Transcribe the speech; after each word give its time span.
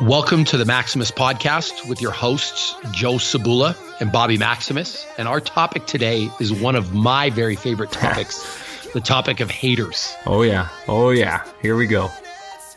Welcome 0.00 0.44
to 0.44 0.56
the 0.56 0.64
Maximus 0.64 1.10
Podcast 1.10 1.88
with 1.88 2.00
your 2.00 2.12
hosts, 2.12 2.76
Joe 2.92 3.14
Cebula 3.14 3.76
and 4.00 4.12
Bobby 4.12 4.38
Maximus. 4.38 5.04
And 5.18 5.26
our 5.26 5.40
topic 5.40 5.86
today 5.86 6.30
is 6.38 6.52
one 6.52 6.76
of 6.76 6.94
my 6.94 7.30
very 7.30 7.56
favorite 7.56 7.90
topics 7.92 8.46
the 8.92 9.00
topic 9.00 9.40
of 9.40 9.50
haters. 9.50 10.14
Oh, 10.24 10.42
yeah. 10.42 10.68
Oh, 10.86 11.10
yeah. 11.10 11.44
Here 11.60 11.74
we 11.74 11.88
go. 11.88 12.10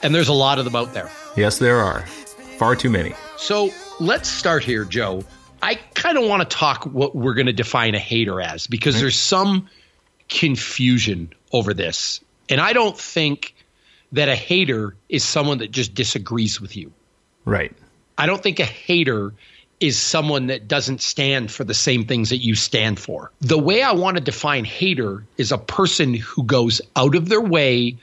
And 0.02 0.16
there's 0.16 0.30
a 0.30 0.34
lot 0.34 0.58
of 0.58 0.66
them 0.66 0.76
out 0.76 0.94
there. 0.94 1.12
Yes, 1.38 1.60
there 1.60 1.78
are. 1.78 2.02
Far 2.58 2.76
too 2.76 2.90
many. 2.90 3.14
So 3.38 3.70
let's 4.00 4.28
start 4.28 4.64
here, 4.64 4.84
Joe. 4.84 5.24
I 5.62 5.76
kind 5.94 6.18
of 6.18 6.28
want 6.28 6.42
to 6.42 6.58
talk 6.58 6.86
what 6.86 7.16
we're 7.16 7.36
going 7.36 7.46
to 7.46 7.54
define 7.54 7.94
a 7.94 8.00
hater 8.00 8.42
as 8.42 8.66
because 8.66 9.00
there's 9.00 9.20
some 9.20 9.70
confusion 10.28 11.32
over 11.52 11.76
this. 11.76 12.20
And 12.50 12.60
I 12.60 12.74
don't 12.74 12.98
think 12.98 13.54
that 14.12 14.28
a 14.28 14.36
hater 14.36 14.96
is 15.08 15.24
someone 15.24 15.60
that 15.60 15.70
just 15.70 15.94
disagrees 15.94 16.60
with 16.60 16.76
you. 16.76 16.92
Right. 17.46 17.74
I 18.18 18.26
don't 18.26 18.42
think 18.42 18.60
a 18.60 18.66
hater 18.66 19.34
is 19.80 20.00
someone 20.00 20.48
that 20.48 20.68
doesn't 20.68 21.02
stand 21.02 21.52
for 21.52 21.64
the 21.64 21.74
same 21.74 22.06
things 22.06 22.30
that 22.30 22.38
you 22.38 22.54
stand 22.54 23.00
for. 23.00 23.32
The 23.42 23.58
way 23.58 23.82
I 23.82 23.94
want 23.94 24.18
to 24.18 24.24
define 24.24 24.64
hater 24.64 25.26
is 25.38 25.52
a 25.52 25.58
person 25.58 26.14
who 26.14 26.44
goes 26.44 26.82
out 26.96 27.16
of 27.16 27.30
their 27.30 27.42
way 27.42 27.98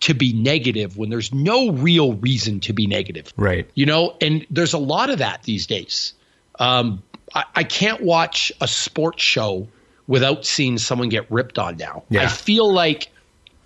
to 0.00 0.14
be 0.14 0.32
negative 0.32 0.96
when 0.96 1.10
there's 1.10 1.34
no 1.34 1.70
real 1.70 2.14
reason 2.14 2.60
to 2.60 2.72
be 2.72 2.86
negative. 2.86 3.32
Right. 3.36 3.68
You 3.74 3.84
know, 3.84 4.16
and 4.20 4.46
there's 4.48 4.72
a 4.72 4.78
lot 4.78 5.10
of 5.10 5.18
that 5.18 5.42
these 5.42 5.66
days. 5.66 6.14
Um, 6.58 7.02
I, 7.34 7.44
I 7.56 7.64
can't 7.64 8.00
watch 8.00 8.50
a 8.60 8.68
sports 8.68 9.22
show 9.22 9.68
without 10.06 10.46
seeing 10.46 10.78
someone 10.78 11.10
get 11.10 11.30
ripped 11.30 11.58
on 11.58 11.76
now. 11.76 12.04
Yeah. 12.08 12.22
I 12.22 12.28
feel 12.28 12.72
like 12.72 13.08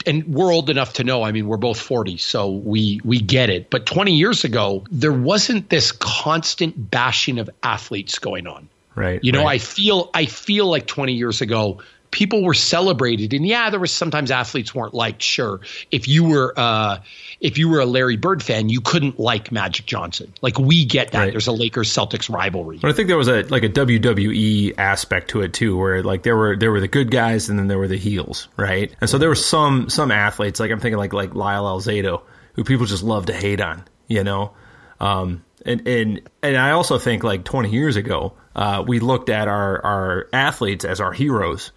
and 0.06 0.26
we're 0.26 0.52
old 0.52 0.70
enough 0.70 0.94
to 0.94 1.04
know. 1.04 1.22
I 1.22 1.32
mean, 1.32 1.46
we're 1.46 1.56
both 1.56 1.80
40, 1.80 2.16
so 2.16 2.50
we 2.50 3.00
we 3.04 3.20
get 3.20 3.50
it. 3.50 3.70
But 3.70 3.86
20 3.86 4.12
years 4.12 4.44
ago, 4.44 4.84
there 4.90 5.12
wasn't 5.12 5.68
this 5.68 5.92
constant 5.92 6.90
bashing 6.90 7.38
of 7.38 7.50
athletes 7.62 8.18
going 8.18 8.46
on. 8.46 8.68
Right. 8.94 9.20
You 9.22 9.32
know, 9.32 9.44
right. 9.44 9.54
I 9.54 9.58
feel 9.58 10.10
I 10.14 10.26
feel 10.26 10.66
like 10.66 10.86
20 10.86 11.12
years 11.14 11.40
ago, 11.40 11.80
people 12.12 12.44
were 12.44 12.54
celebrated, 12.54 13.32
and 13.32 13.44
yeah, 13.44 13.70
there 13.70 13.80
was 13.80 13.90
sometimes 13.90 14.30
athletes 14.30 14.72
weren't 14.72 14.94
liked. 14.94 15.22
Sure, 15.22 15.60
if 15.90 16.06
you 16.06 16.22
were 16.24 16.54
uh, 16.56 16.98
if 17.40 17.58
you 17.58 17.68
were 17.68 17.80
a 17.80 17.86
Larry 17.86 18.16
Bird 18.16 18.40
fan, 18.40 18.68
you 18.68 18.80
couldn't 18.80 19.18
like 19.18 19.50
Magic 19.50 19.86
Johnson. 19.86 20.32
Like 20.40 20.58
we 20.58 20.84
get 20.84 21.10
that. 21.10 21.18
Right. 21.18 21.30
There's 21.32 21.48
a 21.48 21.52
Lakers 21.52 21.92
Celtics 21.92 22.32
rivalry. 22.32 22.78
But 22.78 22.90
I 22.90 22.94
think 22.94 23.08
there 23.08 23.16
was 23.16 23.28
a 23.28 23.42
like 23.42 23.64
a 23.64 23.68
WWE 23.68 24.78
aspect 24.78 25.30
to 25.30 25.40
it 25.40 25.52
too, 25.52 25.76
where 25.76 26.04
like 26.04 26.22
there 26.22 26.36
were 26.36 26.56
there 26.56 26.70
were 26.70 26.80
the 26.80 26.88
good 26.88 27.10
guys 27.10 27.48
and 27.48 27.58
then 27.58 27.66
there 27.66 27.78
were 27.78 27.88
the 27.88 27.98
heels, 27.98 28.48
right? 28.56 28.94
And 29.00 29.10
so 29.10 29.18
there 29.18 29.28
were 29.28 29.34
some 29.34 29.88
some 29.88 30.12
athletes, 30.12 30.60
like 30.60 30.70
I'm 30.70 30.78
thinking 30.78 30.98
like 30.98 31.12
like 31.12 31.34
Lyle 31.34 31.64
Alzado, 31.64 32.22
who 32.52 32.62
people 32.62 32.86
just 32.86 33.02
love 33.02 33.26
to 33.26 33.32
hate 33.32 33.60
on, 33.60 33.84
you 34.06 34.22
know. 34.22 34.52
Um, 35.00 35.44
and 35.66 35.86
and 35.88 36.30
and 36.42 36.56
I 36.56 36.72
also 36.72 36.98
think 36.98 37.24
like 37.24 37.44
20 37.44 37.70
years 37.70 37.96
ago, 37.96 38.34
uh, 38.54 38.84
we 38.86 39.00
looked 39.00 39.28
at 39.30 39.48
our 39.48 39.84
our 39.84 40.28
athletes 40.32 40.84
as 40.84 41.00
our 41.00 41.12
heroes. 41.12 41.72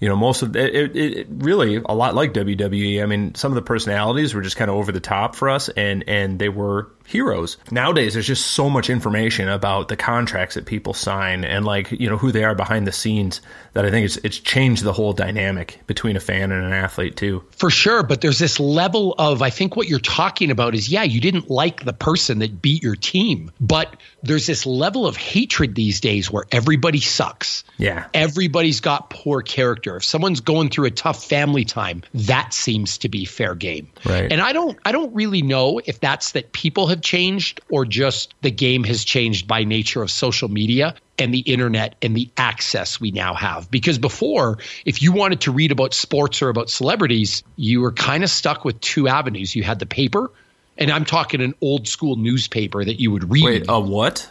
You 0.00 0.08
know, 0.08 0.16
most 0.16 0.42
of 0.42 0.54
it, 0.54 0.74
it, 0.74 0.96
it 0.96 1.26
really 1.30 1.76
a 1.76 1.94
lot 1.94 2.14
like 2.14 2.32
WWE. 2.32 3.02
I 3.02 3.06
mean, 3.06 3.34
some 3.34 3.50
of 3.50 3.56
the 3.56 3.62
personalities 3.62 4.32
were 4.32 4.42
just 4.42 4.56
kind 4.56 4.70
of 4.70 4.76
over 4.76 4.92
the 4.92 5.00
top 5.00 5.34
for 5.34 5.48
us, 5.48 5.68
and 5.70 6.04
and 6.06 6.38
they 6.38 6.48
were 6.48 6.90
heroes. 7.08 7.56
Nowadays, 7.70 8.14
there's 8.14 8.26
just 8.26 8.48
so 8.48 8.68
much 8.68 8.90
information 8.90 9.48
about 9.48 9.88
the 9.88 9.96
contracts 9.96 10.54
that 10.56 10.66
people 10.66 10.94
sign 10.94 11.44
and 11.44 11.64
like 11.64 11.90
you 11.90 12.08
know 12.08 12.16
who 12.16 12.30
they 12.30 12.44
are 12.44 12.54
behind 12.54 12.86
the 12.86 12.92
scenes 12.92 13.40
that 13.72 13.84
I 13.84 13.90
think 13.90 14.04
it's 14.04 14.18
it's 14.18 14.38
changed 14.38 14.84
the 14.84 14.92
whole 14.92 15.12
dynamic 15.12 15.80
between 15.86 16.16
a 16.16 16.20
fan 16.20 16.52
and 16.52 16.64
an 16.64 16.72
athlete 16.72 17.16
too. 17.16 17.44
For 17.56 17.70
sure, 17.70 18.02
but 18.02 18.20
there's 18.20 18.38
this 18.38 18.60
level 18.60 19.14
of 19.18 19.42
I 19.42 19.50
think 19.50 19.74
what 19.74 19.88
you're 19.88 19.98
talking 19.98 20.50
about 20.50 20.74
is 20.74 20.88
yeah, 20.88 21.02
you 21.02 21.20
didn't 21.20 21.50
like 21.50 21.84
the 21.84 21.92
person 21.92 22.40
that 22.40 22.62
beat 22.62 22.82
your 22.82 22.96
team, 22.96 23.50
but 23.60 23.96
there's 24.22 24.46
this 24.46 24.66
level 24.66 25.06
of 25.06 25.16
hatred 25.16 25.74
these 25.74 26.00
days 26.00 26.30
where 26.30 26.44
everybody 26.52 27.00
sucks. 27.00 27.64
Yeah. 27.78 28.06
Everybody's 28.12 28.80
got 28.80 29.10
poor 29.10 29.42
character. 29.42 29.87
If 29.96 30.04
someone's 30.04 30.40
going 30.40 30.70
through 30.70 30.86
a 30.86 30.90
tough 30.90 31.24
family 31.24 31.64
time, 31.64 32.02
that 32.14 32.54
seems 32.54 32.98
to 32.98 33.08
be 33.08 33.24
fair 33.24 33.54
game. 33.54 33.88
Right. 34.04 34.30
And 34.30 34.40
I 34.40 34.52
don't 34.52 34.78
I 34.84 34.92
don't 34.92 35.14
really 35.14 35.42
know 35.42 35.80
if 35.84 36.00
that's 36.00 36.32
that 36.32 36.52
people 36.52 36.86
have 36.88 37.00
changed 37.00 37.60
or 37.70 37.84
just 37.84 38.34
the 38.42 38.50
game 38.50 38.84
has 38.84 39.04
changed 39.04 39.46
by 39.46 39.64
nature 39.64 40.02
of 40.02 40.10
social 40.10 40.48
media 40.48 40.94
and 41.18 41.34
the 41.34 41.40
internet 41.40 41.96
and 42.00 42.16
the 42.16 42.30
access 42.36 43.00
we 43.00 43.10
now 43.10 43.34
have. 43.34 43.70
Because 43.70 43.98
before, 43.98 44.58
if 44.84 45.02
you 45.02 45.12
wanted 45.12 45.42
to 45.42 45.52
read 45.52 45.72
about 45.72 45.94
sports 45.94 46.42
or 46.42 46.48
about 46.48 46.70
celebrities, 46.70 47.42
you 47.56 47.80
were 47.80 47.92
kind 47.92 48.22
of 48.22 48.30
stuck 48.30 48.64
with 48.64 48.80
two 48.80 49.08
avenues. 49.08 49.54
You 49.54 49.64
had 49.64 49.78
the 49.78 49.86
paper, 49.86 50.30
and 50.76 50.90
I'm 50.90 51.04
talking 51.04 51.40
an 51.40 51.54
old 51.60 51.88
school 51.88 52.16
newspaper 52.16 52.84
that 52.84 53.00
you 53.00 53.10
would 53.10 53.30
read. 53.30 53.44
Wait, 53.44 53.64
a 53.68 53.80
what? 53.80 54.28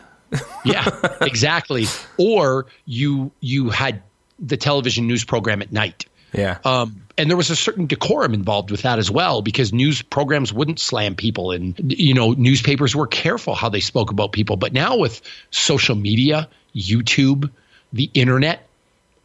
yeah, 0.65 0.89
exactly. 1.21 1.85
Or 2.19 2.65
you 2.85 3.31
you 3.41 3.69
had 3.69 4.01
the 4.39 4.57
television 4.57 5.07
news 5.07 5.23
program 5.23 5.61
at 5.61 5.71
night. 5.71 6.05
Yeah. 6.33 6.57
Um, 6.65 7.01
and 7.17 7.29
there 7.29 7.37
was 7.37 7.49
a 7.49 7.55
certain 7.55 7.87
decorum 7.87 8.33
involved 8.33 8.69
with 8.69 8.83
that 8.83 8.99
as 8.99 9.09
well 9.09 9.41
because 9.41 9.73
news 9.73 10.01
programs 10.01 10.53
wouldn't 10.53 10.79
slam 10.79 11.15
people 11.15 11.51
and 11.51 11.75
you 11.91 12.13
know 12.13 12.31
newspapers 12.33 12.95
were 12.95 13.07
careful 13.07 13.55
how 13.55 13.69
they 13.69 13.79
spoke 13.79 14.11
about 14.11 14.31
people 14.31 14.55
but 14.55 14.71
now 14.73 14.97
with 14.97 15.21
social 15.49 15.95
media 15.95 16.47
youtube 16.75 17.49
the 17.93 18.11
internet 18.13 18.67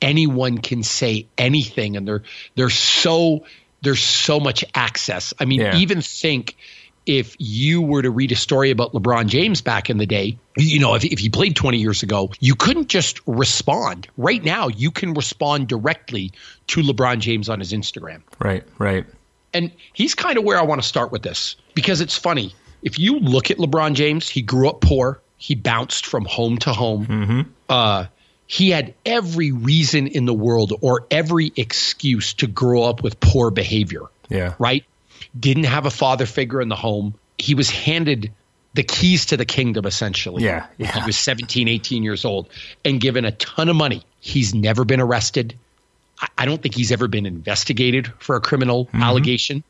anyone 0.01 0.59
can 0.59 0.83
say 0.83 1.27
anything 1.37 1.97
and 1.97 2.09
they're 2.09 2.23
they're 2.55 2.71
so 2.71 3.45
there's 3.83 4.03
so 4.03 4.41
much 4.41 4.65
access 4.75 5.35
i 5.39 5.45
mean 5.45 5.61
Yeah. 5.61 5.77
even 5.77 6.01
think 6.01 6.57
if 7.07 7.35
you 7.39 7.83
were 7.83 8.03
to 8.03 8.11
read 8.11 8.31
a 8.33 8.37
story 8.37 8.71
about 8.71 8.93
LeBron 8.93 9.27
James 9.27 9.61
back 9.61 9.91
in 9.91 9.99
the 9.99 10.07
day, 10.07 10.39
you 10.57 10.79
know, 10.79 10.95
if, 10.95 11.05
if 11.05 11.19
he 11.19 11.29
played 11.29 11.57
20 11.57 11.79
years 11.79 12.03
ago, 12.03 12.31
you 12.41 12.55
couldn't 12.55 12.89
just 12.89 13.21
respond. 13.27 14.07
Right 14.17 14.43
now, 14.43 14.69
you 14.69 14.91
can 14.91 15.15
respond 15.15 15.69
directly 15.69 16.33
to 16.69 16.81
LeBron 16.83 17.19
James 17.19 17.49
on 17.49 17.59
his 17.59 17.73
Instagram. 17.73 18.23
Right. 18.39 18.65
Right. 18.79 19.05
And 19.55 19.71
he's 19.93 20.15
kind 20.15 20.39
of 20.39 20.45
where 20.45 20.59
I 20.59 20.63
want 20.63 20.81
to 20.81 20.87
start 20.87 21.13
with 21.13 21.23
this 21.23 21.57
because 21.75 22.01
it's 22.01 22.17
funny. 22.17 22.55
If 22.83 22.99
you 22.99 23.19
look 23.19 23.51
at 23.51 23.59
LeBron 23.59 23.95
James, 23.95 24.29
he 24.29 24.43
grew 24.43 24.69
up 24.69 24.81
poor, 24.81 25.21
he 25.37 25.55
bounced 25.55 26.07
from 26.07 26.25
home 26.25 26.59
to 26.59 26.73
home. 26.73 27.53
Uh, 27.69 28.07
he 28.47 28.71
had 28.71 28.95
every 29.07 29.51
reason 29.53 30.07
in 30.07 30.25
the 30.25 30.35
world 30.35 30.73
or 30.83 31.07
every 31.11 31.53
excuse 31.57 32.35
to 32.35 32.47
grow 32.47 32.83
up 32.83 33.03
with 33.03 33.19
poor 33.21 33.51
behavior 33.51 34.03
Yeah. 34.29 34.55
right? 34.59 34.85
Didn't 35.39 35.65
have 35.65 35.87
a 35.87 35.91
father 35.91 36.27
figure 36.27 36.61
in 36.61 36.69
the 36.69 36.77
home. 36.77 37.15
He 37.39 37.55
was 37.55 37.71
handed 37.71 38.33
the 38.75 38.83
keys 38.83 39.27
to 39.27 39.37
the 39.37 39.45
kingdom 39.45 39.85
essentially. 39.87 40.45
Yeah, 40.45 40.67
yeah. 40.79 40.93
He 40.93 41.05
was 41.07 41.17
17, 41.19 41.69
18 41.69 42.03
years 42.03 42.25
old 42.25 42.49
and 42.85 43.01
given 43.01 43.25
a 43.25 43.33
ton 43.33 43.69
of 43.69 43.77
money. 43.77 44.03
He's 44.21 44.55
never 44.55 44.85
been 44.85 45.01
arrested. 45.01 45.59
I, 46.21 46.29
I 46.39 46.45
don't 46.47 46.63
think 46.63 46.75
he's 46.75 46.93
ever 46.93 47.09
been 47.09 47.27
investigated 47.27 48.13
for 48.19 48.37
a 48.37 48.41
criminal 48.41 48.87
Mm-hmm. 48.87 49.03
allegation. 49.03 49.65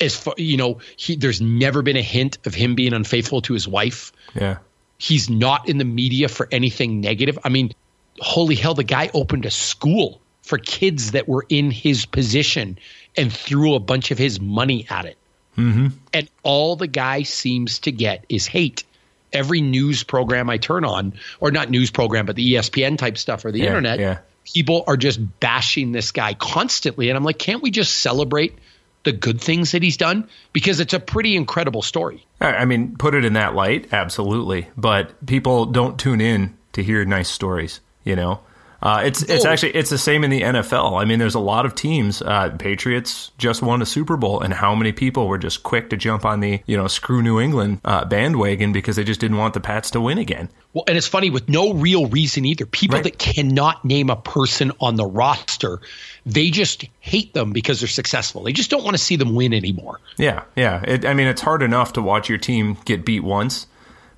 As 0.00 0.14
far, 0.14 0.34
you 0.36 0.58
know, 0.58 0.80
he, 0.96 1.16
there's 1.16 1.40
never 1.40 1.80
been 1.80 1.96
a 1.96 2.02
hint 2.02 2.36
of 2.44 2.54
him 2.54 2.74
being 2.74 2.92
unfaithful 2.92 3.40
to 3.42 3.54
his 3.54 3.66
wife. 3.66 4.12
Yeah. 4.34 4.58
He's 4.98 5.30
not 5.30 5.68
in 5.70 5.78
the 5.78 5.86
media 5.86 6.28
for 6.28 6.46
anything 6.52 7.00
negative. 7.00 7.38
I 7.44 7.48
mean, 7.48 7.72
holy 8.18 8.56
hell, 8.56 8.74
the 8.74 8.84
guy 8.84 9.10
opened 9.14 9.46
a 9.46 9.50
school 9.50 10.20
for 10.42 10.58
kids 10.58 11.12
that 11.12 11.26
were 11.28 11.46
in 11.48 11.70
his 11.70 12.04
position 12.04 12.78
and 13.16 13.32
threw 13.32 13.74
a 13.74 13.80
bunch 13.80 14.10
of 14.10 14.18
his 14.18 14.40
money 14.40 14.86
at 14.88 15.04
it. 15.04 15.16
Mm-hmm. 15.56 15.88
And 16.12 16.30
all 16.42 16.76
the 16.76 16.86
guy 16.86 17.22
seems 17.22 17.80
to 17.80 17.92
get 17.92 18.24
is 18.28 18.46
hate. 18.46 18.84
Every 19.32 19.60
news 19.60 20.02
program 20.02 20.50
I 20.50 20.58
turn 20.58 20.84
on, 20.84 21.14
or 21.38 21.50
not 21.50 21.70
news 21.70 21.90
program, 21.90 22.26
but 22.26 22.36
the 22.36 22.54
ESPN 22.54 22.98
type 22.98 23.16
stuff 23.18 23.44
or 23.44 23.52
the 23.52 23.60
Yeah, 23.60 23.66
internet, 23.66 24.00
yeah. 24.00 24.18
people 24.44 24.84
are 24.86 24.96
just 24.96 25.20
bashing 25.40 25.92
this 25.92 26.10
guy 26.10 26.34
constantly. 26.34 27.10
And 27.10 27.16
I'm 27.16 27.24
like, 27.24 27.38
can't 27.38 27.62
we 27.62 27.70
just 27.70 27.98
celebrate 27.98 28.58
the 29.04 29.12
good 29.12 29.40
things 29.40 29.72
that 29.72 29.82
he's 29.82 29.96
done? 29.96 30.28
Because 30.52 30.80
it's 30.80 30.94
a 30.94 31.00
pretty 31.00 31.36
incredible 31.36 31.82
story. 31.82 32.26
I 32.40 32.64
mean, 32.64 32.96
put 32.96 33.14
it 33.14 33.24
in 33.24 33.34
that 33.34 33.54
light, 33.54 33.92
absolutely. 33.92 34.68
But 34.76 35.26
people 35.26 35.66
don't 35.66 35.98
tune 35.98 36.20
in 36.20 36.56
to 36.72 36.82
hear 36.82 37.04
nice 37.04 37.28
stories. 37.28 37.80
You 38.02 38.16
know, 38.16 38.40
uh, 38.82 39.02
it's 39.04 39.22
it's 39.22 39.44
actually 39.44 39.74
it's 39.76 39.90
the 39.90 39.98
same 39.98 40.24
in 40.24 40.30
the 40.30 40.40
NFL. 40.40 41.00
I 41.00 41.04
mean, 41.04 41.18
there's 41.18 41.34
a 41.34 41.40
lot 41.40 41.66
of 41.66 41.74
teams. 41.74 42.22
Uh, 42.22 42.50
Patriots 42.58 43.30
just 43.36 43.60
won 43.62 43.82
a 43.82 43.86
Super 43.86 44.16
Bowl, 44.16 44.40
and 44.40 44.54
how 44.54 44.74
many 44.74 44.92
people 44.92 45.28
were 45.28 45.38
just 45.38 45.62
quick 45.62 45.90
to 45.90 45.96
jump 45.96 46.24
on 46.24 46.40
the 46.40 46.60
you 46.66 46.76
know 46.76 46.86
screw 46.86 47.20
New 47.22 47.38
England 47.40 47.80
uh, 47.84 48.04
bandwagon 48.06 48.72
because 48.72 48.96
they 48.96 49.04
just 49.04 49.20
didn't 49.20 49.36
want 49.36 49.54
the 49.54 49.60
Pats 49.60 49.90
to 49.92 50.00
win 50.00 50.18
again. 50.18 50.48
Well, 50.72 50.84
and 50.86 50.96
it's 50.96 51.08
funny 51.08 51.30
with 51.30 51.48
no 51.48 51.74
real 51.74 52.06
reason 52.06 52.44
either. 52.44 52.64
People 52.64 52.96
Right. 52.96 53.04
that 53.04 53.18
cannot 53.18 53.84
name 53.84 54.08
a 54.08 54.16
person 54.16 54.72
on 54.80 54.94
the 54.94 55.04
roster, 55.04 55.80
they 56.24 56.50
just 56.50 56.84
hate 57.00 57.34
them 57.34 57.52
because 57.52 57.80
they're 57.80 57.88
successful. 57.88 58.44
They 58.44 58.52
just 58.52 58.70
don't 58.70 58.84
want 58.84 58.94
to 58.94 59.02
see 59.02 59.16
them 59.16 59.34
win 59.34 59.52
anymore. 59.52 59.98
Yeah, 60.16 60.44
yeah. 60.56 60.82
It, 60.86 61.04
I 61.04 61.12
mean, 61.14 61.26
it's 61.26 61.42
hard 61.42 61.62
enough 61.62 61.92
to 61.94 62.02
watch 62.02 62.28
your 62.28 62.38
team 62.38 62.78
get 62.84 63.04
beat 63.04 63.24
once, 63.24 63.66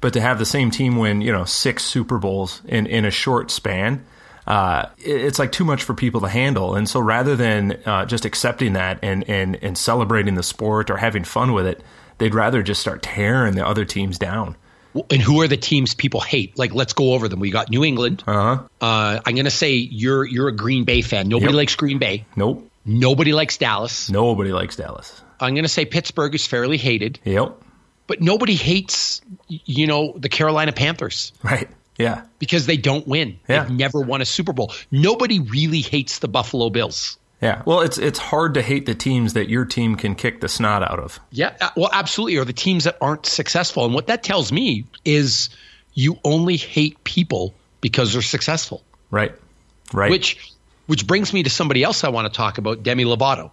but 0.03 0.13
to 0.13 0.21
have 0.21 0.39
the 0.39 0.45
same 0.45 0.71
team 0.71 0.97
win, 0.99 1.21
you 1.23 1.33
know, 1.33 1.45
six 1.47 1.85
Super 1.85 2.19
Bowls 2.19 2.61
in 2.67 2.87
in 2.87 3.05
a 3.07 3.11
short 3.11 3.51
span, 3.51 4.05
uh, 4.47 4.87
it's 4.99 5.39
like 5.39 5.53
too 5.53 5.65
much 5.65 5.83
for 5.85 5.95
people 5.95 6.21
to 6.23 6.29
handle. 6.29 6.75
And 6.75 6.89
so, 6.89 7.01
rather 7.01 7.37
than 7.37 7.81
uh, 7.87 8.05
just 8.07 8.25
accepting 8.25 8.73
that 8.75 8.99
and 9.03 9.29
and 9.29 9.57
and 9.63 9.77
celebrating 9.79 10.35
the 10.35 10.43
sport 10.43 10.91
or 10.91 10.97
having 10.97 11.25
fun 11.25 11.53
with 11.53 11.67
it, 11.67 11.83
they'd 12.19 12.35
rather 12.35 12.63
just 12.63 12.81
start 12.81 13.03
tearing 13.03 13.55
the 13.55 13.67
other 13.67 13.85
teams 13.85 14.19
down. 14.19 14.57
And 15.11 15.23
who 15.23 15.41
are 15.41 15.49
the 15.49 15.57
teams 15.57 15.95
people 15.95 16.21
hate? 16.21 16.59
Like, 16.59 16.75
let's 16.75 16.93
go 16.93 17.15
over 17.15 17.27
them. 17.27 17.41
We 17.41 17.51
got 17.51 17.71
New 17.71 17.83
England. 17.83 18.25
Uh-huh. 18.27 18.63
Uh, 18.79 19.21
I'm 19.25 19.35
going 19.35 19.47
to 19.47 19.51
say 19.51 19.73
you're 19.75 20.25
you're 20.25 20.49
a 20.49 20.53
Green 20.55 20.85
Bay 20.85 21.01
fan. 21.03 21.29
Nobody 21.29 21.53
Yep. 21.53 21.57
likes 21.57 21.77
Green 21.77 21.99
Bay. 21.99 22.27
Nope. 22.37 22.69
Nobody 22.85 23.33
likes 23.33 23.57
Dallas. 23.57 24.11
Nobody 24.11 24.53
likes 24.53 24.77
Dallas. 24.77 25.23
I'm 25.41 25.55
going 25.55 25.65
to 25.65 25.69
say 25.69 25.85
Pittsburgh 25.87 26.35
is 26.35 26.47
fairly 26.47 26.77
hated, 26.77 27.21
Yep. 27.25 27.57
but 28.07 28.21
nobody 28.21 28.55
hates 28.55 29.21
you 29.49 29.87
know 29.87 30.15
the 30.19 30.29
Carolina 30.29 30.73
Panthers 30.73 31.33
Right. 31.43 31.69
Yeah. 32.03 32.23
because 32.39 32.67
they 32.67 32.77
don't 32.77 33.07
win. 33.07 33.39
Yeah. 33.49 33.65
They've 33.65 33.77
never 33.77 34.01
won 34.01 34.21
a 34.21 34.25
Super 34.25 34.53
Bowl. 34.53 34.73
Nobody 34.91 35.41
really 35.41 35.81
hates 35.81 36.19
the 36.19 36.29
Buffalo 36.29 36.71
Bills. 36.71 37.17
Yeah. 37.41 37.63
Well, 37.67 37.81
it's 37.81 37.99
it's 37.99 38.21
hard 38.21 38.55
to 38.55 38.63
hate 38.63 38.87
the 38.87 38.95
teams 38.95 39.33
that 39.33 39.49
your 39.49 39.65
team 39.65 39.97
can 39.97 40.15
kick 40.15 40.41
the 40.41 40.49
snot 40.49 40.83
out 40.83 41.01
of. 41.01 41.19
Yeah, 41.33 41.55
uh, 41.61 41.71
well, 41.77 41.91
absolutely. 41.93 42.37
Or 42.37 42.45
the 42.45 42.53
teams 42.53 42.85
that 42.85 42.97
aren't 43.01 43.27
successful. 43.27 43.85
And 43.85 43.95
what 43.95 44.07
that 44.07 44.23
tells 44.23 44.53
me 44.53 44.85
is 45.05 45.49
you 45.95 46.19
only 46.25 46.57
hate 46.57 47.03
people 47.03 47.53
because 47.81 48.13
they're 48.13 48.23
successful. 48.23 48.83
Right. 49.11 49.35
Right. 49.93 50.11
Which 50.11 50.53
which 50.87 51.07
brings 51.07 51.33
me 51.33 51.43
to 51.43 51.51
somebody 51.51 51.83
else 51.83 52.05
I 52.05 52.11
want 52.11 52.33
to 52.33 52.37
talk 52.37 52.59
about, 52.59 52.83
Demi 52.85 53.05
Lovato. 53.05 53.51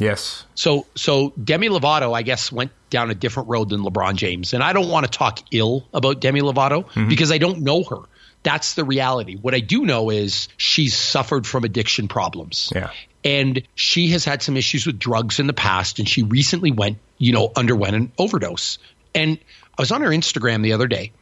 Yes. 0.00 0.44
So 0.56 0.86
so 0.96 1.32
Demi 1.42 1.68
Lovato, 1.68 2.12
I 2.12 2.22
guess, 2.22 2.50
went 2.50 2.72
down 2.90 3.10
a 3.10 3.14
different 3.14 3.48
road 3.48 3.68
than 3.68 3.82
LeBron 3.82 4.16
James. 4.16 4.52
And 4.52 4.62
I 4.62 4.72
don't 4.72 4.88
want 4.88 5.10
to 5.10 5.10
talk 5.16 5.40
ill 5.52 5.86
about 5.94 6.20
Demi 6.20 6.40
Lovato 6.40 6.84
mm-hmm. 6.84 7.08
because 7.08 7.32
I 7.32 7.38
don't 7.38 7.60
know 7.60 7.84
her. 7.84 7.98
That's 8.42 8.74
the 8.74 8.84
reality. 8.84 9.36
What 9.36 9.54
I 9.54 9.60
do 9.60 9.84
know 9.84 10.10
is 10.10 10.48
she's 10.56 10.96
suffered 10.96 11.46
from 11.46 11.64
addiction 11.64 12.08
problems. 12.08 12.72
Yeah. 12.74 12.90
And 13.22 13.62
she 13.74 14.08
has 14.08 14.24
had 14.24 14.42
some 14.42 14.56
issues 14.56 14.86
with 14.86 14.98
drugs 14.98 15.40
in 15.40 15.46
the 15.46 15.52
past, 15.52 15.98
and 15.98 16.08
she 16.08 16.22
recently 16.22 16.70
went, 16.70 16.98
you 17.18 17.32
know, 17.32 17.52
underwent 17.54 17.94
an 17.94 18.12
overdose. 18.16 18.78
And 19.14 19.38
I 19.78 19.82
was 19.82 19.92
on 19.92 20.00
her 20.00 20.08
Instagram 20.08 20.62
the 20.62 20.72
other 20.72 20.86
day, 20.86 21.12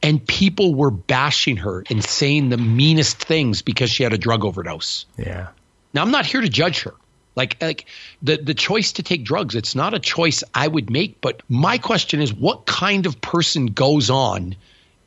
and 0.00 0.24
people 0.24 0.76
were 0.76 0.92
bashing 0.92 1.56
her 1.56 1.82
and 1.90 2.04
saying 2.04 2.50
the 2.50 2.56
meanest 2.56 3.18
things 3.18 3.62
because 3.62 3.90
she 3.90 4.04
had 4.04 4.12
a 4.12 4.18
drug 4.18 4.44
overdose. 4.44 5.06
Yeah. 5.16 5.48
Now 5.92 6.02
I'm 6.02 6.12
not 6.12 6.24
here 6.24 6.40
to 6.40 6.48
judge 6.48 6.82
her. 6.82 6.94
Like 7.36 7.62
like 7.62 7.86
the 8.22 8.36
the 8.36 8.54
choice 8.54 8.92
to 8.92 9.02
take 9.02 9.24
drugs, 9.24 9.54
it's 9.54 9.74
not 9.74 9.94
a 9.94 9.98
choice 9.98 10.42
I 10.54 10.66
would 10.66 10.90
make, 10.90 11.20
but 11.20 11.42
my 11.48 11.78
question 11.78 12.20
is 12.20 12.34
what 12.34 12.66
kind 12.66 13.06
of 13.06 13.20
person 13.20 13.66
goes 13.66 14.10
on 14.10 14.56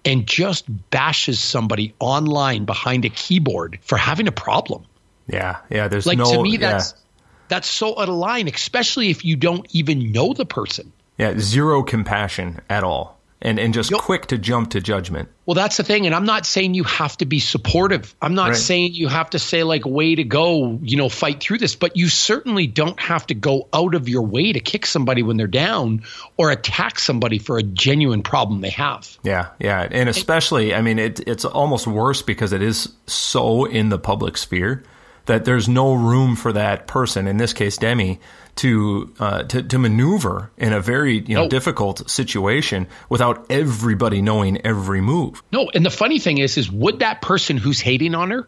and 0.05 0.25
just 0.25 0.65
bashes 0.89 1.39
somebody 1.39 1.93
online 1.99 2.65
behind 2.65 3.05
a 3.05 3.09
keyboard 3.09 3.79
for 3.81 3.97
having 3.97 4.27
a 4.27 4.31
problem? 4.31 4.85
Yeah. 5.27 5.57
Yeah. 5.69 5.87
There's 5.87 6.05
Like 6.05 6.17
no. 6.17 6.31
to 6.33 6.41
me 6.41 6.51
yeah. 6.53 6.71
that's 6.71 6.93
that's 7.49 7.67
so 7.67 7.99
out 7.99 8.09
of 8.09 8.15
line, 8.15 8.47
especially 8.47 9.09
if 9.09 9.23
you 9.25 9.35
don't 9.35 9.67
even 9.75 10.11
know 10.11 10.33
the 10.33 10.45
person. 10.45 10.91
Yeah. 11.17 11.37
Zero 11.37 11.83
compassion 11.83 12.61
at 12.69 12.83
all, 12.83 13.19
and 13.43 13.59
and 13.59 13.73
just 13.73 13.93
quick 13.93 14.25
to 14.27 14.37
jump 14.39 14.71
to 14.71 14.81
judgment. 14.81 15.29
Well, 15.45 15.55
that's 15.55 15.77
the 15.77 15.83
thing. 15.83 16.05
And 16.05 16.15
I'm 16.15 16.25
not 16.25 16.45
saying 16.45 16.73
you 16.73 16.85
have 16.85 17.17
to 17.17 17.25
be 17.25 17.39
supportive. 17.39 18.15
I'm 18.21 18.33
not 18.33 18.51
Right. 18.51 18.57
saying 18.57 18.93
you 18.93 19.09
have 19.09 19.29
to 19.31 19.39
say, 19.39 19.63
like, 19.63 19.85
way 19.85 20.15
to 20.15 20.23
go, 20.23 20.79
you 20.81 20.95
know, 20.95 21.09
fight 21.09 21.41
through 21.41 21.57
this. 21.57 21.75
But 21.75 21.97
you 21.97 22.07
certainly 22.07 22.65
don't 22.65 22.97
have 22.99 23.27
to 23.27 23.35
go 23.35 23.67
out 23.73 23.93
of 23.93 24.07
your 24.07 24.21
way 24.21 24.53
to 24.53 24.61
kick 24.61 24.85
somebody 24.85 25.21
when 25.21 25.35
they're 25.35 25.47
down 25.47 26.03
or 26.37 26.49
attack 26.49 26.97
somebody 26.97 27.39
for 27.39 27.57
a 27.57 27.63
genuine 27.63 28.23
problem 28.23 28.61
they 28.61 28.69
have. 28.69 29.17
Yeah, 29.23 29.49
yeah, 29.59 29.85
and 29.91 30.07
especially, 30.07 30.73
I 30.73 30.81
mean, 30.81 30.97
it, 30.97 31.19
it's 31.27 31.43
almost 31.43 31.85
worse 31.85 32.21
because 32.21 32.53
it 32.53 32.61
is 32.61 32.93
so 33.05 33.65
in 33.65 33.89
the 33.89 33.99
public 33.99 34.37
sphere 34.37 34.83
that 35.25 35.45
there's 35.45 35.69
no 35.69 35.93
room 35.93 36.35
for 36.35 36.51
that 36.53 36.85
person, 36.87 37.27
in 37.27 37.37
this 37.37 37.53
case, 37.53 37.77
Demi, 37.77 38.19
to 38.57 39.11
uh, 39.19 39.43
to, 39.43 39.63
to 39.63 39.79
maneuver 39.79 40.51
in 40.57 40.73
a 40.73 40.79
very 40.79 41.19
you 41.19 41.35
know 41.35 41.43
No. 41.43 41.49
difficult 41.49 42.09
situation 42.09 42.87
without 43.09 43.45
everybody 43.49 44.21
knowing 44.21 44.65
every 44.65 45.01
move. 45.01 45.41
No, 45.51 45.69
and 45.73 45.85
the 45.85 45.89
funny 45.89 46.19
thing 46.19 46.37
is, 46.37 46.57
is 46.57 46.71
would 46.71 46.99
that 46.99 47.21
person 47.21 47.57
who's 47.57 47.79
hating 47.79 48.15
on 48.15 48.31
her 48.31 48.47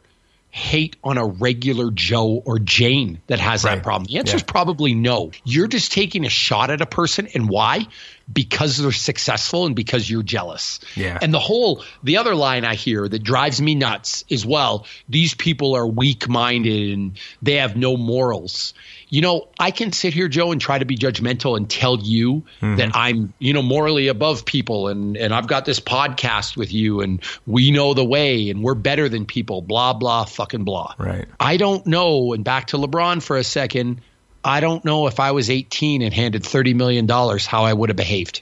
hate 0.50 0.96
on 1.04 1.18
a 1.18 1.26
regular 1.26 1.92
Joe 1.92 2.42
or 2.46 2.60
Jane 2.60 3.20
that 3.28 3.40
has 3.40 3.64
Right. 3.66 3.76
that 3.76 3.84
problem? 3.84 4.06
The 4.10 4.20
answer 4.20 4.38
is 4.38 4.44
probably 4.44 4.94
no. 4.94 5.32
You're 5.44 5.68
just 5.68 5.92
taking 5.92 6.26
a 6.26 6.30
shot 6.30 6.70
at 6.72 6.80
a 6.82 6.86
person, 6.86 7.28
and 7.34 7.50
why? 7.50 7.88
Because 8.32 8.78
they're 8.78 8.92
successful 8.92 9.68
and 9.68 9.76
because 9.76 10.10
you're 10.10 10.24
jealous. 10.24 10.80
Yeah. 10.96 11.20
And 11.22 11.32
the 11.34 11.40
whole, 11.40 11.84
the 12.04 12.18
other 12.18 12.34
line 12.34 12.66
I 12.66 12.74
hear 12.74 13.08
that 13.08 13.22
drives 13.22 13.62
me 13.62 13.76
nuts 13.76 14.26
is, 14.30 14.46
well, 14.46 14.88
these 15.08 15.36
people 15.36 15.76
are 15.76 15.86
weak 15.86 16.28
minded 16.28 16.94
and 16.94 17.20
they 17.44 17.56
have 17.56 17.76
no 17.76 17.96
morals. 17.98 18.74
You 19.10 19.22
know, 19.22 19.48
I 19.60 19.70
can 19.70 19.92
sit 19.92 20.16
here, 20.16 20.28
Joe, 20.28 20.52
and 20.52 20.60
try 20.60 20.80
to 20.80 20.86
be 20.86 20.98
judgmental 20.98 21.56
and 21.56 21.70
tell 21.70 22.00
you 22.00 22.44
Mm-hmm. 22.62 22.76
that 22.78 22.92
I'm, 22.96 23.34
you 23.40 23.54
know, 23.54 23.62
morally 23.62 24.08
above 24.08 24.46
people 24.46 24.88
and, 24.88 25.16
and 25.18 25.34
I've 25.34 25.48
got 25.48 25.66
this 25.66 25.80
podcast 25.80 26.58
with 26.58 26.74
you 26.74 27.02
and 27.02 27.22
we 27.46 27.70
know 27.72 27.94
the 27.94 28.04
way 28.04 28.50
and 28.50 28.64
we're 28.64 28.76
better 28.76 29.08
than 29.10 29.26
people, 29.26 29.62
blah, 29.62 29.94
blah, 29.94 30.26
fucking 30.26 30.64
blah. 30.64 30.96
Right. 30.98 31.26
I 31.40 31.58
don't 31.58 31.86
know. 31.86 32.34
And 32.34 32.44
back 32.44 32.68
to 32.68 32.78
LeBron 32.78 33.22
for 33.22 33.38
a 33.38 33.44
second. 33.44 34.02
I 34.46 34.60
don't 34.60 34.86
know 34.86 35.08
if 35.08 35.20
I 35.20 35.32
was 35.32 35.50
18 35.50 36.02
and 36.02 36.14
handed 36.14 36.44
$30 36.44 36.76
million 36.76 37.08
how 37.08 37.64
I 37.64 37.74
would 37.74 37.90
have 37.90 37.98
behaved. 37.98 38.42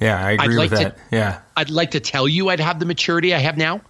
Yeah, 0.00 0.24
I 0.24 0.32
agree 0.32 0.56
like 0.56 0.70
with 0.70 0.80
to- 0.80 0.84
that. 0.86 0.98
yeah, 1.10 1.40
I'd 1.56 1.70
like 1.70 1.92
to 1.92 2.00
tell 2.00 2.26
you 2.26 2.48
I'd 2.48 2.60
have 2.60 2.78
the 2.80 2.86
maturity 2.86 3.34
I 3.34 3.38
have 3.38 3.56
now, 3.56 3.82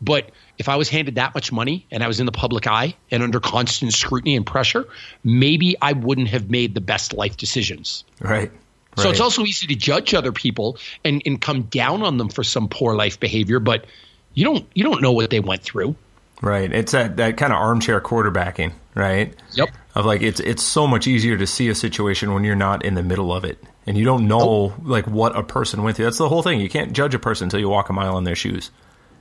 but 0.00 0.30
if 0.58 0.68
I 0.68 0.76
was 0.76 0.88
handed 0.88 1.16
that 1.16 1.34
much 1.34 1.52
money 1.52 1.86
and 1.90 2.02
I 2.02 2.08
was 2.08 2.20
in 2.20 2.26
the 2.26 2.32
public 2.32 2.66
eye 2.66 2.94
and 3.10 3.22
under 3.22 3.40
constant 3.40 3.92
scrutiny 3.92 4.36
and 4.36 4.44
pressure, 4.46 4.86
maybe 5.22 5.76
I 5.80 5.92
wouldn't 5.92 6.28
have 6.28 6.50
made 6.50 6.74
the 6.74 6.80
best 6.80 7.12
life 7.12 7.36
decisions. 7.36 8.04
right. 8.20 8.50
So 8.98 9.08
it's 9.08 9.20
also 9.20 9.42
easy 9.42 9.66
to 9.68 9.74
judge 9.74 10.12
other 10.12 10.32
people 10.32 10.76
and, 11.02 11.22
and 11.24 11.40
come 11.40 11.62
down 11.62 12.02
on 12.02 12.18
them 12.18 12.28
for 12.28 12.44
some 12.44 12.68
poor 12.68 12.94
life 12.94 13.18
behavior, 13.18 13.58
but 13.58 13.86
you 14.34 14.44
don't 14.44 14.66
you 14.74 14.84
don't 14.84 15.00
know 15.00 15.12
what 15.12 15.30
they 15.30 15.40
went 15.40 15.62
through. 15.62 15.96
Right. 16.42 16.70
It's 16.70 16.92
that, 16.92 17.16
that 17.16 17.38
kind 17.38 17.54
of 17.54 17.58
armchair 17.58 18.00
quarterbacking, 18.02 18.72
right? 18.94 19.34
Yep. 19.52 19.70
Of 19.94 20.06
like 20.06 20.22
it's 20.22 20.40
it's 20.40 20.62
so 20.62 20.86
much 20.86 21.06
easier 21.06 21.36
to 21.36 21.46
see 21.46 21.68
a 21.68 21.74
situation 21.74 22.32
when 22.32 22.44
you're 22.44 22.56
not 22.56 22.82
in 22.84 22.94
the 22.94 23.02
middle 23.02 23.30
of 23.32 23.44
it 23.44 23.62
and 23.86 23.98
you 23.98 24.04
don't 24.06 24.26
know 24.26 24.72
like 24.82 25.06
what 25.06 25.36
a 25.36 25.42
person 25.42 25.82
went 25.82 25.96
through. 25.96 26.06
That's 26.06 26.16
the 26.18 26.28
whole 26.30 26.42
thing. 26.42 26.60
You 26.60 26.70
can't 26.70 26.92
judge 26.94 27.14
a 27.14 27.18
person 27.18 27.44
until 27.46 27.60
you 27.60 27.68
walk 27.68 27.90
a 27.90 27.92
mile 27.92 28.16
in 28.16 28.24
their 28.24 28.34
shoes. 28.34 28.70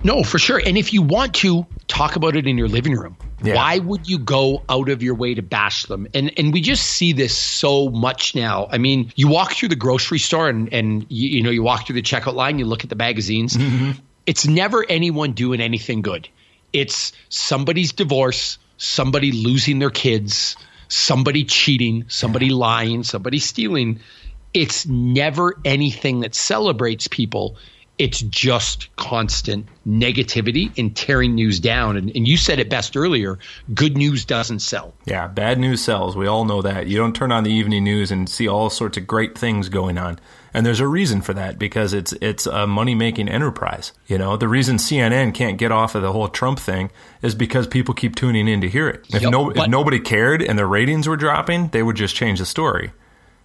No, 0.03 0.23
for 0.23 0.39
sure. 0.39 0.59
And 0.65 0.77
if 0.77 0.93
you 0.93 1.01
want 1.03 1.35
to 1.35 1.65
talk 1.87 2.15
about 2.15 2.35
it 2.35 2.47
in 2.47 2.57
your 2.57 2.67
living 2.69 2.93
room, 2.95 3.17
Yeah. 3.43 3.53
why 3.55 3.77
would 3.79 4.09
you 4.09 4.17
go 4.17 4.63
out 4.67 4.89
of 4.89 5.03
your 5.03 5.13
way 5.13 5.35
to 5.35 5.41
bash 5.41 5.85
them? 5.87 6.07
And 6.13 6.31
and 6.39 6.53
we 6.53 6.61
just 6.61 6.85
see 6.87 7.11
this 7.11 7.37
so 7.37 7.89
much 7.89 8.33
now. 8.33 8.67
I 8.71 8.77
mean, 8.77 9.11
you 9.15 9.27
walk 9.27 9.53
through 9.53 9.69
the 9.69 9.75
grocery 9.75 10.19
store 10.19 10.47
and 10.47 10.71
and 10.73 11.05
you, 11.09 11.29
you 11.29 11.43
know 11.43 11.49
you 11.51 11.63
walk 11.63 11.85
through 11.85 11.95
the 11.95 12.01
checkout 12.01 12.33
line, 12.33 12.57
you 12.59 12.65
look 12.65 12.83
at 12.85 12.89
the 12.89 12.95
magazines. 12.95 13.57
Mm-hmm. 13.57 13.91
It's 14.25 14.47
never 14.47 14.85
anyone 14.89 15.33
doing 15.33 15.59
anything 15.59 16.01
good. 16.01 16.29
It's 16.73 17.11
somebody's 17.29 17.91
divorce, 17.91 18.57
somebody 18.81 19.31
losing 19.31 19.77
their 19.77 19.91
kids, 19.91 20.55
somebody 20.87 21.43
cheating, 21.43 22.05
somebody 22.07 22.49
lying, 22.49 23.03
somebody 23.03 23.37
stealing. 23.37 23.99
It's 24.55 24.87
never 24.87 25.55
anything 25.63 26.21
that 26.21 26.33
celebrates 26.33 27.07
people. 27.07 27.57
It's 28.01 28.21
just 28.21 28.93
constant 28.95 29.67
negativity 29.87 30.75
and 30.75 30.95
tearing 30.95 31.35
news 31.35 31.59
down. 31.59 31.97
And, 31.97 32.11
and 32.15 32.27
you 32.27 32.35
said 32.35 32.57
it 32.57 32.67
best 32.67 32.97
earlier 32.97 33.37
good 33.75 33.95
news 33.95 34.25
doesn't 34.25 34.61
sell. 34.61 34.95
Yeah, 35.05 35.27
bad 35.27 35.59
news 35.59 35.83
sells. 35.83 36.17
We 36.17 36.25
all 36.25 36.43
know 36.43 36.63
that. 36.63 36.87
You 36.87 36.97
don't 36.97 37.15
turn 37.15 37.31
on 37.31 37.43
the 37.43 37.51
evening 37.51 37.83
news 37.83 38.09
and 38.09 38.27
see 38.27 38.47
all 38.47 38.71
sorts 38.71 38.97
of 38.97 39.05
great 39.05 39.37
things 39.37 39.69
going 39.69 39.99
on. 39.99 40.17
And 40.51 40.65
there's 40.65 40.79
a 40.79 40.87
reason 40.87 41.21
for 41.21 41.35
that 41.35 41.59
because 41.59 41.93
it's 41.93 42.11
it's 42.13 42.47
a 42.47 42.65
money 42.65 42.95
making 42.95 43.29
enterprise. 43.29 43.93
You 44.07 44.17
know, 44.17 44.35
the 44.35 44.47
reason 44.47 44.77
CNN 44.77 45.35
can't 45.35 45.59
get 45.59 45.71
off 45.71 45.93
of 45.93 46.01
the 46.01 46.11
whole 46.11 46.27
Trump 46.27 46.57
thing 46.57 46.89
is 47.21 47.35
because 47.35 47.67
people 47.67 47.93
keep 47.93 48.15
tuning 48.15 48.47
in 48.47 48.61
to 48.61 48.67
hear 48.67 48.89
it. 48.89 49.05
If 49.13 49.21
Yep, 49.21 49.31
no 49.31 49.51
if 49.51 49.67
nobody 49.67 49.99
cared 49.99 50.41
and 50.41 50.57
the 50.57 50.65
ratings 50.65 51.07
were 51.07 51.17
dropping, 51.17 51.67
they 51.67 51.83
would 51.83 51.97
just 51.97 52.15
change 52.15 52.39
the 52.39 52.47
story. 52.47 52.93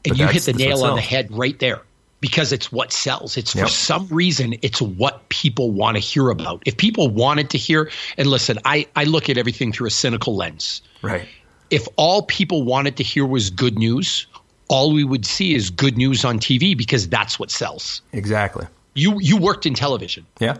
And 0.06 0.16
But 0.16 0.16
you 0.16 0.26
hit 0.28 0.44
the 0.44 0.54
nail 0.54 0.82
on 0.82 0.94
the 0.94 1.02
head 1.02 1.28
right 1.30 1.58
there 1.58 1.82
because 2.20 2.52
it's 2.52 2.72
what 2.72 2.92
sells. 2.92 3.36
It's 3.36 3.52
for 3.52 3.68
some 3.68 4.08
reason, 4.08 4.54
it's 4.62 4.80
what 4.80 5.28
people 5.28 5.70
want 5.70 5.96
to 5.96 6.00
hear 6.00 6.30
about. 6.30 6.62
If 6.66 6.76
people 6.76 7.08
wanted 7.08 7.50
to 7.50 7.58
hear, 7.58 7.90
and 8.16 8.28
listen, 8.28 8.58
I, 8.64 8.86
I 8.96 9.04
look 9.04 9.28
at 9.28 9.36
everything 9.38 9.72
through 9.72 9.88
a 9.88 9.90
cynical 9.90 10.34
lens. 10.34 10.82
Right. 11.02 11.28
If 11.70 11.86
all 11.96 12.22
people 12.22 12.62
wanted 12.62 12.96
to 12.96 13.02
hear 13.02 13.26
was 13.26 13.50
good 13.50 13.78
news, 13.78 14.26
all 14.68 14.92
we 14.92 15.04
would 15.04 15.26
see 15.26 15.54
is 15.54 15.70
good 15.70 15.96
news 15.96 16.24
on 16.24 16.38
TV 16.38 16.76
because 16.76 17.08
that's 17.08 17.38
what 17.38 17.50
sells. 17.50 18.02
Exactly. 18.12 18.66
You 18.94 19.18
you 19.20 19.36
worked 19.36 19.66
in 19.66 19.74
television. 19.74 20.26
Yeah. 20.40 20.56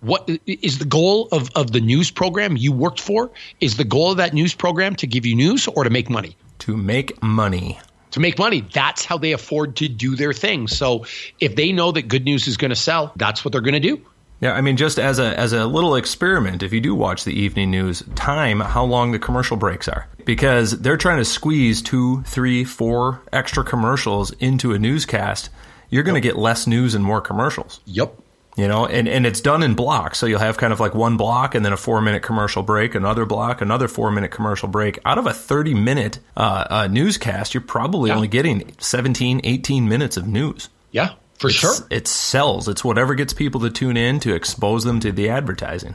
What 0.00 0.28
is 0.46 0.78
the 0.78 0.84
goal 0.84 1.28
of, 1.32 1.50
of 1.54 1.72
the 1.72 1.80
news 1.80 2.10
program 2.10 2.56
you 2.56 2.70
worked 2.70 3.00
for? 3.00 3.30
Is 3.60 3.76
the 3.76 3.84
goal 3.84 4.10
of 4.10 4.18
that 4.18 4.34
news 4.34 4.54
program 4.54 4.94
to 4.96 5.06
give 5.06 5.24
you 5.24 5.34
news 5.34 5.66
or 5.68 5.84
to 5.84 5.90
make 5.90 6.10
money? 6.10 6.36
To 6.60 6.76
make 6.76 7.20
money. 7.22 7.78
To 8.16 8.20
make 8.20 8.38
money. 8.38 8.62
That's 8.72 9.04
how 9.04 9.18
they 9.18 9.32
afford 9.32 9.76
to 9.76 9.88
do 9.88 10.16
their 10.16 10.32
thing. 10.32 10.68
So 10.68 11.06
if 11.38 11.54
they 11.54 11.70
know 11.70 11.92
that 11.92 12.08
good 12.08 12.24
news 12.24 12.48
is 12.48 12.56
going 12.56 12.70
to 12.70 12.76
sell, 12.76 13.12
that's 13.16 13.44
what 13.44 13.52
they're 13.52 13.60
going 13.60 13.74
to 13.74 13.80
do. 13.80 14.00
Yeah, 14.40 14.52
I 14.52 14.60
mean, 14.60 14.76
just 14.76 14.98
as 14.98 15.18
a 15.18 15.38
as 15.38 15.54
a 15.54 15.66
little 15.66 15.96
experiment, 15.96 16.62
if 16.62 16.72
you 16.72 16.80
do 16.80 16.94
watch 16.94 17.24
the 17.24 17.32
evening 17.32 17.70
news, 17.70 18.02
time 18.14 18.60
how 18.60 18.84
long 18.84 19.12
the 19.12 19.18
commercial 19.18 19.56
breaks 19.56 19.88
are 19.88 20.08
because 20.26 20.78
they're 20.80 20.98
trying 20.98 21.18
to 21.18 21.24
squeeze 21.24 21.80
two, 21.80 22.22
three, 22.24 22.64
four 22.64 23.22
extra 23.32 23.64
commercials 23.64 24.32
into 24.32 24.72
a 24.72 24.78
newscast, 24.78 25.48
you're 25.88 26.02
going 26.02 26.20
to 26.20 26.26
get 26.26 26.36
less 26.36 26.66
news 26.66 26.94
and 26.94 27.02
more 27.02 27.22
commercials. 27.22 27.80
Yep. 27.86 28.14
You 28.56 28.66
know, 28.68 28.86
and, 28.86 29.06
and 29.06 29.26
it's 29.26 29.42
done 29.42 29.62
in 29.62 29.74
blocks. 29.74 30.18
So 30.18 30.24
you'll 30.24 30.38
have 30.38 30.56
kind 30.56 30.72
of 30.72 30.80
like 30.80 30.94
one 30.94 31.18
block 31.18 31.54
and 31.54 31.62
then 31.62 31.74
a 31.74 31.76
four 31.76 32.00
minute 32.00 32.22
commercial 32.22 32.62
break, 32.62 32.94
another 32.94 33.26
block, 33.26 33.60
another 33.60 33.86
four 33.86 34.10
minute 34.10 34.30
commercial 34.30 34.66
break. 34.66 34.98
Out 35.04 35.18
of 35.18 35.26
a 35.26 35.34
30 35.34 35.74
minute 35.74 36.20
uh, 36.36 36.64
uh, 36.70 36.86
newscast, 36.90 37.52
you're 37.52 37.60
probably 37.60 38.08
Yeah. 38.08 38.16
only 38.16 38.28
getting 38.28 38.72
17, 38.78 39.42
18 39.44 39.86
minutes 39.88 40.16
of 40.16 40.26
news. 40.26 40.70
Yeah, 40.90 41.10
for 41.38 41.50
sure. 41.50 41.74
It 41.90 42.08
sells. 42.08 42.66
It's 42.66 42.82
whatever 42.82 43.14
gets 43.14 43.34
people 43.34 43.60
to 43.60 43.68
tune 43.70 43.98
in 43.98 44.20
to 44.20 44.34
expose 44.34 44.84
them 44.84 45.00
to 45.00 45.12
the 45.12 45.28
advertising. 45.28 45.94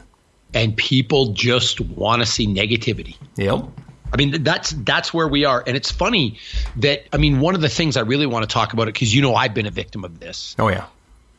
And 0.54 0.76
people 0.76 1.32
just 1.32 1.80
want 1.80 2.22
to 2.22 2.26
see 2.26 2.46
negativity. 2.46 3.16
Yep. 3.36 3.64
I 4.12 4.16
mean, 4.18 4.44
that's 4.44 4.70
that's 4.70 5.12
where 5.12 5.26
we 5.26 5.46
are, 5.46 5.64
and 5.66 5.74
it's 5.74 5.90
funny 5.90 6.38
that 6.76 7.06
I 7.12 7.16
mean, 7.16 7.40
one 7.40 7.54
of 7.54 7.62
the 7.62 7.70
things 7.70 7.96
I 7.96 8.02
really 8.02 8.26
want 8.26 8.42
to 8.46 8.52
talk 8.52 8.74
about 8.74 8.82
it 8.86 8.92
because 8.94 9.12
you 9.14 9.22
know 9.22 9.34
I've 9.34 9.54
been 9.54 9.64
a 9.66 9.70
victim 9.70 10.04
of 10.04 10.20
this, 10.20 10.54
Oh, 10.58 10.68
yeah. 10.68 10.84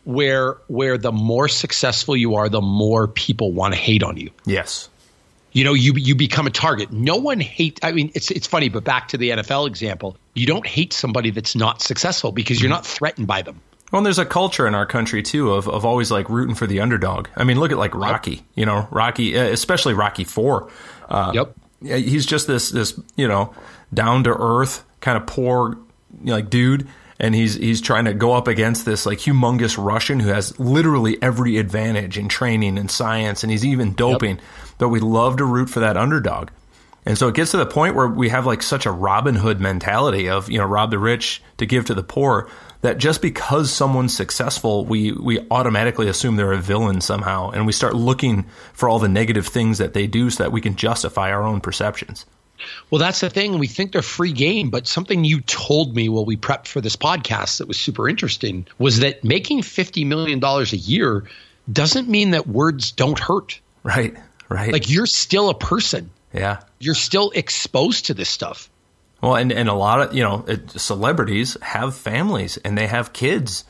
Where 0.05 0.57
where 0.67 0.97
the 0.97 1.11
more 1.11 1.47
successful 1.47 2.15
you 2.15 2.35
are, 2.35 2.49
the 2.49 2.61
more 2.61 3.07
people 3.07 3.51
want 3.51 3.73
to 3.73 3.79
hate 3.79 4.03
on 4.03 4.17
you. 4.17 4.29
Yes. 4.45 4.89
You 5.51 5.63
know, 5.63 5.73
you 5.73 5.93
you 5.95 6.15
become 6.15 6.47
a 6.47 6.51
target. 6.51 6.91
No 6.91 7.15
one 7.17 7.39
hate. 7.39 7.79
I 7.83 7.91
mean, 7.91 8.11
it's 8.15 8.31
it's 8.31 8.47
funny, 8.47 8.69
but 8.69 8.83
back 8.83 9.09
to 9.09 9.17
the 9.17 9.29
NFL 9.29 9.67
example, 9.67 10.17
you 10.33 10.47
don't 10.47 10.65
hate 10.65 10.93
somebody 10.93 11.29
that's 11.29 11.55
not 11.55 11.81
successful 11.81 12.31
because 12.31 12.59
you're 12.59 12.71
not 12.71 12.85
threatened 12.85 13.27
by 13.27 13.43
them. 13.43 13.61
Well, 13.91 13.99
and 13.99 14.05
there's 14.07 14.17
a 14.17 14.25
culture 14.25 14.65
in 14.65 14.73
our 14.73 14.87
country 14.87 15.21
too 15.21 15.51
of, 15.53 15.69
of 15.69 15.85
always 15.85 16.09
like 16.09 16.27
rooting 16.27 16.55
for 16.55 16.65
the 16.65 16.79
underdog. 16.79 17.27
I 17.37 17.43
mean, 17.43 17.59
look 17.59 17.71
at 17.71 17.77
like 17.77 17.93
Rocky. 17.93 18.43
You 18.55 18.65
know, 18.65 18.87
Rocky, 18.89 19.37
uh, 19.37 19.43
especially 19.43 19.93
Rocky 19.93 20.23
Four. 20.23 20.69
Uh, 21.07 21.31
Yep. 21.35 21.53
he's 21.83 22.25
just 22.25 22.47
this 22.47 22.69
this 22.71 22.99
you 23.15 23.27
know 23.27 23.53
down 23.93 24.23
to 24.23 24.35
earth 24.35 24.83
kind 25.01 25.17
of 25.17 25.27
poor 25.27 25.77
you 26.19 26.25
know, 26.25 26.33
like 26.33 26.49
dude, 26.49 26.87
and 27.19 27.35
he's 27.35 27.55
he's 27.55 27.81
trying 27.81 28.05
to 28.05 28.13
go 28.13 28.33
up 28.33 28.47
against 28.47 28.85
this 28.85 29.05
like 29.05 29.19
humongous 29.19 29.83
Russian 29.83 30.19
who 30.19 30.29
has 30.29 30.57
literally 30.59 31.21
every 31.21 31.57
advantage 31.57 32.17
in 32.17 32.27
training 32.27 32.77
and 32.77 32.89
science, 32.89 33.43
and 33.43 33.51
he's 33.51 33.65
even 33.65 33.93
doping. 33.93 34.39
But 34.77 34.89
we 34.89 34.99
love 34.99 35.37
to 35.37 35.45
root 35.45 35.69
for 35.69 35.81
that 35.81 35.97
underdog. 35.97 36.49
And 37.05 37.17
so 37.17 37.27
it 37.27 37.35
gets 37.35 37.51
to 37.51 37.57
the 37.57 37.65
point 37.65 37.95
where 37.95 38.07
we 38.07 38.29
have 38.29 38.45
like 38.45 38.63
such 38.63 38.85
a 38.85 38.91
Robin 38.91 39.35
Hood 39.35 39.59
mentality 39.59 40.29
of, 40.29 40.49
you 40.49 40.57
know, 40.57 40.65
rob 40.65 40.91
the 40.91 40.99
rich 40.99 41.41
to 41.57 41.65
give 41.65 41.85
to 41.85 41.93
the 41.93 42.03
poor 42.03 42.49
that 42.81 42.97
just 42.97 43.21
because 43.21 43.71
someone's 43.71 44.15
successful, 44.15 44.85
we, 44.85 45.11
we 45.11 45.45
automatically 45.51 46.07
assume 46.07 46.35
they're 46.35 46.53
a 46.53 46.57
villain 46.57 47.01
somehow. 47.01 47.49
And 47.49 47.65
we 47.65 47.71
start 47.71 47.95
looking 47.95 48.43
for 48.73 48.87
all 48.87 48.99
the 48.99 49.09
negative 49.09 49.47
things 49.47 49.77
that 49.77 49.93
they 49.93 50.07
do 50.07 50.29
so 50.29 50.43
that 50.43 50.51
we 50.51 50.61
can 50.61 50.75
justify 50.75 51.31
our 51.31 51.43
own 51.43 51.61
perceptions. 51.61 52.25
Well, 52.89 52.99
that's 52.99 53.19
the 53.19 53.29
thing. 53.29 53.59
We 53.59 53.67
think 53.67 53.91
they're 53.91 54.01
free 54.01 54.31
game, 54.31 54.69
but 54.69 54.87
something 54.87 55.25
you 55.25 55.41
told 55.41 55.95
me 55.95 56.09
while 56.09 56.25
we 56.25 56.37
prepped 56.37 56.67
for 56.67 56.81
this 56.81 56.95
podcast 56.95 57.57
that 57.57 57.67
was 57.67 57.79
super 57.79 58.07
interesting 58.07 58.67
was 58.77 58.99
that 58.99 59.23
making 59.23 59.61
$50 59.61 60.05
million 60.05 60.43
a 60.43 60.63
year 60.75 61.25
doesn't 61.71 62.07
mean 62.07 62.31
that 62.31 62.47
words 62.47 62.91
don't 62.91 63.19
hurt. 63.19 63.59
Right. 63.83 64.15
Right. 64.49 64.71
Like 64.71 64.89
you're 64.89 65.05
still 65.05 65.49
a 65.49 65.57
person, 65.57 66.11
yeah. 66.33 66.59
you're 66.79 66.95
still 66.95 67.31
exposed 67.31 68.05
to 68.07 68.13
this 68.13 68.29
stuff. 68.29 68.69
Well, 69.21 69.35
and, 69.35 69.51
and 69.51 69.69
a 69.69 69.73
lot 69.73 70.01
of, 70.01 70.13
you 70.13 70.21
know, 70.21 70.45
celebrities 70.67 71.57
have 71.61 71.95
families 71.95 72.57
and 72.57 72.77
they 72.77 72.87
have 72.87 73.13
kids, 73.13 73.63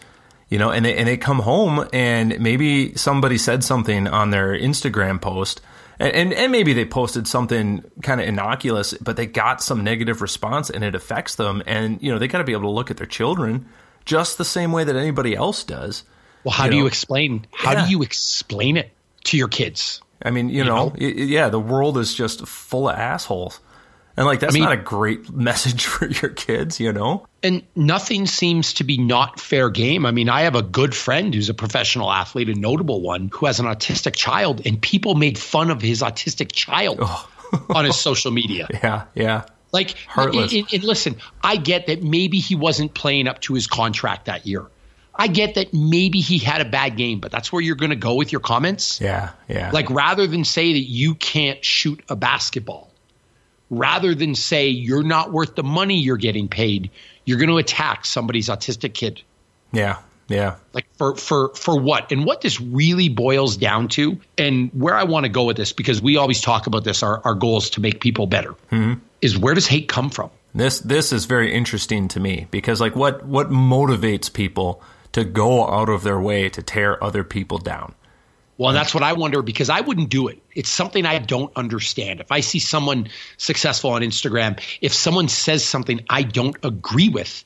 you 0.49 0.57
know, 0.57 0.71
and 0.71 0.83
they, 0.83 0.97
and 0.97 1.07
they 1.07 1.15
come 1.15 1.39
home 1.39 1.87
and 1.93 2.39
maybe 2.39 2.95
somebody 2.95 3.37
said 3.37 3.63
something 3.63 4.07
on 4.07 4.31
their 4.31 4.57
Instagram 4.57 5.21
post 5.21 5.61
and, 5.99 6.33
and, 6.33 6.51
maybe 6.51 6.73
they 6.73 6.85
posted 6.85 7.27
something 7.27 7.83
kind 8.01 8.19
of 8.21 8.27
innocuous, 8.27 8.93
but 8.95 9.15
they 9.15 9.25
got 9.25 9.61
some 9.61 9.83
negative 9.83 10.21
response 10.21 10.69
and 10.69 10.83
it 10.83 10.95
affects 10.95 11.35
them. 11.35 11.61
And, 11.65 12.01
you 12.01 12.11
know, 12.11 12.19
they 12.19 12.27
got 12.27 12.39
to 12.39 12.43
be 12.43 12.51
able 12.53 12.63
to 12.63 12.69
look 12.71 12.91
at 12.91 12.97
their 12.97 13.07
children 13.07 13.67
just 14.05 14.37
the 14.37 14.45
same 14.45 14.71
way 14.71 14.83
that 14.83 14.95
anybody 14.95 15.35
else 15.35 15.63
does. 15.63 16.03
Well, 16.43 16.53
how 16.53 16.65
You 16.65 16.71
do 16.71 16.77
you 16.77 16.87
explain? 16.87 17.45
How 17.53 17.71
Yeah. 17.73 17.85
do 17.85 17.91
you 17.91 18.01
explain 18.01 18.77
it 18.77 18.91
to 19.25 19.37
your 19.37 19.47
kids? 19.47 20.01
I 20.21 20.31
mean, 20.31 20.49
you, 20.49 20.63
know, 20.63 20.75
know? 20.75 20.85
y- 20.99 21.13
y- 21.15 21.23
yeah, 21.23 21.49
the 21.49 21.59
world 21.59 21.97
is 21.97 22.13
just 22.13 22.45
full 22.47 22.89
of 22.89 22.97
assholes. 22.97 23.59
And 24.15 24.25
like, 24.25 24.39
that's 24.39 24.53
mean- 24.53 24.63
not 24.63 24.73
a 24.73 24.77
great 24.77 25.29
message 25.33 25.85
for 25.85 26.07
your 26.07 26.31
kids, 26.31 26.79
you 26.79 26.93
know? 26.93 27.25
And 27.41 27.63
nothing 27.75 28.25
seems 28.25 28.73
to 28.75 28.83
be 28.83 28.97
not 28.97 29.39
fair 29.39 29.69
game. 29.69 30.05
I 30.05 30.11
mean, 30.11 30.29
I 30.29 30.41
have 30.41 30.55
a 30.55 30.61
good 30.61 30.95
friend 30.95 31.33
who's 31.33 31.49
a 31.49 31.53
professional 31.53 32.11
athlete, 32.11 32.49
a 32.49 32.55
notable 32.55 33.01
one, 33.01 33.29
who 33.33 33.47
has 33.47 33.59
an 33.59 33.65
autistic 33.65 34.15
child, 34.15 34.65
and 34.65 34.81
people 34.81 35.15
made 35.15 35.37
fun 35.37 35.69
of 35.69 35.81
his 35.81 36.01
autistic 36.01 36.51
child 36.51 36.99
oh. 37.01 37.29
on 37.69 37.85
his 37.85 37.97
social 37.97 38.31
media. 38.31 38.67
Yeah. 38.83 39.05
Yeah. 39.15 39.45
Like, 39.71 39.95
Heartless. 40.07 40.53
And, 40.53 40.71
and 40.71 40.83
listen, 40.83 41.15
I 41.41 41.55
get 41.55 41.87
that 41.87 42.03
maybe 42.03 42.39
he 42.39 42.53
wasn't 42.53 42.93
playing 42.93 43.27
up 43.27 43.41
to 43.41 43.55
his 43.55 43.65
contract 43.65 44.25
that 44.25 44.45
year. 44.45 44.67
I 45.15 45.27
get 45.27 45.55
that 45.55 45.73
maybe 45.73 46.21
he 46.21 46.37
had 46.37 46.61
a 46.61 46.65
bad 46.65 46.97
game, 46.97 47.19
but 47.19 47.31
that's 47.31 47.51
where 47.51 47.61
you're 47.61 47.75
going 47.75 47.91
to 47.91 47.95
go 47.95 48.15
with 48.15 48.31
your 48.31 48.41
comments. 48.41 49.01
Yeah. 49.01 49.31
Yeah. 49.47 49.71
Like, 49.71 49.89
rather 49.89 50.27
than 50.27 50.43
say 50.43 50.73
that 50.73 50.79
you 50.79 51.15
can't 51.15 51.63
shoot 51.63 52.03
a 52.09 52.15
basketball, 52.15 52.92
rather 53.77 54.15
than 54.15 54.35
say 54.35 54.69
you're 54.69 55.03
not 55.03 55.31
worth 55.31 55.55
the 55.55 55.63
money 55.63 55.99
you're 55.99 56.17
getting 56.17 56.47
paid, 56.47 56.91
you're 57.25 57.37
going 57.37 57.49
to 57.49 57.57
attack 57.57 58.05
somebody's 58.05 58.49
autistic 58.49 58.93
kid. 58.93 59.21
Yeah, 59.71 59.99
yeah, 60.27 60.55
Like 60.73 60.85
for 60.97 61.15
for 61.15 61.49
for 61.49 61.79
what? 61.79 62.11
And 62.11 62.25
what 62.25 62.41
this 62.41 62.61
really 62.61 63.09
boils 63.09 63.57
down 63.57 63.87
to, 63.89 64.19
and 64.37 64.69
where 64.71 64.95
I 64.95 65.03
want 65.03 65.25
to 65.25 65.29
go 65.29 65.43
with 65.43 65.57
this, 65.57 65.73
because 65.73 66.01
we 66.01 66.17
always 66.17 66.41
talk 66.41 66.67
about 66.67 66.83
this, 66.83 67.03
our, 67.03 67.21
our 67.25 67.33
goal 67.33 67.57
is 67.57 67.71
to 67.71 67.81
make 67.81 67.99
people 67.99 68.27
better, 68.27 68.51
mm-hmm. 68.71 68.93
is 69.21 69.37
where 69.37 69.53
does 69.53 69.67
hate 69.67 69.89
come 69.89 70.09
from? 70.09 70.29
this 70.55 70.79
this 70.79 71.11
is 71.11 71.25
very 71.25 71.53
interesting 71.53 72.07
to 72.07 72.19
me 72.19 72.47
because 72.51 72.79
like 72.79 72.95
what 72.95 73.25
what 73.25 73.49
motivates 73.49 74.31
people 74.31 74.81
to 75.11 75.23
go 75.23 75.67
out 75.67 75.89
of 75.89 76.03
their 76.03 76.19
way 76.19 76.49
to 76.49 76.61
tear 76.61 77.03
other 77.03 77.23
people 77.23 77.57
down? 77.57 77.93
Well, 78.63 78.69
and 78.69 78.77
that's 78.77 78.93
what 78.93 79.03
I 79.03 79.11
wonder 79.11 79.41
because 79.41 79.69
I 79.69 79.81
wouldn't 79.81 80.07
do 80.07 80.29
it. 80.29 80.41
It's 80.55 80.69
something 80.69 81.05
I 81.05 81.19
don't 81.19 81.51
understand. 81.57 82.21
If 82.21 82.31
I 82.31 82.39
see 82.39 82.59
someone 82.59 83.09
successful 83.35 83.89
on 83.89 84.03
Instagram, 84.03 84.57
if 84.79 84.93
someone 84.93 85.27
says 85.27 85.65
something 85.65 85.99
I 86.09 86.23
don't 86.23 86.55
agree 86.63 87.09
with, 87.09 87.43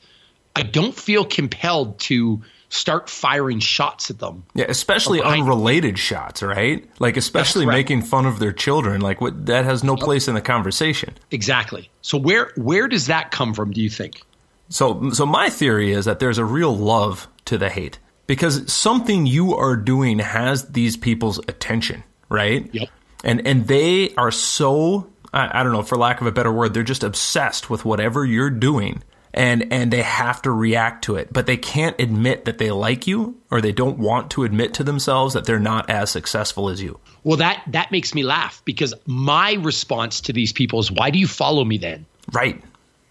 I 0.56 0.62
don't 0.62 0.94
feel 0.94 1.26
compelled 1.26 1.98
to 2.02 2.44
start 2.70 3.10
firing 3.10 3.58
shots 3.58 4.12
at 4.12 4.20
them. 4.20 4.44
Yeah, 4.54 4.66
especially 4.70 5.20
unrelated 5.20 5.98
shots, 5.98 6.44
right? 6.44 6.88
Like 7.00 7.18
especially 7.18 7.66
correct. 7.66 7.78
making 7.78 8.02
fun 8.04 8.28
of 8.28 8.38
their 8.38 8.54
children. 8.54 9.02
Like 9.02 9.20
what 9.20 9.48
that 9.48 9.66
has 9.66 9.84
no 9.84 9.96
place 9.96 10.28
in 10.28 10.36
the 10.36 10.42
conversation. 10.42 11.16
Exactly. 11.32 11.90
So 12.04 12.20
where 12.20 12.52
where 12.58 12.88
does 12.88 13.08
that 13.08 13.32
come 13.32 13.56
from, 13.56 13.72
do 13.72 13.82
you 13.82 13.90
think? 13.90 14.22
So 14.70 15.10
so 15.10 15.26
my 15.26 15.50
theory 15.50 15.94
is 15.94 16.06
that 16.06 16.20
there's 16.20 16.38
a 16.38 16.46
real 16.46 16.78
love 16.78 17.28
to 17.46 17.58
the 17.58 17.72
hate 17.72 17.98
because 18.28 18.72
something 18.72 19.26
you 19.26 19.56
are 19.56 19.76
doing 19.76 20.20
has 20.20 20.70
these 20.70 20.98
people's 20.98 21.40
attention, 21.40 22.04
right? 22.30 22.70
Yep. 22.74 22.90
And 23.24 23.48
and 23.48 23.68
they 23.68 24.14
are 24.16 24.32
so 24.32 25.10
I, 25.34 25.60
I 25.60 25.64
don't 25.64 25.74
know, 25.74 25.84
for 25.84 25.98
lack 25.98 26.22
of 26.22 26.28
a 26.28 26.32
better 26.32 26.52
word, 26.52 26.74
they're 26.74 26.84
just 26.84 27.04
obsessed 27.04 27.70
with 27.70 27.86
whatever 27.86 28.26
you're 28.26 28.50
doing. 28.50 29.04
And 29.34 29.72
and 29.72 29.92
they 29.92 30.02
have 30.02 30.42
to 30.44 30.52
react 30.52 31.04
to 31.06 31.16
it, 31.16 31.32
but 31.32 31.46
they 31.46 31.58
can't 31.58 32.00
admit 32.00 32.46
that 32.46 32.58
they 32.58 32.72
like 32.72 33.06
you 33.06 33.38
or 33.52 33.62
they 33.62 33.74
don't 33.74 34.00
want 34.00 34.32
to 34.32 34.46
admit 34.46 34.74
to 34.76 34.84
themselves 34.84 35.36
that 35.36 35.46
they're 35.46 35.60
not 35.60 35.92
as 35.92 36.10
successful 36.10 36.70
as 36.70 36.82
you. 36.82 37.00
Well, 37.24 37.38
that 37.38 37.62
that 37.68 37.92
makes 37.92 38.16
me 38.16 38.24
laugh 38.24 38.64
because 38.66 38.96
my 39.06 39.54
response 39.54 40.22
to 40.22 40.34
these 40.34 40.54
people 40.54 40.80
is, 40.80 40.92
"Why 40.92 41.12
do 41.12 41.20
you 41.20 41.28
follow 41.28 41.64
me 41.64 41.78
then?" 41.78 42.08
Right. 42.32 42.64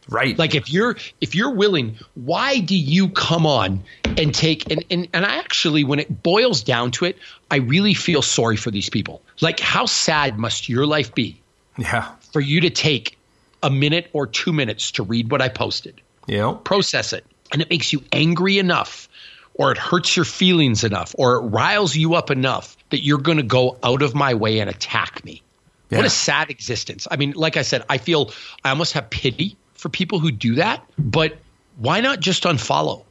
Right. 0.08 0.38
Like 0.38 0.54
if 0.54 0.72
you're 0.72 0.96
if 1.20 1.34
you're 1.34 1.50
willing, 1.50 1.98
why 2.14 2.60
do 2.60 2.76
you 2.76 3.08
come 3.08 3.44
on 3.44 3.82
and 4.04 4.34
take 4.34 4.70
and 4.70 4.84
and, 4.90 5.08
and 5.12 5.26
I 5.26 5.36
actually 5.38 5.82
when 5.82 5.98
it 5.98 6.22
boils 6.22 6.62
down 6.62 6.92
to 6.92 7.06
it, 7.06 7.18
I 7.50 7.56
really 7.56 7.94
feel 7.94 8.22
sorry 8.22 8.56
for 8.56 8.70
these 8.70 8.88
people. 8.88 9.20
Like 9.40 9.58
how 9.58 9.86
sad 9.86 10.38
must 10.38 10.68
your 10.68 10.86
life 10.86 11.14
be 11.14 11.40
yeah. 11.76 12.12
for 12.32 12.40
you 12.40 12.60
to 12.62 12.70
take 12.70 13.18
a 13.62 13.70
minute 13.70 14.08
or 14.12 14.26
2 14.26 14.52
minutes 14.52 14.92
to 14.92 15.02
read 15.02 15.30
what 15.30 15.42
I 15.42 15.48
posted, 15.48 16.00
You 16.26 16.38
know? 16.38 16.54
process 16.54 17.12
it, 17.12 17.26
and 17.52 17.60
it 17.60 17.68
makes 17.68 17.92
you 17.92 18.04
angry 18.12 18.58
enough 18.58 19.08
or 19.54 19.72
it 19.72 19.78
hurts 19.78 20.14
your 20.14 20.24
feelings 20.24 20.84
enough 20.84 21.14
or 21.18 21.36
it 21.36 21.40
riles 21.40 21.96
you 21.96 22.14
up 22.14 22.30
enough 22.30 22.76
that 22.90 23.02
you're 23.02 23.18
going 23.18 23.38
to 23.38 23.42
go 23.42 23.76
out 23.82 24.02
of 24.02 24.14
my 24.14 24.34
way 24.34 24.60
and 24.60 24.70
attack 24.70 25.24
me. 25.24 25.42
What 25.88 26.04
a 26.04 26.10
sad 26.10 26.50
existence. 26.50 27.06
I 27.10 27.16
mean, 27.16 27.32
like 27.32 27.56
I 27.56 27.62
said, 27.62 27.84
I 27.88 27.98
feel 27.98 28.32
I 28.64 28.70
almost 28.70 28.94
have 28.94 29.08
pity 29.08 29.56
for 29.76 29.88
people 29.88 30.18
who 30.18 30.30
do 30.30 30.56
that, 30.56 30.82
but 30.98 31.36
why 31.78 32.00
not 32.00 32.20
just 32.20 32.44
unfollow? 32.44 33.04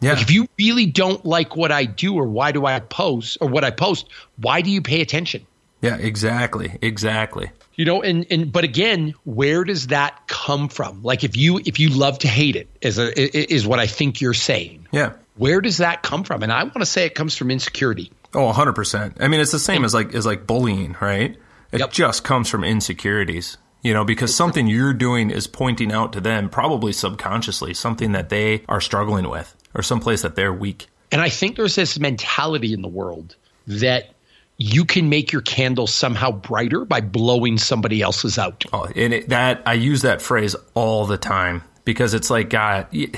Yeah. 0.00 0.12
Like 0.14 0.22
if 0.22 0.30
you 0.30 0.48
really 0.58 0.86
don't 0.86 1.24
like 1.24 1.56
what 1.56 1.72
I 1.72 1.84
do 1.84 2.14
or 2.14 2.24
why 2.26 2.52
do 2.52 2.66
I 2.66 2.78
post 2.80 3.38
or 3.40 3.48
what 3.48 3.64
I 3.64 3.70
post, 3.70 4.08
why 4.36 4.60
do 4.60 4.70
you 4.70 4.82
pay 4.82 5.00
attention? 5.00 5.46
yeah, 5.80 5.96
exactly. 5.96 6.78
Exactly. 6.80 7.50
You 7.74 7.84
know, 7.84 8.02
and 8.02 8.24
and 8.30 8.50
but 8.50 8.64
again, 8.64 9.14
where 9.24 9.64
does 9.64 9.88
that 9.88 10.26
come 10.26 10.68
from? 10.68 11.02
Like 11.02 11.24
if 11.24 11.36
you 11.36 11.58
if 11.64 11.78
you 11.78 11.90
love 11.90 12.20
to 12.20 12.28
hate 12.28 12.56
it 12.56 12.68
is 12.80 12.98
a, 12.98 13.52
is 13.52 13.66
what 13.66 13.78
I 13.80 13.86
think 13.86 14.20
you're 14.22 14.32
saying. 14.32 14.86
Yeah. 14.92 15.12
Where 15.36 15.60
does 15.60 15.78
that 15.78 16.02
come 16.02 16.22
from? 16.24 16.42
And 16.42 16.50
I 16.52 16.62
want 16.62 16.76
to 16.80 16.86
say 16.86 17.04
it 17.06 17.14
comes 17.14 17.36
from 17.36 17.50
insecurity. 17.50 18.12
Oh, 18.32 18.50
100%. 18.52 19.16
I 19.20 19.28
mean, 19.28 19.40
it's 19.40 19.52
the 19.52 19.58
same 19.58 19.84
as 19.84 19.92
like 19.92 20.14
as 20.14 20.24
like 20.24 20.46
bullying, 20.46 20.96
right? 21.00 21.36
It 21.72 21.80
Yep. 21.80 21.90
just 21.92 22.24
comes 22.24 22.48
from 22.48 22.62
insecurities. 22.64 23.58
You 23.84 23.94
know, 23.94 24.04
because 24.04 24.34
something 24.34 24.66
you're 24.66 24.92
doing 24.92 25.30
is 25.30 25.46
pointing 25.46 25.92
out 25.92 26.12
to 26.14 26.20
them, 26.20 26.48
probably 26.48 26.92
subconsciously, 26.92 27.74
something 27.74 28.10
that 28.12 28.30
they 28.30 28.64
are 28.68 28.80
struggling 28.80 29.28
with. 29.28 29.54
or 29.74 29.82
someplace 29.82 30.22
that 30.22 30.36
they're 30.36 30.52
weak. 30.52 30.86
And 31.10 31.20
I 31.20 31.28
think 31.28 31.56
there's 31.56 31.74
this 31.74 31.98
mentality 31.98 32.72
in 32.72 32.82
the 32.82 32.88
world 32.88 33.36
that 33.66 34.14
you 34.56 34.84
can 34.84 35.08
make 35.08 35.32
your 35.32 35.42
candle 35.42 35.86
somehow 35.86 36.30
brighter 36.30 36.84
by 36.84 37.00
blowing 37.00 37.58
somebody 37.58 38.00
else's 38.02 38.38
out. 38.38 38.64
Oh, 38.72 38.88
and 38.94 39.12
it, 39.12 39.28
that 39.28 39.62
I 39.66 39.74
use 39.74 40.02
that 40.02 40.22
phrase 40.22 40.54
all 40.74 41.06
the 41.06 41.18
time 41.18 41.62
because 41.84 42.14
it's 42.14 42.30
like 42.30 42.50
God, 42.50 42.86
it, 42.92 43.16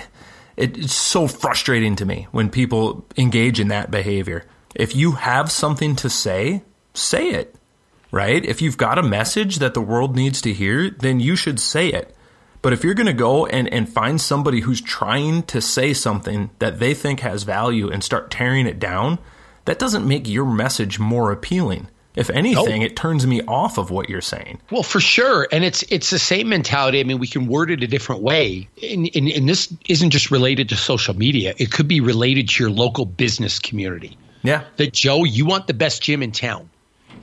it's 0.57 0.95
so 0.95 1.29
frustrating 1.29 1.97
to 1.97 2.07
me 2.07 2.27
when 2.33 2.51
people 2.51 3.07
engage 3.17 3.61
in 3.61 3.69
that 3.69 3.91
behavior. 3.91 4.45
If 4.75 4.97
you 4.97 5.13
have 5.13 5.51
something 5.51 5.97
to 5.97 6.11
say, 6.11 6.63
say 6.95 7.31
it. 7.31 7.55
Right? 8.17 8.43
If 8.43 8.63
you've 8.63 8.79
got 8.79 8.97
a 8.97 9.03
message 9.03 9.57
that 9.57 9.75
the 9.75 9.83
world 9.83 10.17
needs 10.17 10.41
to 10.41 10.53
hear, 10.55 10.89
then 10.89 11.21
you 11.21 11.37
should 11.37 11.61
say 11.61 11.89
it. 11.89 12.17
But 12.63 12.73
if 12.73 12.83
you're 12.83 12.95
going 12.95 13.07
to 13.07 13.13
go 13.13 13.45
and, 13.45 13.71
and 13.71 13.87
find 13.87 14.19
somebody 14.19 14.61
who's 14.61 14.81
trying 14.81 15.43
to 15.45 15.61
say 15.61 15.93
something 15.93 16.49
that 16.59 16.79
they 16.79 16.95
think 16.95 17.21
has 17.21 17.43
value 17.43 17.91
and 17.91 18.03
start 18.03 18.31
tearing 18.31 18.67
it 18.67 18.79
down, 18.79 19.19
that 19.67 19.79
doesn't 19.79 20.09
make 20.09 20.27
your 20.27 20.47
message 20.47 20.99
more 20.99 21.31
appealing. 21.31 21.89
If 22.15 22.31
anything, 22.31 22.81
nope. 22.81 22.91
it 22.91 22.97
turns 22.97 23.27
me 23.27 23.43
off 23.43 23.77
of 23.77 23.91
what 23.91 24.09
you're 24.09 24.23
saying. 24.23 24.63
Well, 24.71 24.83
for 24.83 25.01
sure, 25.01 25.47
and 25.53 25.63
it's 25.63 25.83
it's 25.91 26.09
the 26.09 26.19
same 26.19 26.49
mentality. 26.49 26.99
I 26.99 27.05
mean, 27.05 27.19
we 27.19 27.27
can 27.27 27.47
word 27.47 27.71
it 27.71 27.83
a 27.83 27.87
different 27.87 28.23
way, 28.23 28.71
and, 28.83 29.11
and, 29.15 29.29
and 29.29 29.47
this 29.47 29.71
isn't 29.87 30.11
just 30.11 30.31
related 30.31 30.71
to 30.71 30.77
social 30.77 31.15
media. 31.15 31.55
It 31.59 31.71
could 31.71 31.87
be 31.87 32.01
related 32.01 32.49
to 32.49 32.65
your 32.65 32.71
local 32.73 33.05
business 33.05 33.59
community. 33.59 34.17
Yeah. 34.43 34.65
That 34.79 34.95
Joe, 34.95 35.25
you 35.25 35.45
want 35.45 35.67
the 35.67 35.75
best 35.75 36.03
gym 36.03 36.23
in 36.23 36.33
town, 36.33 36.71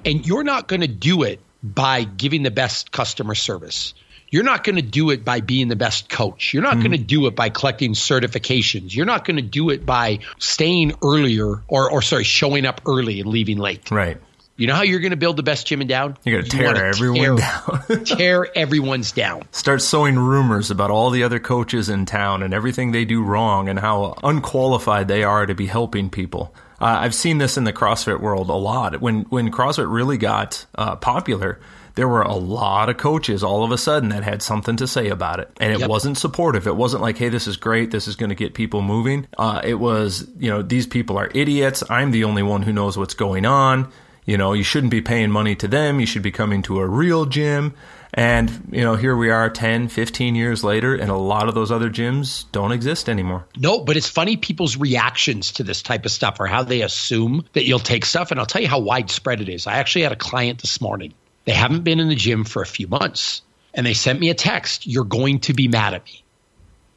and 0.05 0.25
you're 0.25 0.43
not 0.43 0.67
going 0.67 0.81
to 0.81 0.87
do 0.87 1.23
it 1.23 1.39
by 1.63 2.03
giving 2.03 2.43
the 2.43 2.51
best 2.51 2.91
customer 2.91 3.35
service. 3.35 3.93
You're 4.29 4.43
not 4.43 4.63
going 4.63 4.77
to 4.77 4.81
do 4.81 5.11
it 5.11 5.23
by 5.23 5.41
being 5.41 5.67
the 5.67 5.75
best 5.75 6.09
coach. 6.09 6.53
You're 6.53 6.63
not 6.63 6.73
mm-hmm. 6.73 6.81
going 6.81 6.91
to 6.93 6.97
do 6.97 7.27
it 7.27 7.35
by 7.35 7.49
collecting 7.49 7.93
certifications. 7.93 8.95
You're 8.95 9.05
not 9.05 9.25
going 9.25 9.35
to 9.35 9.43
do 9.43 9.69
it 9.69 9.85
by 9.85 10.19
staying 10.39 10.93
earlier 11.03 11.61
or, 11.67 11.91
or 11.91 12.01
sorry, 12.01 12.23
showing 12.23 12.65
up 12.65 12.81
early 12.87 13.19
and 13.19 13.29
leaving 13.29 13.59
late. 13.59 13.91
Right. 13.91 14.17
You 14.55 14.67
know 14.67 14.75
how 14.75 14.83
you're 14.83 14.99
going 14.99 15.11
to 15.11 15.17
build 15.17 15.37
the 15.37 15.43
best 15.43 15.65
gym 15.65 15.81
in 15.81 15.87
down? 15.87 16.17
You're 16.23 16.41
going 16.41 16.49
to 16.49 16.57
tear 16.57 16.85
everyone 16.85 17.35
down. 17.37 18.05
tear 18.05 18.47
everyone's 18.55 19.11
down. 19.11 19.43
Start 19.51 19.81
sowing 19.81 20.17
rumors 20.17 20.69
about 20.69 20.91
all 20.91 21.09
the 21.09 21.23
other 21.23 21.39
coaches 21.39 21.89
in 21.89 22.05
town 22.05 22.43
and 22.43 22.53
everything 22.53 22.91
they 22.91 23.05
do 23.05 23.23
wrong 23.23 23.67
and 23.67 23.79
how 23.79 24.15
unqualified 24.23 25.07
they 25.07 25.23
are 25.23 25.45
to 25.45 25.55
be 25.55 25.65
helping 25.65 26.09
people. 26.11 26.53
Uh, 26.83 26.99
I've 26.99 27.15
seen 27.15 27.37
this 27.37 27.55
in 27.55 27.63
the 27.63 27.71
CrossFit 27.71 28.19
world 28.19 28.49
a 28.49 28.53
lot. 28.53 28.99
When 28.99 29.21
when 29.23 29.51
CrossFit 29.51 29.89
really 29.89 30.17
got 30.17 30.65
uh, 30.75 30.97
popular, 30.97 31.59
there 31.95 32.09
were 32.09 32.23
a 32.23 32.33
lot 32.33 32.89
of 32.89 32.97
coaches 32.97 33.41
all 33.41 33.63
of 33.63 33.71
a 33.71 33.77
sudden 33.77 34.09
that 34.09 34.23
had 34.23 34.41
something 34.41 34.75
to 34.77 34.87
say 34.87 35.07
about 35.07 35.39
it. 35.39 35.49
And 35.61 35.71
it 35.71 35.79
yep. 35.79 35.89
wasn't 35.89 36.17
supportive. 36.17 36.67
It 36.67 36.75
wasn't 36.75 37.01
like, 37.01 37.17
hey, 37.17 37.29
this 37.29 37.47
is 37.47 37.55
great. 37.55 37.91
This 37.91 38.07
is 38.09 38.17
going 38.17 38.29
to 38.29 38.35
get 38.35 38.53
people 38.53 38.81
moving. 38.81 39.27
Uh, 39.37 39.61
it 39.63 39.75
was, 39.75 40.27
you 40.37 40.49
know, 40.49 40.61
these 40.61 40.85
people 40.85 41.17
are 41.17 41.29
idiots. 41.33 41.83
I'm 41.89 42.11
the 42.11 42.25
only 42.25 42.43
one 42.43 42.63
who 42.63 42.73
knows 42.73 42.97
what's 42.97 43.13
going 43.13 43.45
on. 43.45 43.89
You 44.25 44.37
know, 44.37 44.51
you 44.51 44.63
shouldn't 44.63 44.91
be 44.91 45.01
paying 45.01 45.31
money 45.31 45.55
to 45.55 45.67
them. 45.67 45.99
You 45.99 46.05
should 46.05 46.21
be 46.21 46.31
coming 46.31 46.63
to 46.63 46.79
a 46.79 46.87
real 46.87 47.25
gym. 47.25 47.75
And, 48.13 48.69
you 48.71 48.81
know, 48.81 48.95
here 48.95 49.15
we 49.15 49.31
are 49.31 49.49
10, 49.49 49.87
15 49.87 50.35
years 50.35 50.63
later, 50.63 50.93
and 50.93 51.09
a 51.09 51.15
lot 51.15 51.49
of 51.49 51.55
those 51.55 51.71
other 51.71 51.89
gyms 51.89 52.45
don't 52.51 52.71
exist 52.71 53.09
anymore. 53.09 53.45
No, 53.57 53.79
but 53.79 53.97
it's 53.97 54.07
funny 54.07 54.37
people's 54.37 54.77
reactions 54.77 55.53
to 55.53 55.63
this 55.63 55.81
type 55.81 56.05
of 56.05 56.11
stuff 56.11 56.39
or 56.39 56.45
how 56.45 56.63
they 56.63 56.81
assume 56.83 57.45
that 57.53 57.65
you'll 57.65 57.79
take 57.79 58.05
stuff. 58.05 58.29
And 58.29 58.39
I'll 58.39 58.45
tell 58.45 58.61
you 58.61 58.67
how 58.67 58.79
widespread 58.79 59.41
it 59.41 59.49
is. 59.49 59.65
I 59.65 59.77
actually 59.77 60.03
had 60.03 60.11
a 60.11 60.17
client 60.17 60.61
this 60.61 60.79
morning 60.79 61.13
they 61.45 61.51
haven't 61.51 61.83
been 61.83 61.99
in 61.99 62.09
the 62.09 62.15
gym 62.15 62.43
for 62.43 62.61
a 62.61 62.65
few 62.65 62.87
months. 62.87 63.41
And 63.73 63.85
they 63.85 63.93
sent 63.93 64.19
me 64.19 64.29
a 64.29 64.35
text, 64.35 64.85
You're 64.85 65.03
going 65.03 65.39
to 65.41 65.53
be 65.53 65.67
mad 65.67 65.93
at 65.95 66.05
me. 66.05 66.23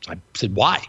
I 0.08 0.18
said, 0.34 0.54
Why? 0.54 0.82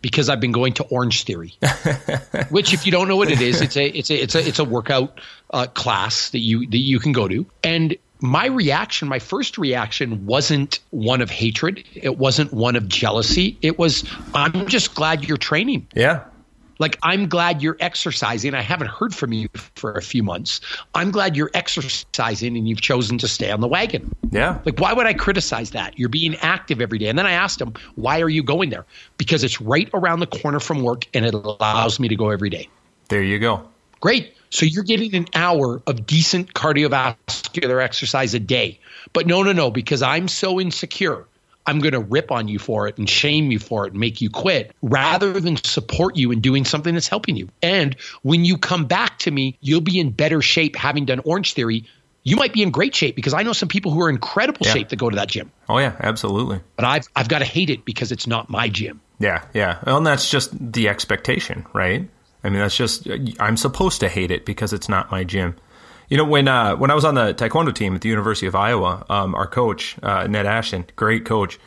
Because 0.00 0.28
I've 0.28 0.40
been 0.40 0.52
going 0.52 0.74
to 0.74 0.84
Orange 0.84 1.24
Theory, 1.24 1.54
which, 2.50 2.72
if 2.72 2.86
you 2.86 2.92
don't 2.92 3.08
know 3.08 3.16
what 3.16 3.30
it 3.30 3.40
is, 3.40 3.60
it's 3.60 3.76
a 3.76 3.84
it's 3.84 4.10
a 4.10 4.22
it's 4.22 4.34
a 4.36 4.48
it's 4.48 4.58
a 4.60 4.64
workout 4.64 5.20
uh, 5.50 5.66
class 5.66 6.30
that 6.30 6.38
you 6.38 6.68
that 6.68 6.78
you 6.78 7.00
can 7.00 7.12
go 7.12 7.26
to. 7.26 7.46
And 7.64 7.96
my 8.20 8.46
reaction, 8.46 9.08
my 9.08 9.18
first 9.18 9.58
reaction, 9.58 10.26
wasn't 10.26 10.80
one 10.90 11.20
of 11.20 11.30
hatred. 11.30 11.84
It 11.94 12.18
wasn't 12.18 12.52
one 12.52 12.76
of 12.76 12.88
jealousy. 12.88 13.56
It 13.62 13.78
was, 13.78 14.04
I'm 14.34 14.66
just 14.66 14.94
glad 14.94 15.26
you're 15.28 15.36
training. 15.36 15.86
Yeah. 15.94 16.24
Like, 16.80 16.96
I'm 17.02 17.28
glad 17.28 17.60
you're 17.60 17.76
exercising. 17.80 18.54
I 18.54 18.60
haven't 18.60 18.88
heard 18.88 19.12
from 19.12 19.32
you 19.32 19.48
for 19.74 19.94
a 19.94 20.02
few 20.02 20.22
months. 20.22 20.60
I'm 20.94 21.10
glad 21.10 21.36
you're 21.36 21.50
exercising 21.52 22.56
and 22.56 22.68
you've 22.68 22.80
chosen 22.80 23.18
to 23.18 23.26
stay 23.26 23.50
on 23.50 23.60
the 23.60 23.66
wagon. 23.66 24.14
Yeah. 24.30 24.60
Like, 24.64 24.78
why 24.78 24.92
would 24.92 25.06
I 25.06 25.12
criticize 25.12 25.70
that? 25.72 25.98
You're 25.98 26.08
being 26.08 26.36
active 26.36 26.80
every 26.80 26.98
day. 26.98 27.08
And 27.08 27.18
then 27.18 27.26
I 27.26 27.32
asked 27.32 27.60
him, 27.60 27.74
why 27.96 28.20
are 28.20 28.28
you 28.28 28.44
going 28.44 28.70
there? 28.70 28.86
Because 29.16 29.42
it's 29.42 29.60
right 29.60 29.90
around 29.92 30.20
the 30.20 30.28
corner 30.28 30.60
from 30.60 30.84
work 30.84 31.06
and 31.14 31.26
it 31.26 31.34
allows 31.34 31.98
me 31.98 32.06
to 32.08 32.16
go 32.16 32.30
every 32.30 32.50
day. 32.50 32.68
There 33.08 33.24
you 33.24 33.40
go. 33.40 33.68
Great. 34.00 34.34
So 34.50 34.64
you're 34.64 34.84
getting 34.84 35.14
an 35.14 35.26
hour 35.34 35.82
of 35.86 36.06
decent 36.06 36.54
cardiovascular 36.54 37.82
exercise 37.82 38.34
a 38.34 38.38
day. 38.38 38.80
But 39.12 39.26
no, 39.26 39.42
no, 39.42 39.52
no, 39.52 39.70
because 39.70 40.02
I'm 40.02 40.28
so 40.28 40.60
insecure 40.60 41.26
I'm 41.68 41.80
going 41.80 41.92
to 41.92 42.00
rip 42.00 42.32
on 42.32 42.48
you 42.48 42.58
for 42.58 42.88
it 42.88 42.96
and 42.96 43.08
shame 43.08 43.50
you 43.50 43.58
for 43.58 43.84
it 43.84 43.92
and 43.92 44.00
make 44.00 44.22
you 44.22 44.30
quit 44.30 44.74
rather 44.80 45.38
than 45.38 45.58
support 45.58 46.16
you 46.16 46.32
in 46.32 46.40
doing 46.40 46.64
something 46.64 46.94
that's 46.94 47.08
helping 47.08 47.36
you. 47.36 47.50
And 47.62 47.94
when 48.22 48.46
you 48.46 48.56
come 48.56 48.86
back 48.86 49.18
to 49.20 49.30
me, 49.30 49.58
you'll 49.60 49.82
be 49.82 50.00
in 50.00 50.10
better 50.10 50.40
shape 50.40 50.76
having 50.76 51.04
done 51.04 51.20
Orange 51.26 51.52
Theory. 51.52 51.84
You 52.22 52.36
might 52.36 52.54
be 52.54 52.62
in 52.62 52.70
great 52.70 52.94
shape 52.94 53.16
because 53.16 53.34
I 53.34 53.42
know 53.42 53.52
some 53.52 53.68
people 53.68 53.92
who 53.92 54.00
are 54.00 54.08
in 54.08 54.14
incredible 54.14 54.64
yeah. 54.64 54.72
shape 54.72 54.88
that 54.88 54.96
go 54.96 55.10
to 55.10 55.16
that 55.16 55.28
gym. 55.28 55.52
Oh 55.68 55.76
yeah, 55.76 55.94
absolutely. 56.00 56.60
But 56.76 56.86
I've 56.86 57.06
I've 57.14 57.28
got 57.28 57.40
to 57.40 57.44
hate 57.44 57.68
it 57.68 57.84
because 57.84 58.12
it's 58.12 58.26
not 58.26 58.48
my 58.48 58.70
gym. 58.70 59.02
Yeah, 59.18 59.44
yeah. 59.52 59.78
Well, 59.84 59.98
and 59.98 60.06
that's 60.06 60.30
just 60.30 60.50
the 60.72 60.88
expectation, 60.88 61.66
right? 61.74 62.08
I 62.48 62.50
mean, 62.50 62.60
that's 62.60 62.76
just 62.76 63.06
I'm 63.38 63.58
supposed 63.58 64.00
to 64.00 64.08
hate 64.08 64.30
it 64.30 64.46
because 64.46 64.72
it's 64.72 64.88
not 64.88 65.10
my 65.10 65.22
gym. 65.22 65.54
You 66.08 66.16
know, 66.16 66.24
when 66.24 66.48
uh, 66.48 66.76
when 66.76 66.90
I 66.90 66.94
was 66.94 67.04
on 67.04 67.14
the 67.14 67.34
taekwondo 67.34 67.74
team 67.74 67.94
at 67.94 68.00
the 68.00 68.08
University 68.08 68.46
of 68.46 68.54
Iowa, 68.54 69.04
um, 69.10 69.34
our 69.34 69.46
coach 69.46 69.98
uh, 70.02 70.26
Ned 70.26 70.46
Ashton, 70.46 70.86
great 70.96 71.26
coach, 71.26 71.58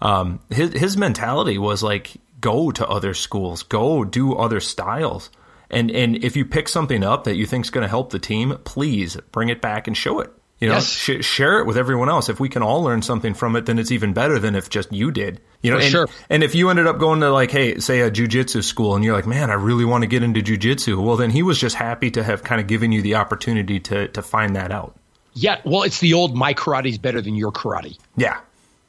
um, 0.00 0.38
his 0.48 0.72
his 0.74 0.96
mentality 0.96 1.58
was 1.58 1.82
like, 1.82 2.12
go 2.40 2.70
to 2.70 2.86
other 2.86 3.14
schools, 3.14 3.64
go 3.64 4.04
do 4.04 4.36
other 4.36 4.60
styles, 4.60 5.30
and 5.70 5.90
and 5.90 6.22
if 6.22 6.36
you 6.36 6.44
pick 6.44 6.68
something 6.68 7.02
up 7.02 7.24
that 7.24 7.34
you 7.34 7.44
think 7.44 7.64
is 7.64 7.70
going 7.70 7.82
to 7.82 7.88
help 7.88 8.10
the 8.10 8.20
team, 8.20 8.56
please 8.62 9.16
bring 9.32 9.48
it 9.48 9.60
back 9.60 9.88
and 9.88 9.96
show 9.96 10.20
it. 10.20 10.32
You 10.60 10.68
know, 10.68 10.74
yes. 10.74 10.90
sh- 10.90 11.24
share 11.24 11.60
it 11.60 11.66
with 11.66 11.76
everyone 11.76 12.08
else. 12.08 12.28
If 12.28 12.40
we 12.40 12.48
can 12.48 12.62
all 12.62 12.82
learn 12.82 13.02
something 13.02 13.34
from 13.34 13.54
it, 13.54 13.66
then 13.66 13.78
it's 13.78 13.92
even 13.92 14.12
better 14.12 14.38
than 14.38 14.56
if 14.56 14.68
just 14.68 14.92
you 14.92 15.12
did. 15.12 15.40
You 15.62 15.70
know, 15.70 15.78
and, 15.78 15.90
sure. 15.90 16.08
and 16.28 16.42
if 16.42 16.54
you 16.54 16.68
ended 16.70 16.86
up 16.86 16.98
going 16.98 17.20
to 17.20 17.30
like, 17.30 17.50
hey, 17.50 17.78
say 17.78 18.00
a 18.00 18.10
jujitsu 18.10 18.64
school, 18.64 18.96
and 18.96 19.04
you're 19.04 19.14
like, 19.14 19.26
man, 19.26 19.50
I 19.50 19.54
really 19.54 19.84
want 19.84 20.02
to 20.02 20.08
get 20.08 20.22
into 20.22 20.40
jujitsu. 20.40 21.02
Well, 21.02 21.16
then 21.16 21.30
he 21.30 21.42
was 21.42 21.60
just 21.60 21.76
happy 21.76 22.10
to 22.12 22.24
have 22.24 22.42
kind 22.42 22.60
of 22.60 22.66
given 22.66 22.90
you 22.90 23.02
the 23.02 23.14
opportunity 23.16 23.78
to 23.80 24.08
to 24.08 24.22
find 24.22 24.56
that 24.56 24.72
out. 24.72 24.96
Yeah, 25.34 25.60
well, 25.64 25.84
it's 25.84 26.00
the 26.00 26.14
old 26.14 26.36
my 26.36 26.54
karate 26.54 26.88
is 26.88 26.98
better 26.98 27.20
than 27.20 27.36
your 27.36 27.52
karate. 27.52 27.96
Yeah, 28.16 28.40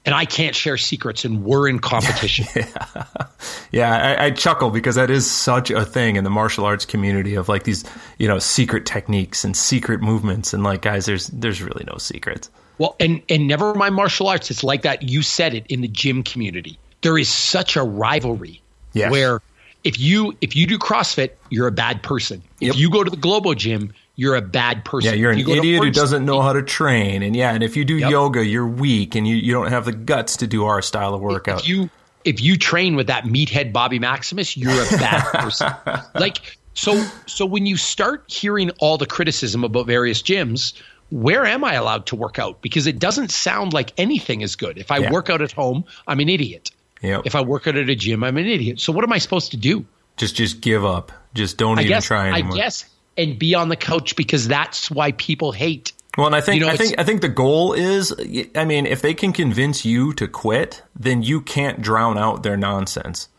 and 0.05 0.15
I 0.15 0.25
can't 0.25 0.55
share 0.55 0.77
secrets, 0.77 1.25
and 1.25 1.43
we're 1.43 1.67
in 1.67 1.79
competition. 1.79 2.45
yeah, 2.55 3.13
yeah 3.71 4.15
I, 4.19 4.25
I, 4.25 4.31
chuckle 4.31 4.71
because 4.71 4.95
that 4.95 5.09
is 5.09 5.29
such 5.29 5.71
a 5.71 5.85
thing 5.85 6.15
in 6.15 6.23
the 6.23 6.29
martial 6.29 6.65
arts 6.65 6.85
community 6.85 7.35
of 7.35 7.49
like 7.49 7.63
these, 7.63 7.83
you 8.17 8.27
know, 8.27 8.39
secret 8.39 8.85
techniques 8.85 9.43
and 9.43 9.55
secret 9.55 10.01
movements, 10.01 10.53
and 10.53 10.63
like 10.63 10.81
guys, 10.81 11.05
there's 11.05 11.27
there's 11.27 11.61
really 11.61 11.83
no 11.85 11.97
secrets. 11.97 12.49
Well, 12.77 12.95
and 12.99 13.21
and 13.29 13.47
never 13.47 13.75
mind 13.75 13.95
martial 13.95 14.27
arts. 14.27 14.49
It's 14.49 14.63
like 14.63 14.83
that. 14.83 15.03
You 15.03 15.21
said 15.21 15.53
it 15.53 15.65
in 15.67 15.81
the 15.81 15.87
gym 15.87 16.23
community. 16.23 16.79
There 17.01 17.17
is 17.17 17.29
such 17.29 17.75
a 17.75 17.83
rivalry 17.83 18.61
yes. 18.93 19.11
where 19.11 19.41
if 19.83 19.99
you 19.99 20.35
if 20.41 20.55
you 20.55 20.65
do 20.65 20.77
CrossFit, 20.77 21.31
you're 21.49 21.67
a 21.67 21.71
bad 21.71 22.01
person. 22.03 22.41
Yep. 22.59 22.73
If 22.73 22.79
you 22.79 22.89
go 22.89 23.03
to 23.03 23.09
the 23.09 23.17
Globo 23.17 23.53
gym, 23.53 23.93
you're 24.19 24.35
a 24.35 24.41
bad 24.41 24.83
person. 24.83 25.11
Yeah, 25.11 25.15
you're 25.15 25.31
an 25.31 25.39
you 25.39 25.49
idiot 25.49 25.81
who 25.81 25.91
doesn't 25.91 26.25
know 26.25 26.41
how 26.41 26.51
to 26.51 26.61
train. 26.61 27.23
And 27.23 27.33
yeah, 27.33 27.53
and 27.53 27.63
if 27.63 27.77
you 27.77 27.85
do 27.85 27.97
yep. 27.97 28.11
yoga, 28.11 28.45
you're 28.45 28.67
weak 28.67 29.15
and 29.15 29.25
you, 29.25 29.37
you 29.37 29.53
don't 29.53 29.69
have 29.69 29.85
the 29.85 29.93
guts 29.93 30.35
to 30.37 30.47
do 30.47 30.65
our 30.65 30.81
style 30.81 31.13
of 31.13 31.21
workout. 31.21 31.61
If 31.61 31.69
you 31.69 31.89
if 32.25 32.41
you 32.41 32.57
train 32.57 32.97
with 32.97 33.07
that 33.07 33.23
meathead 33.23 33.71
Bobby 33.71 33.97
Maximus, 33.97 34.57
you're 34.57 34.73
a 34.73 34.89
bad 34.97 35.23
person. 35.33 35.71
like 36.15 36.57
so 36.73 37.01
so 37.27 37.45
when 37.45 37.65
you 37.65 37.77
start 37.77 38.25
hearing 38.27 38.71
all 38.79 38.97
the 38.97 39.05
criticism 39.05 39.63
about 39.63 39.87
various 39.87 40.21
gyms, 40.21 40.73
where 41.11 41.45
am 41.45 41.63
I 41.63 41.75
allowed 41.75 42.05
to 42.07 42.17
work 42.17 42.39
out? 42.39 42.61
Because 42.61 42.87
it 42.87 42.99
doesn't 42.99 43.31
sound 43.31 43.71
like 43.71 43.93
anything 43.97 44.41
is 44.41 44.57
good. 44.57 44.77
If 44.77 44.91
I 44.91 44.97
yeah. 44.97 45.11
work 45.11 45.29
out 45.29 45.41
at 45.41 45.53
home, 45.53 45.85
I'm 46.05 46.19
an 46.19 46.27
idiot. 46.27 46.71
Yep. 47.01 47.21
If 47.23 47.35
I 47.35 47.41
work 47.41 47.67
out 47.67 47.77
at 47.77 47.87
a 47.87 47.95
gym, 47.95 48.25
I'm 48.25 48.35
an 48.35 48.47
idiot. 48.47 48.81
So 48.81 48.91
what 48.91 49.05
am 49.05 49.13
I 49.13 49.19
supposed 49.19 49.51
to 49.51 49.57
do? 49.57 49.85
Just 50.17 50.35
just 50.35 50.59
give 50.59 50.83
up. 50.83 51.13
Just 51.33 51.55
don't 51.55 51.79
I 51.79 51.83
even 51.83 51.89
guess, 51.89 52.05
try 52.05 52.27
anymore. 52.33 52.55
I 52.55 52.57
guess 52.57 52.85
and 53.19 53.37
be 53.37 53.53
on 53.53 53.69
the 53.69 53.75
couch 53.75 54.15
because 54.15 54.47
that's 54.47 54.89
why 54.89 55.11
people 55.11 55.51
hate. 55.51 55.93
Well, 56.17 56.27
and 56.27 56.35
I 56.35 56.41
think 56.41 56.59
you 56.59 56.65
know, 56.65 56.71
I 56.71 56.77
think 56.77 56.95
I 56.97 57.03
think 57.03 57.21
the 57.21 57.29
goal 57.29 57.73
is, 57.73 58.13
I 58.55 58.65
mean, 58.65 58.85
if 58.85 59.01
they 59.01 59.13
can 59.13 59.31
convince 59.31 59.85
you 59.85 60.13
to 60.13 60.27
quit, 60.27 60.81
then 60.95 61.21
you 61.21 61.41
can't 61.41 61.81
drown 61.81 62.17
out 62.17 62.43
their 62.43 62.57
nonsense. 62.57 63.29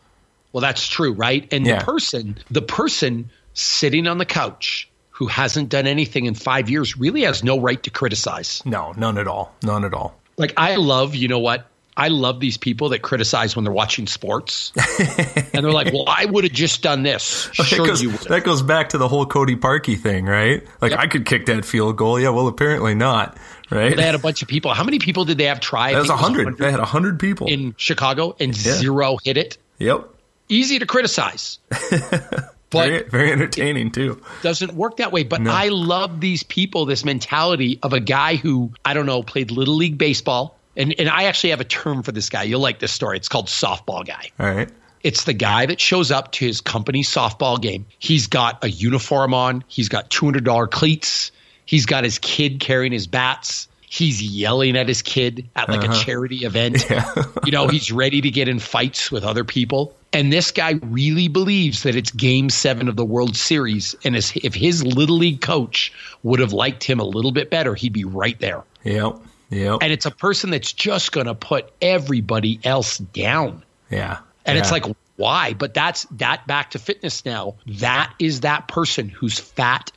Well, 0.53 0.61
that's 0.61 0.87
true, 0.87 1.13
right? 1.13 1.51
And 1.51 1.65
yeah. 1.65 1.79
the 1.79 1.85
person, 1.85 2.37
the 2.49 2.61
person 2.61 3.29
sitting 3.53 4.07
on 4.07 4.17
the 4.17 4.25
couch 4.25 4.89
who 5.09 5.27
hasn't 5.27 5.69
done 5.69 5.87
anything 5.87 6.25
in 6.25 6.33
five 6.33 6.69
years 6.69 6.97
really 6.97 7.21
has 7.21 7.43
no 7.43 7.59
right 7.59 7.81
to 7.83 7.89
criticize. 7.89 8.65
No, 8.65 8.93
none 8.93 9.17
at 9.17 9.27
all. 9.27 9.53
None 9.63 9.85
at 9.85 9.93
all. 9.93 10.17
Like 10.37 10.53
I 10.57 10.75
love, 10.77 11.13
you 11.15 11.27
know 11.27 11.39
what? 11.39 11.67
I 11.97 12.07
love 12.07 12.39
these 12.39 12.57
people 12.57 12.89
that 12.89 13.01
criticize 13.01 13.55
when 13.55 13.63
they're 13.65 13.73
watching 13.73 14.07
sports, 14.07 14.71
and 14.99 15.63
they're 15.65 15.71
like, 15.71 15.91
"Well, 15.93 16.05
I 16.07 16.25
would 16.25 16.43
have 16.45 16.53
just 16.53 16.81
done 16.81 17.03
this." 17.03 17.49
Sure, 17.71 17.85
goes, 17.85 18.01
you 18.01 18.11
would. 18.11 18.19
that 18.21 18.43
goes 18.43 18.61
back 18.61 18.89
to 18.89 18.97
the 18.97 19.07
whole 19.07 19.25
Cody 19.25 19.55
Parkey 19.55 19.97
thing, 19.99 20.25
right? 20.25 20.63
Like 20.81 20.91
Yep. 20.91 20.99
I 20.99 21.07
could 21.07 21.25
kick 21.25 21.45
that 21.47 21.63
field 21.65 21.97
goal. 21.97 22.19
Yeah, 22.19 22.29
well, 22.29 22.47
apparently 22.47 22.95
not, 22.95 23.37
right? 23.69 23.95
They 23.95 24.03
had 24.03 24.15
a 24.15 24.19
bunch 24.19 24.41
of 24.41 24.47
people. 24.47 24.73
How 24.73 24.83
many 24.83 24.99
people 24.99 25.25
did 25.25 25.37
they 25.37 25.45
have 25.45 25.59
try? 25.59 25.93
That 25.93 25.99
was 25.99 26.07
think 26.07 26.19
a 26.19 26.23
it 26.23 26.25
hundred. 26.25 26.57
They 26.57 26.71
had 26.71 26.79
a 26.79 26.85
hundred 26.85 27.19
people. 27.19 27.47
in 27.47 27.75
Chicago, 27.77 28.35
and 28.39 28.55
zero 28.55 29.17
hit 29.23 29.37
it. 29.37 29.57
yep. 29.77 30.07
Easy 30.49 30.79
to 30.79 30.85
criticize, 30.85 31.59
but 31.69 32.49
Very, 32.71 33.03
very 33.03 33.31
entertaining 33.31 33.91
too. 33.91 34.21
doesn't 34.41 34.73
work 34.73 34.97
that 34.97 35.11
way. 35.11 35.23
But 35.23 35.47
I 35.47 35.69
love 35.69 36.19
these 36.19 36.43
people, 36.43 36.85
this 36.85 37.05
mentality 37.05 37.79
of 37.83 37.93
a 37.93 37.99
guy 38.01 38.35
who, 38.35 38.71
I 38.83 38.93
don't 38.93 39.05
know, 39.05 39.23
played 39.23 39.51
Little 39.51 39.75
League 39.75 39.97
Baseball. 39.97 40.57
And, 40.75 40.95
and 40.97 41.09
I 41.09 41.23
actually 41.23 41.49
have 41.51 41.61
a 41.61 41.65
term 41.65 42.03
for 42.03 42.11
this 42.11 42.29
guy. 42.29 42.43
You'll 42.43 42.61
like 42.61 42.79
this 42.79 42.91
story. 42.91 43.17
It's 43.17 43.27
called 43.27 43.47
softball 43.47 44.05
guy. 44.05 44.31
All 44.39 44.53
right. 44.53 44.69
It's 45.03 45.23
the 45.23 45.33
guy 45.33 45.65
that 45.65 45.79
shows 45.79 46.11
up 46.11 46.31
to 46.33 46.45
his 46.45 46.61
company 46.61 47.03
softball 47.03 47.59
game. 47.59 47.85
He's 47.97 48.27
got 48.27 48.63
a 48.63 48.69
uniform 48.69 49.33
on, 49.33 49.63
he's 49.67 49.89
got 49.89 50.09
$200 50.09 50.69
cleats, 50.69 51.31
he's 51.65 51.85
got 51.85 52.03
his 52.03 52.19
kid 52.19 52.59
carrying 52.59 52.91
his 52.91 53.07
bats. 53.07 53.67
He's 53.89 54.21
yelling 54.21 54.77
at 54.77 54.87
his 54.87 55.01
kid 55.01 55.49
at 55.53 55.67
like 55.67 55.83
a 55.83 55.89
uh-huh. 55.89 56.01
charity 56.01 56.45
event. 56.45 56.89
you 57.45 57.51
know, 57.51 57.67
he's 57.67 57.91
ready 57.91 58.21
to 58.21 58.29
get 58.29 58.47
in 58.47 58.59
fights 58.59 59.11
with 59.11 59.25
other 59.25 59.43
people. 59.43 59.93
And 60.13 60.31
this 60.31 60.51
guy 60.51 60.79
really 60.81 61.27
believes 61.27 61.83
that 61.83 61.95
it's 61.95 62.09
game 62.09 62.49
seven 62.49 62.87
of 62.87 62.95
the 62.95 63.03
World 63.03 63.35
Series. 63.35 63.93
And 64.05 64.15
if 64.15 64.53
his 64.53 64.85
little 64.85 65.17
league 65.17 65.41
coach 65.41 65.91
would 66.23 66.39
have 66.39 66.53
liked 66.53 66.85
him 66.85 67.01
a 67.01 67.03
little 67.03 67.33
bit 67.33 67.49
better, 67.49 67.75
he'd 67.75 67.91
be 67.91 68.05
right 68.05 68.39
there. 68.39 68.63
Yep. 68.85 69.19
Yep. 69.51 69.79
And 69.81 69.91
it's 69.91 70.05
a 70.05 70.11
person 70.11 70.49
that's 70.49 70.73
just 70.73 71.11
going 71.11 71.27
to 71.27 71.35
put 71.35 71.71
everybody 71.81 72.59
else 72.63 72.97
down. 72.97 73.63
yeah. 73.89 74.19
And 74.43 74.57
it's 74.57 74.71
like, 74.71 74.85
why? 75.17 75.53
But 75.53 75.75
that's 75.75 76.05
that 76.11 76.47
back 76.47 76.71
to 76.71 76.79
fitness 76.79 77.25
now. 77.25 77.55
That 77.67 78.11
is 78.17 78.41
that 78.41 78.67
person 78.67 79.07
who's 79.07 79.37
fat, 79.37 79.91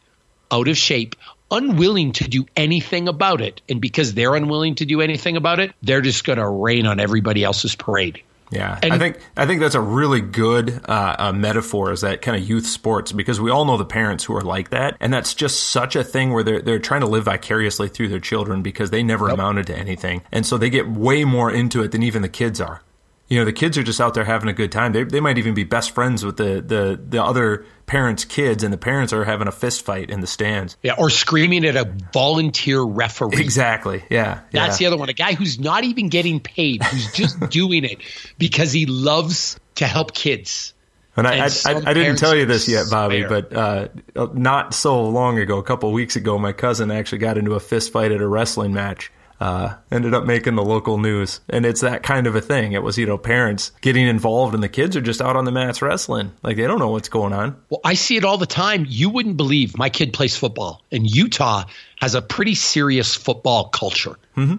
out 0.51 0.69
of 0.69 0.77
shape, 0.77 1.17
unwilling 1.51 2.13
to 2.13 2.29
do 2.29 2.45
anything 2.55 3.09
about 3.09 3.41
it. 3.41 3.63
And 3.69 3.81
because 3.81 4.13
they're 4.13 4.35
unwilling 4.35 4.75
to 4.77 4.85
do 4.85 5.01
anything 5.01 5.39
about 5.39 5.61
it, 5.61 5.73
they're 5.83 6.03
just 6.03 6.25
going 6.25 6.39
to 6.39 6.47
rain 6.47 6.87
on 6.87 7.01
everybody 7.01 7.43
else's 7.43 7.75
parade. 7.75 8.23
Yeah, 8.55 8.79
And- 8.83 8.93
I 8.93 8.99
think 8.99 9.19
I 9.37 9.47
think 9.47 9.61
that's 9.61 9.75
a 9.75 9.81
really 9.81 10.21
good 10.21 10.81
uh, 10.89 11.17
uh, 11.19 11.33
metaphor 11.33 11.91
is 11.93 12.03
that 12.03 12.23
kind 12.23 12.37
of 12.41 12.49
youth 12.49 12.67
sports 12.67 13.11
because 13.13 13.41
we 13.41 13.51
all 13.51 13.65
know 13.65 13.77
the 13.77 13.85
parents 13.85 14.25
who 14.25 14.37
are 14.37 14.43
like 14.43 14.71
that, 14.71 14.97
and 15.01 15.13
that's 15.13 15.35
just 15.35 15.65
such 15.71 15.97
a 15.97 16.05
thing 16.05 16.33
where 16.33 16.43
they're 16.45 16.63
they're 16.63 16.79
trying 16.79 17.01
to 17.01 17.07
live 17.09 17.25
vicariously 17.25 17.89
through 17.89 18.09
their 18.09 18.21
children 18.21 18.63
because 18.63 18.91
they 18.91 19.03
never 19.03 19.29
amounted 19.29 19.67
to 19.67 19.77
anything, 19.77 20.23
and 20.31 20.47
so 20.47 20.57
they 20.57 20.71
get 20.71 20.89
way 20.89 21.25
more 21.25 21.51
into 21.51 21.83
it 21.83 21.91
than 21.91 22.03
even 22.03 22.23
the 22.23 22.29
kids 22.29 22.61
are. 22.61 22.81
You 23.29 23.39
know, 23.39 23.45
the 23.45 23.53
kids 23.53 23.79
are 23.79 23.83
just 23.83 24.01
out 24.01 24.15
there 24.15 24.25
having 24.25 24.49
a 24.49 24.53
good 24.53 24.71
time. 24.71 24.93
They, 24.93 25.05
they 25.05 25.21
might 25.21 25.39
even 25.39 25.55
be 25.55 25.65
best 25.65 25.93
friends 25.93 26.25
with 26.25 26.37
the, 26.37 26.61
the, 26.61 27.01
the 27.09 27.23
other 27.23 27.65
parents' 27.87 28.25
kids, 28.25 28.63
and 28.63 28.73
the 28.73 28.79
parents 28.79 29.13
are 29.13 29.25
having 29.25 29.49
a 29.49 29.53
fist 29.53 29.85
fight 29.85 30.11
in 30.11 30.21
the 30.21 30.27
stands. 30.27 30.77
Yeah, 30.83 30.95
or 30.99 31.09
screaming 31.09 31.65
at 31.65 31.77
a 31.77 31.91
volunteer 32.13 32.83
referee. 32.83 33.41
Exactly. 33.41 34.05
Yeah. 34.11 34.41
That's 34.53 34.81
yeah. 34.81 34.89
the 34.89 34.95
other 34.95 35.01
one. 35.01 35.09
A 35.09 35.15
guy 35.15 35.35
who's 35.35 35.59
not 35.59 35.85
even 35.85 36.11
getting 36.11 36.39
paid, 36.39 36.83
who's 36.83 37.13
just 37.13 37.41
doing 37.51 37.85
it 37.85 37.99
because 38.39 38.73
he 38.73 38.87
loves 38.87 39.59
to 39.77 39.87
help 39.87 40.15
kids. 40.15 40.75
And 41.17 41.27
I, 41.27 41.35
And 41.35 41.43
I, 41.43 41.71
I, 41.71 41.91
I 41.91 41.95
didn't 41.95 42.17
tell 42.17 42.35
you 42.35 42.45
this 42.45 42.69
yet, 42.69 42.87
Bobby, 42.91 43.25
swear. 43.25 43.43
but 43.43 43.57
uh, 43.57 44.29
not 44.35 44.75
so 44.75 45.05
long 45.05 45.39
ago, 45.39 45.59
a 45.59 45.63
couple 45.63 45.93
weeks 45.93 46.17
ago, 46.17 46.39
my 46.39 46.53
cousin 46.53 46.91
actually 46.91 47.19
got 47.19 47.39
into 47.39 47.55
a 47.55 47.61
fist 47.61 47.93
fight 47.93 48.11
at 48.11 48.21
a 48.21 48.27
wrestling 48.27 48.73
match. 48.73 49.13
Uh, 49.41 49.75
ended 49.91 50.15
up 50.15 50.25
making 50.25 50.55
the 50.55 50.63
local 50.65 50.97
news, 50.97 51.41
and 51.49 51.67
it's 51.67 51.81
that 51.81 52.03
kind 52.03 52.27
of 52.27 52.37
a 52.37 52.41
thing. 52.41 52.73
It 52.73 52.83
was 52.83 52.97
you 52.97 53.07
know 53.07 53.19
parents 53.19 53.73
getting 53.81 54.07
involved, 54.07 54.55
and 54.55 54.63
the 54.63 54.69
kids 54.69 54.97
are 54.97 55.01
just 55.01 55.21
out 55.21 55.37
on 55.37 55.45
the 55.45 55.53
mats 55.53 55.83
wrestling, 55.83 56.33
like 56.43 56.57
they 56.57 56.67
don't 56.67 56.79
know 56.79 56.91
what's 56.91 57.09
going 57.09 57.33
on. 57.33 57.57
Well, 57.69 57.81
I 57.85 57.95
see 57.95 58.17
it 58.17 58.25
all 58.25 58.39
the 58.39 58.47
time. 58.47 58.87
You 58.89 59.11
wouldn't 59.11 59.37
believe 59.37 59.77
my 59.77 59.91
kid 59.91 60.13
plays 60.13 60.37
football, 60.37 60.83
and 60.93 61.09
Utah 61.09 61.65
has 62.01 62.15
a 62.15 62.23
pretty 62.23 62.55
serious 62.55 63.15
football 63.15 63.69
culture. 63.69 64.17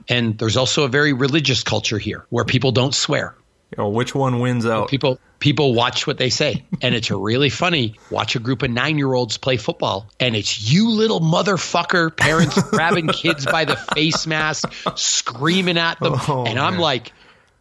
And 0.10 0.38
there's 0.38 0.58
also 0.58 0.84
a 0.86 0.88
very 0.88 1.14
religious 1.14 1.64
culture 1.64 1.98
here 1.98 2.26
where 2.30 2.46
people 2.46 2.72
don't 2.72 2.96
swear. 2.96 3.36
You 3.78 3.84
know, 3.84 3.90
which 3.90 4.16
one 4.16 4.40
wins 4.40 4.66
out? 4.66 4.90
People 4.90 5.20
people 5.40 5.74
watch 5.74 6.08
what 6.08 6.18
they 6.18 6.30
say, 6.30 6.64
and 6.82 6.96
it's 6.96 7.12
really 7.12 7.50
funny. 7.50 7.96
Watch 8.10 8.36
a 8.36 8.40
group 8.40 8.62
of 8.64 8.72
nine 8.72 8.98
year 8.98 9.14
olds 9.14 9.38
play 9.38 9.58
football, 9.58 10.10
and 10.20 10.36
it's 10.36 10.72
you 10.72 10.90
little 10.90 11.20
motherfucker 11.20 12.16
parents 12.16 12.62
grabbing 12.70 13.08
kids 13.10 13.46
by 13.46 13.66
the 13.66 13.76
face 13.76 14.26
mask, 14.26 14.72
screaming 14.96 15.78
at 15.78 16.00
them, 16.00 16.14
Oh, 16.28 16.46
and 16.46 16.60
I'm 16.60 16.74
man. 16.74 16.82
like. 16.82 17.12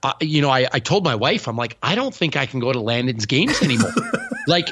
Uh, 0.02 0.12
you 0.20 0.42
know, 0.42 0.50
I, 0.50 0.68
I 0.70 0.80
told 0.80 1.02
my 1.02 1.14
wife, 1.14 1.48
I'm 1.48 1.56
like, 1.56 1.78
I 1.82 1.94
don't 1.94 2.14
think 2.14 2.36
I 2.36 2.44
can 2.44 2.60
go 2.60 2.70
to 2.70 2.78
Landon's 2.78 3.24
games 3.24 3.62
anymore. 3.62 3.90
like, 4.46 4.68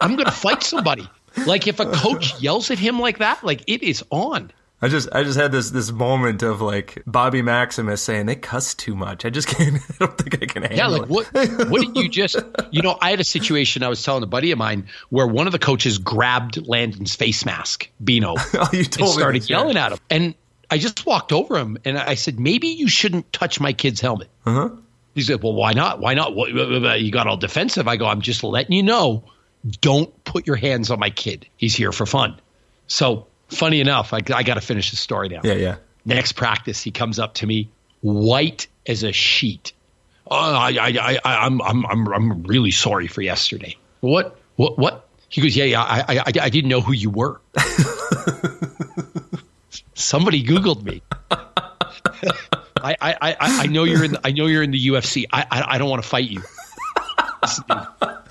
I'm 0.00 0.16
going 0.16 0.24
to 0.26 0.32
fight 0.32 0.64
somebody. 0.64 1.08
Like, 1.46 1.68
if 1.68 1.78
a 1.78 1.86
coach 1.86 2.40
yells 2.40 2.68
at 2.72 2.80
him 2.80 2.98
like 2.98 3.18
that, 3.18 3.44
like, 3.44 3.62
it 3.68 3.84
is 3.84 4.02
on. 4.10 4.50
I 4.82 4.88
just 4.88 5.08
I 5.12 5.22
just 5.22 5.38
had 5.38 5.52
this 5.52 5.70
this 5.70 5.92
moment 5.92 6.42
of 6.42 6.60
like 6.60 7.02
Bobby 7.06 7.40
Maximus 7.40 8.02
saying 8.02 8.26
they 8.26 8.34
cuss 8.34 8.74
too 8.74 8.96
much. 8.96 9.24
I 9.24 9.30
just 9.30 9.46
can't. 9.56 9.76
I 9.76 9.94
don't 10.00 10.18
think 10.18 10.42
I 10.42 10.46
can 10.46 10.62
handle 10.64 10.78
Yeah, 10.78 10.86
like 10.88 11.08
what? 11.08 11.26
What 11.70 11.80
did 11.80 11.96
you 11.96 12.08
just? 12.08 12.36
You 12.72 12.82
know, 12.82 12.98
I 13.00 13.10
had 13.10 13.20
a 13.20 13.24
situation. 13.24 13.84
I 13.84 13.88
was 13.88 14.02
telling 14.02 14.24
a 14.24 14.26
buddy 14.26 14.50
of 14.50 14.58
mine 14.58 14.88
where 15.08 15.26
one 15.26 15.46
of 15.46 15.52
the 15.52 15.60
coaches 15.60 15.98
grabbed 15.98 16.66
Landon's 16.66 17.14
face 17.14 17.46
mask, 17.46 17.88
Bino, 18.02 18.34
Oh, 18.54 18.68
you 18.72 18.80
and 18.80 18.92
told 18.92 19.16
me 19.16 19.20
started 19.20 19.48
yelling 19.48 19.76
at 19.76 19.92
him. 19.92 19.98
And 20.10 20.34
I 20.72 20.78
just 20.78 21.04
walked 21.06 21.32
over 21.32 21.58
him 21.58 21.76
and 21.84 21.98
I 21.98 22.14
said, 22.14 22.40
maybe 22.40 22.68
you 22.68 22.88
shouldn't 22.88 23.30
touch 23.32 23.60
my 23.60 23.74
kid's 23.74 24.00
helmet. 24.00 24.30
Uh-huh. 24.46 24.70
He 25.14 25.20
said, 25.20 25.42
well, 25.42 25.52
why 25.52 25.74
not? 25.74 26.00
Why 26.00 26.14
not? 26.14 26.34
You 26.34 27.10
got 27.12 27.26
all 27.26 27.36
defensive. 27.36 27.86
I 27.86 27.96
go, 27.96 28.06
I'm 28.06 28.22
just 28.22 28.42
letting 28.42 28.72
you 28.72 28.82
know, 28.82 29.24
don't 29.82 30.24
put 30.24 30.46
your 30.46 30.56
hands 30.56 30.90
on 30.90 30.98
my 30.98 31.10
kid. 31.10 31.46
He's 31.58 31.76
here 31.76 31.92
for 31.92 32.06
fun. 32.06 32.40
So 32.86 33.26
funny 33.52 33.80
enough, 33.80 34.12
I, 34.12 34.18
I 34.34 34.42
got 34.42 34.54
to 34.54 34.60
finish 34.60 34.90
the 34.90 34.96
story 34.96 35.28
now. 35.28 35.40
Yeah, 35.44 35.54
yeah. 35.54 35.76
Next 36.04 36.32
practice, 36.32 36.82
he 36.82 36.90
comes 36.90 37.18
up 37.18 37.34
to 37.34 37.46
me, 37.46 37.70
white 38.00 38.66
as 38.86 39.04
a 39.04 39.12
sheet. 39.12 39.72
Oh, 40.26 40.36
I, 40.36 40.70
I, 40.80 41.18
I, 41.24 41.46
I'm, 41.46 41.62
I'm, 41.62 41.86
I'm, 41.86 42.08
I'm 42.08 42.42
really 42.44 42.70
sorry 42.70 43.06
for 43.06 43.22
yesterday. 43.22 43.76
What, 44.00 44.36
what, 44.56 44.78
what? 44.78 45.08
He 45.28 45.40
goes, 45.40 45.56
yeah, 45.56 45.64
yeah. 45.64 45.82
I, 45.82 46.18
I, 46.18 46.22
I 46.26 46.48
didn't 46.50 46.68
know 46.68 46.80
who 46.80 46.92
you 46.92 47.10
were. 47.10 47.40
Somebody 49.94 50.44
Googled 50.44 50.82
me. 50.82 51.02
I, 52.84 52.96
I, 53.00 53.14
I, 53.20 53.36
I 53.38 53.66
know 53.66 53.84
you're 53.84 54.04
in. 54.04 54.16
I 54.24 54.32
know 54.32 54.46
you're 54.46 54.62
in 54.62 54.72
the 54.72 54.88
UFC. 54.88 55.26
I, 55.32 55.46
I, 55.50 55.74
I 55.74 55.78
don't 55.78 55.88
want 55.88 56.02
to 56.02 56.08
fight 56.08 56.28
you. 56.28 56.42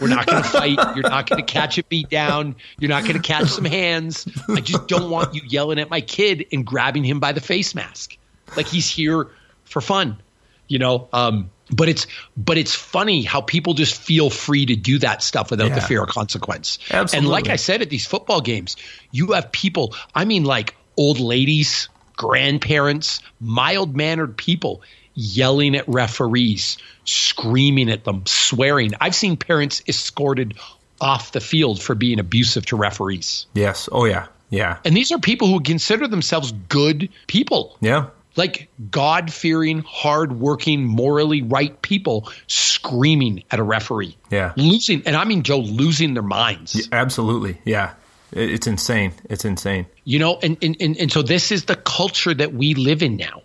We're 0.02 0.08
not 0.08 0.26
going 0.26 0.42
to 0.42 0.50
fight. 0.50 0.80
You're 0.96 1.10
not 1.10 1.30
going 1.30 1.46
to 1.46 1.54
catch 1.54 1.78
a 1.78 1.84
beat 1.84 2.10
down. 2.10 2.56
You're 2.80 2.90
not 2.90 3.04
going 3.04 3.16
to 3.16 3.22
catch 3.22 3.50
some 3.50 3.66
hands. 3.66 4.28
I 4.50 4.60
just 4.60 4.88
don't 4.88 5.12
want 5.12 5.36
you 5.36 5.42
yelling 5.48 5.80
at 5.80 5.90
my 5.90 6.02
kid 6.02 6.48
and 6.52 6.66
grabbing 6.66 7.04
him 7.04 7.20
by 7.20 7.32
the 7.34 7.42
face 7.42 7.76
mask. 7.76 8.18
Like 8.58 8.68
he's 8.68 8.90
here 8.90 9.28
for 9.64 9.80
fun, 9.80 10.20
you 10.68 10.80
know. 10.80 11.08
Um, 11.14 11.52
but 11.70 11.88
it's 11.88 12.08
but 12.36 12.58
it's 12.58 12.76
funny 12.76 13.22
how 13.22 13.42
people 13.42 13.74
just 13.76 13.96
feel 13.96 14.30
free 14.30 14.66
to 14.66 14.76
do 14.76 14.98
that 15.00 15.24
stuff 15.24 15.52
without 15.52 15.74
the 15.74 15.82
fear 15.82 16.04
of 16.04 16.10
consequence. 16.10 16.80
Absolutely. 16.90 17.18
And 17.18 17.28
like 17.28 17.48
I 17.48 17.56
said 17.56 17.82
at 17.82 17.90
these 17.90 18.06
football 18.06 18.42
games, 18.42 18.76
you 19.12 19.28
have 19.28 19.52
people. 19.52 19.96
I 20.14 20.26
mean, 20.26 20.44
like 20.44 20.76
old 20.98 21.20
ladies, 21.20 21.88
grandparents, 22.18 23.22
mild 23.40 23.96
mannered 23.96 24.36
people 24.36 24.82
yelling 25.22 25.76
at 25.76 25.88
referees, 25.88 26.78
screaming 27.06 27.90
at 27.90 28.04
them, 28.04 28.24
swearing. 28.26 28.92
I've 29.00 29.16
seen 29.16 29.38
parents 29.38 29.82
escorted 29.88 30.56
off 31.00 31.32
the 31.32 31.40
field 31.40 31.82
for 31.82 31.96
being 31.96 32.20
abusive 32.20 32.66
to 32.68 32.76
referees. 32.76 33.46
Yes. 33.54 33.88
Oh 33.92 34.06
yeah. 34.06 34.28
Yeah. 34.50 34.78
And 34.84 34.96
these 34.96 35.12
are 35.12 35.20
people 35.20 35.48
who 35.48 35.62
consider 35.62 36.08
themselves 36.08 36.52
good 36.68 37.10
people, 37.28 37.78
Yeah. 37.80 38.08
like 38.36 38.68
God 38.92 39.32
fearing, 39.32 39.80
hard 39.80 40.34
working, 40.40 40.84
morally 40.86 41.42
right 41.42 41.82
people 41.82 42.30
screaming 42.48 43.44
at 43.50 43.60
a 43.60 43.64
referee. 43.64 44.18
Yeah. 44.30 44.52
Losing, 44.58 45.04
and 45.06 45.16
I 45.16 45.24
mean, 45.24 45.44
Joe, 45.44 45.60
losing 45.60 46.14
their 46.16 46.24
minds. 46.24 46.88
Absolutely. 46.92 47.60
Yeah. 47.64 47.94
It's 48.34 48.68
insane. 48.68 49.14
It's 49.30 49.46
insane. 49.46 49.86
You 50.04 50.20
know, 50.20 50.38
and, 50.42 50.58
and, 50.62 50.76
and, 50.80 50.98
and 50.98 51.12
so 51.12 51.22
this 51.22 51.52
is 51.52 51.66
the 51.66 51.76
culture 51.76 52.34
that 52.34 52.54
we 52.54 52.74
live 52.76 53.04
in 53.04 53.18
now. 53.18 53.42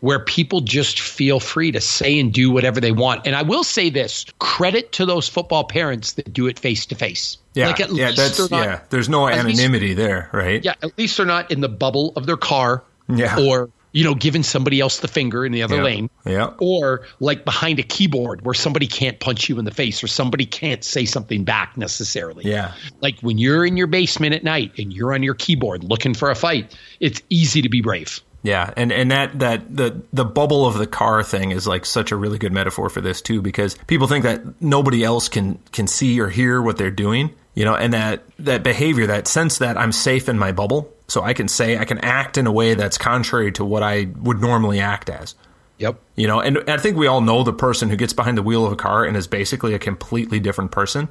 Where 0.00 0.18
people 0.20 0.60
just 0.60 1.00
feel 1.00 1.40
free 1.40 1.72
to 1.72 1.80
say 1.80 2.20
and 2.20 2.32
do 2.32 2.50
whatever 2.50 2.80
they 2.80 2.92
want. 2.92 3.26
And 3.26 3.34
I 3.34 3.42
will 3.42 3.64
say 3.64 3.88
this 3.88 4.26
credit 4.38 4.92
to 4.92 5.06
those 5.06 5.26
football 5.28 5.64
parents 5.64 6.12
that 6.14 6.32
do 6.32 6.46
it 6.48 6.58
face 6.58 6.84
to 6.86 6.94
face. 6.94 7.38
Yeah. 7.54 7.68
Like 7.68 7.80
at 7.80 7.90
yeah. 7.92 8.08
least 8.08 8.16
That's 8.18 8.50
not, 8.50 8.64
yeah. 8.64 8.80
There's 8.90 9.08
no 9.08 9.26
at 9.26 9.44
least- 9.46 9.58
anonymity 9.58 9.94
there, 9.94 10.28
right? 10.32 10.62
Yeah, 10.62 10.74
at 10.82 10.96
least 10.98 11.16
they're 11.16 11.24
not 11.26 11.50
in 11.50 11.60
the 11.62 11.68
bubble 11.68 12.12
of 12.14 12.26
their 12.26 12.36
car 12.36 12.82
Yeah. 13.08 13.38
or, 13.40 13.70
you 13.92 14.04
know, 14.04 14.14
giving 14.14 14.42
somebody 14.42 14.80
else 14.80 14.98
the 14.98 15.08
finger 15.08 15.46
in 15.46 15.50
the 15.52 15.62
other 15.62 15.76
Yeah. 15.76 15.82
lane. 15.82 16.10
Yeah. 16.26 16.50
Or 16.58 17.06
like 17.18 17.46
behind 17.46 17.78
a 17.78 17.82
keyboard 17.82 18.44
where 18.44 18.54
somebody 18.54 18.86
can't 18.86 19.18
punch 19.18 19.48
you 19.48 19.58
in 19.58 19.64
the 19.64 19.70
face 19.72 20.04
or 20.04 20.08
somebody 20.08 20.44
can't 20.44 20.84
say 20.84 21.06
something 21.06 21.42
back 21.44 21.76
necessarily. 21.78 22.44
Yeah. 22.44 22.72
Like 23.00 23.18
when 23.22 23.38
you're 23.38 23.64
in 23.64 23.78
your 23.78 23.86
basement 23.86 24.34
at 24.34 24.44
night 24.44 24.72
and 24.78 24.92
you're 24.92 25.14
on 25.14 25.22
your 25.22 25.34
keyboard 25.34 25.84
looking 25.84 26.12
for 26.12 26.30
a 26.30 26.34
fight, 26.34 26.76
it's 27.00 27.22
easy 27.30 27.62
to 27.62 27.68
be 27.70 27.80
brave. 27.80 28.20
Yeah, 28.42 28.72
and 28.76 28.92
and 28.92 29.10
that 29.10 29.38
that 29.40 29.76
the 29.76 30.02
the 30.12 30.24
bubble 30.24 30.66
of 30.66 30.78
the 30.78 30.86
car 30.86 31.24
thing 31.24 31.50
is 31.50 31.66
like 31.66 31.84
such 31.84 32.12
a 32.12 32.16
really 32.16 32.38
good 32.38 32.52
metaphor 32.52 32.88
for 32.88 33.00
this 33.00 33.20
too, 33.20 33.42
because 33.42 33.76
people 33.86 34.06
think 34.06 34.24
that 34.24 34.62
nobody 34.62 35.02
else 35.02 35.28
can 35.28 35.58
can 35.72 35.88
see 35.88 36.20
or 36.20 36.28
hear 36.28 36.62
what 36.62 36.76
they're 36.78 36.90
doing, 36.90 37.34
you 37.54 37.64
know, 37.64 37.74
and 37.74 37.92
that 37.94 38.22
that 38.38 38.62
behavior, 38.62 39.08
that 39.08 39.26
sense 39.26 39.58
that 39.58 39.76
I'm 39.76 39.90
safe 39.90 40.28
in 40.28 40.38
my 40.38 40.52
bubble, 40.52 40.92
so 41.08 41.22
I 41.22 41.34
can 41.34 41.48
say 41.48 41.78
I 41.78 41.84
can 41.84 41.98
act 41.98 42.38
in 42.38 42.46
a 42.46 42.52
way 42.52 42.74
that's 42.74 42.96
contrary 42.96 43.50
to 43.52 43.64
what 43.64 43.82
I 43.82 44.08
would 44.22 44.40
normally 44.40 44.78
act 44.78 45.10
as. 45.10 45.34
Yep. 45.78 46.00
You 46.16 46.26
know, 46.26 46.40
and 46.40 46.58
I 46.68 46.76
think 46.76 46.96
we 46.96 47.06
all 47.06 47.20
know 47.20 47.42
the 47.42 47.52
person 47.52 47.88
who 47.88 47.96
gets 47.96 48.12
behind 48.12 48.36
the 48.36 48.42
wheel 48.42 48.66
of 48.66 48.72
a 48.72 48.76
car 48.76 49.04
and 49.04 49.16
is 49.16 49.26
basically 49.26 49.74
a 49.74 49.78
completely 49.78 50.40
different 50.40 50.70
person. 50.70 51.08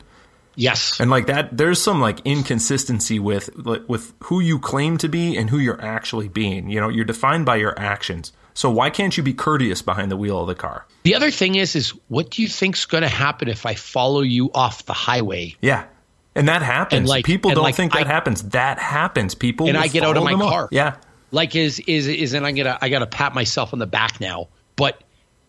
Yes. 0.60 1.00
And 1.00 1.10
like 1.12 1.28
that, 1.28 1.56
there's 1.56 1.80
some 1.82 2.02
like 2.02 2.20
inconsistency 2.26 3.20
with 3.20 3.56
with 3.88 4.14
who 4.24 4.40
you 4.40 4.58
claim 4.60 4.98
to 4.98 5.08
be 5.08 5.38
and 5.38 5.50
who 5.50 5.60
you're 5.60 5.80
actually 5.82 6.28
being. 6.28 6.70
You 6.70 6.82
know, 6.82 6.90
you're 6.90 7.06
defined 7.06 7.46
by 7.46 7.58
your 7.58 7.80
actions. 7.80 8.34
So 8.56 8.72
why 8.72 8.90
can't 8.90 9.16
you 9.16 9.22
be 9.22 9.34
courteous 9.34 9.84
behind 9.84 10.10
the 10.12 10.18
wheel 10.18 10.40
of 10.42 10.48
the 10.48 10.56
car? 10.56 10.88
The 11.04 11.14
other 11.14 11.30
thing 11.30 11.54
is, 11.56 11.76
is 11.76 11.90
what 12.08 12.32
do 12.32 12.42
you 12.42 12.48
think's 12.48 12.86
going 12.88 13.04
to 13.04 13.08
happen 13.08 13.48
if 13.50 13.68
I 13.68 13.76
follow 13.76 14.22
you 14.22 14.50
off 14.52 14.84
the 14.86 14.94
highway? 14.94 15.56
Yeah. 15.62 15.86
And 16.34 16.48
that 16.48 16.64
happens. 16.64 17.02
And 17.02 17.08
like- 17.08 17.24
People 17.26 17.52
don't 17.52 17.64
like 17.64 17.76
think 17.76 17.94
that 17.94 18.08
I- 18.08 18.12
happens. 18.12 18.42
That 18.50 18.80
happens. 18.80 19.36
People 19.36 19.68
And 19.68 19.78
I 19.78 19.88
get 19.88 20.02
out 20.04 20.18
of 20.18 20.24
my 20.24 20.32
them 20.32 20.42
up. 20.42 20.50
car. 20.50 20.70
Yeah. 20.72 20.96
Like 21.32 21.56
is 21.56 21.80
is 21.82 22.08
is 22.08 22.34
and 22.34 22.48
I'm 22.48 22.56
gonna 22.56 22.78
I 22.82 22.90
gotta 22.90 23.06
pat 23.06 23.36
myself 23.36 23.74
on 23.74 23.80
the 23.80 23.86
back 23.86 24.20
now, 24.20 24.48
but 24.76 25.04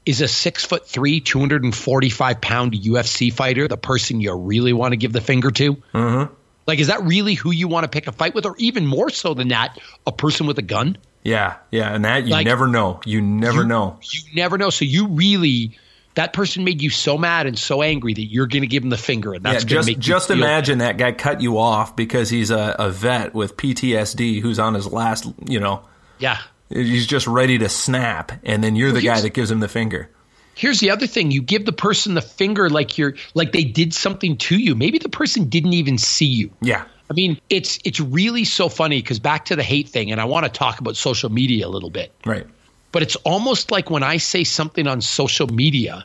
is 0.09 0.21
a 0.23 0.29
six 0.29 0.64
foot 0.64 0.87
three, 0.88 1.21
two 1.21 1.38
hundred 1.38 1.64
and 1.64 1.75
forty 1.75 2.09
five 2.11 2.40
pound 2.40 2.73
UFC 2.73 3.33
fighter 3.33 3.68
the 3.68 3.77
person 3.77 4.21
you 4.21 4.35
really 4.35 4.73
want 4.73 4.92
to 4.92 4.97
give 4.97 5.12
the 5.12 5.21
finger 5.21 5.51
to? 5.51 5.75
Mm-hmm. 5.94 6.33
Like, 6.66 6.79
is 6.81 6.88
that 6.88 7.03
really 7.05 7.35
who 7.35 7.51
you 7.51 7.68
want 7.68 7.85
to 7.85 7.88
pick 7.88 8.07
a 8.07 8.12
fight 8.12 8.35
with, 8.35 8.44
or 8.47 8.55
even 8.59 8.87
more 8.87 9.11
so 9.11 9.35
than 9.35 9.49
that, 9.49 9.79
a 10.07 10.12
person 10.12 10.47
with 10.47 10.59
a 10.59 10.62
gun? 10.62 10.99
Yeah. 11.23 11.57
Yeah. 11.71 11.94
And 11.94 12.05
that 12.05 12.25
you 12.25 12.31
Like- 12.31 12.47
never 12.47 12.66
know. 12.66 13.01
You 13.05 13.21
never 13.21 13.62
you, 13.62 13.66
know. 13.66 13.99
You 14.03 14.21
never 14.35 14.57
know. 14.59 14.71
So 14.71 14.85
you 14.85 15.09
really 15.09 15.79
that 16.14 16.33
person 16.33 16.64
made 16.64 16.83
you 16.83 16.90
so 16.90 17.16
mad 17.16 17.47
and 17.47 17.57
so 17.59 17.81
angry 17.83 18.12
that 18.12 18.25
you're 18.25 18.47
going 18.49 18.62
to 18.62 18.66
give 18.66 18.83
him 18.83 18.90
the 18.90 18.97
finger, 18.99 19.35
and 19.35 19.44
that's 19.44 19.62
Yeah, 19.62 19.68
just 19.83 19.99
just 20.01 20.31
imagine 20.31 20.79
that 20.79 20.97
guy 20.99 21.12
cut 21.12 21.40
you 21.40 21.59
off 21.59 21.94
because 21.97 22.29
he's 22.29 22.51
a, 22.51 22.75
a 22.79 22.90
vet 22.90 23.35
with 23.35 23.57
PTSD 23.57 24.40
who's 24.42 24.59
on 24.59 24.75
his 24.75 24.87
last, 24.87 25.27
you 25.47 25.61
know, 25.61 25.83
Yeah. 26.18 26.38
He's 26.69 27.07
just 27.07 27.27
ready 27.27 27.59
to 27.59 27.69
snap, 27.69 28.33
and 28.45 28.63
then 28.63 28.77
you're 28.77 28.93
the 28.93 29.01
guy 29.01 29.21
that 29.21 29.35
gives 29.35 29.51
him 29.51 29.61
the 29.61 29.69
finger. 29.69 30.11
Here's 30.55 30.81
the 30.81 30.91
other 30.91 31.07
thing: 31.07 31.31
you 31.31 31.43
give 31.43 31.65
the 31.65 31.73
person 31.73 32.15
the 32.15 32.23
finger 32.23 32.69
like 32.69 32.99
you're 32.99 33.15
like 33.35 33.53
they 33.53 33.65
did 33.65 33.95
something 33.95 34.37
to 34.39 34.59
you. 34.59 34.75
Maybe 34.75 34.99
the 34.99 35.09
person 35.09 35.49
didn't 35.49 35.75
even 35.75 35.99
see 35.99 36.27
you. 36.27 36.51
Yeah. 36.61 36.85
I 37.11 37.15
mean, 37.15 37.41
it's 37.49 37.79
it's 37.85 38.01
really 38.01 38.45
so 38.45 38.69
funny 38.69 39.01
because 39.01 39.19
back 39.19 39.47
to 39.47 39.57
the 39.57 39.63
hate 39.63 39.89
thing, 39.89 40.11
and 40.13 40.21
I 40.21 40.25
want 40.27 40.45
to 40.47 40.51
talk 40.53 40.81
about 40.81 40.97
social 40.97 41.31
media 41.31 41.67
a 41.67 41.71
little 41.71 41.91
bit. 41.91 42.13
Right. 42.27 42.47
But 42.93 43.03
it's 43.03 43.17
almost 43.17 43.71
like 43.71 43.89
when 43.91 44.03
I 44.03 44.17
say 44.17 44.45
something 44.45 44.87
on 44.87 45.01
social 45.01 45.47
media, 45.47 46.05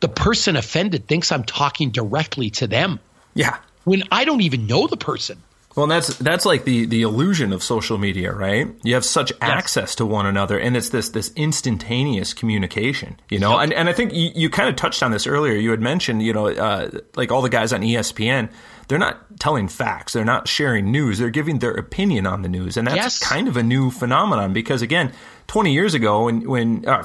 the 0.00 0.08
person 0.08 0.56
offended 0.56 1.06
thinks 1.06 1.30
I'm 1.30 1.44
talking 1.44 1.90
directly 1.90 2.50
to 2.50 2.66
them 2.66 3.00
Yeah. 3.34 3.56
when 3.84 4.04
I 4.10 4.24
don't 4.24 4.40
even 4.40 4.66
know 4.66 4.86
the 4.86 4.96
person. 4.96 5.42
Well, 5.76 5.86
that's 5.86 6.16
that's 6.16 6.46
like 6.46 6.64
the 6.64 6.86
the 6.86 7.02
illusion 7.02 7.52
of 7.52 7.62
social 7.62 7.98
media, 7.98 8.32
right? 8.32 8.68
You 8.82 8.94
have 8.94 9.04
such 9.04 9.30
access 9.42 9.94
to 9.96 10.06
one 10.06 10.24
another, 10.24 10.58
and 10.58 10.76
it's 10.76 10.88
this 10.88 11.10
this 11.10 11.30
instantaneous 11.36 12.32
communication, 12.32 13.20
you 13.28 13.38
know. 13.38 13.52
Yep. 13.52 13.60
And 13.62 13.72
and 13.74 13.88
I 13.88 13.92
think 13.92 14.14
you, 14.14 14.30
you 14.34 14.48
kind 14.50 14.68
of 14.70 14.76
touched 14.76 15.02
on 15.02 15.10
this 15.10 15.26
earlier. 15.26 15.54
You 15.54 15.70
had 15.70 15.80
mentioned, 15.80 16.22
you 16.22 16.32
know, 16.32 16.48
uh, 16.48 16.90
like 17.14 17.30
all 17.30 17.42
the 17.42 17.50
guys 17.50 17.72
on 17.74 17.82
ESPN, 17.82 18.50
they're 18.88 18.98
not 18.98 19.38
telling 19.38 19.68
facts, 19.68 20.14
they're 20.14 20.24
not 20.24 20.48
sharing 20.48 20.90
news, 20.90 21.18
they're 21.18 21.28
giving 21.30 21.58
their 21.58 21.72
opinion 21.74 22.26
on 22.26 22.40
the 22.42 22.48
news, 22.48 22.76
and 22.78 22.86
that's 22.86 22.96
Yes. 22.96 23.18
kind 23.18 23.46
of 23.46 23.56
a 23.58 23.62
new 23.62 23.90
phenomenon 23.90 24.54
because 24.54 24.80
again, 24.80 25.12
twenty 25.46 25.74
years 25.74 25.92
ago, 25.92 26.24
when 26.24 26.48
when 26.48 26.88
uh, 26.88 27.02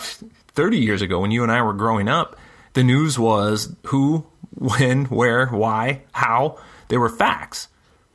thirty 0.54 0.78
years 0.78 1.02
ago, 1.02 1.20
when 1.20 1.32
you 1.32 1.44
and 1.44 1.52
I 1.52 1.62
were 1.62 1.74
growing 1.74 2.08
up, 2.08 2.38
the 2.74 2.84
news 2.84 3.20
was 3.20 3.76
who, 3.88 4.26
when, 4.56 5.06
where, 5.06 5.48
why, 5.48 6.04
how. 6.14 6.58
They 6.88 6.98
were 6.98 7.10
facts. 7.10 7.68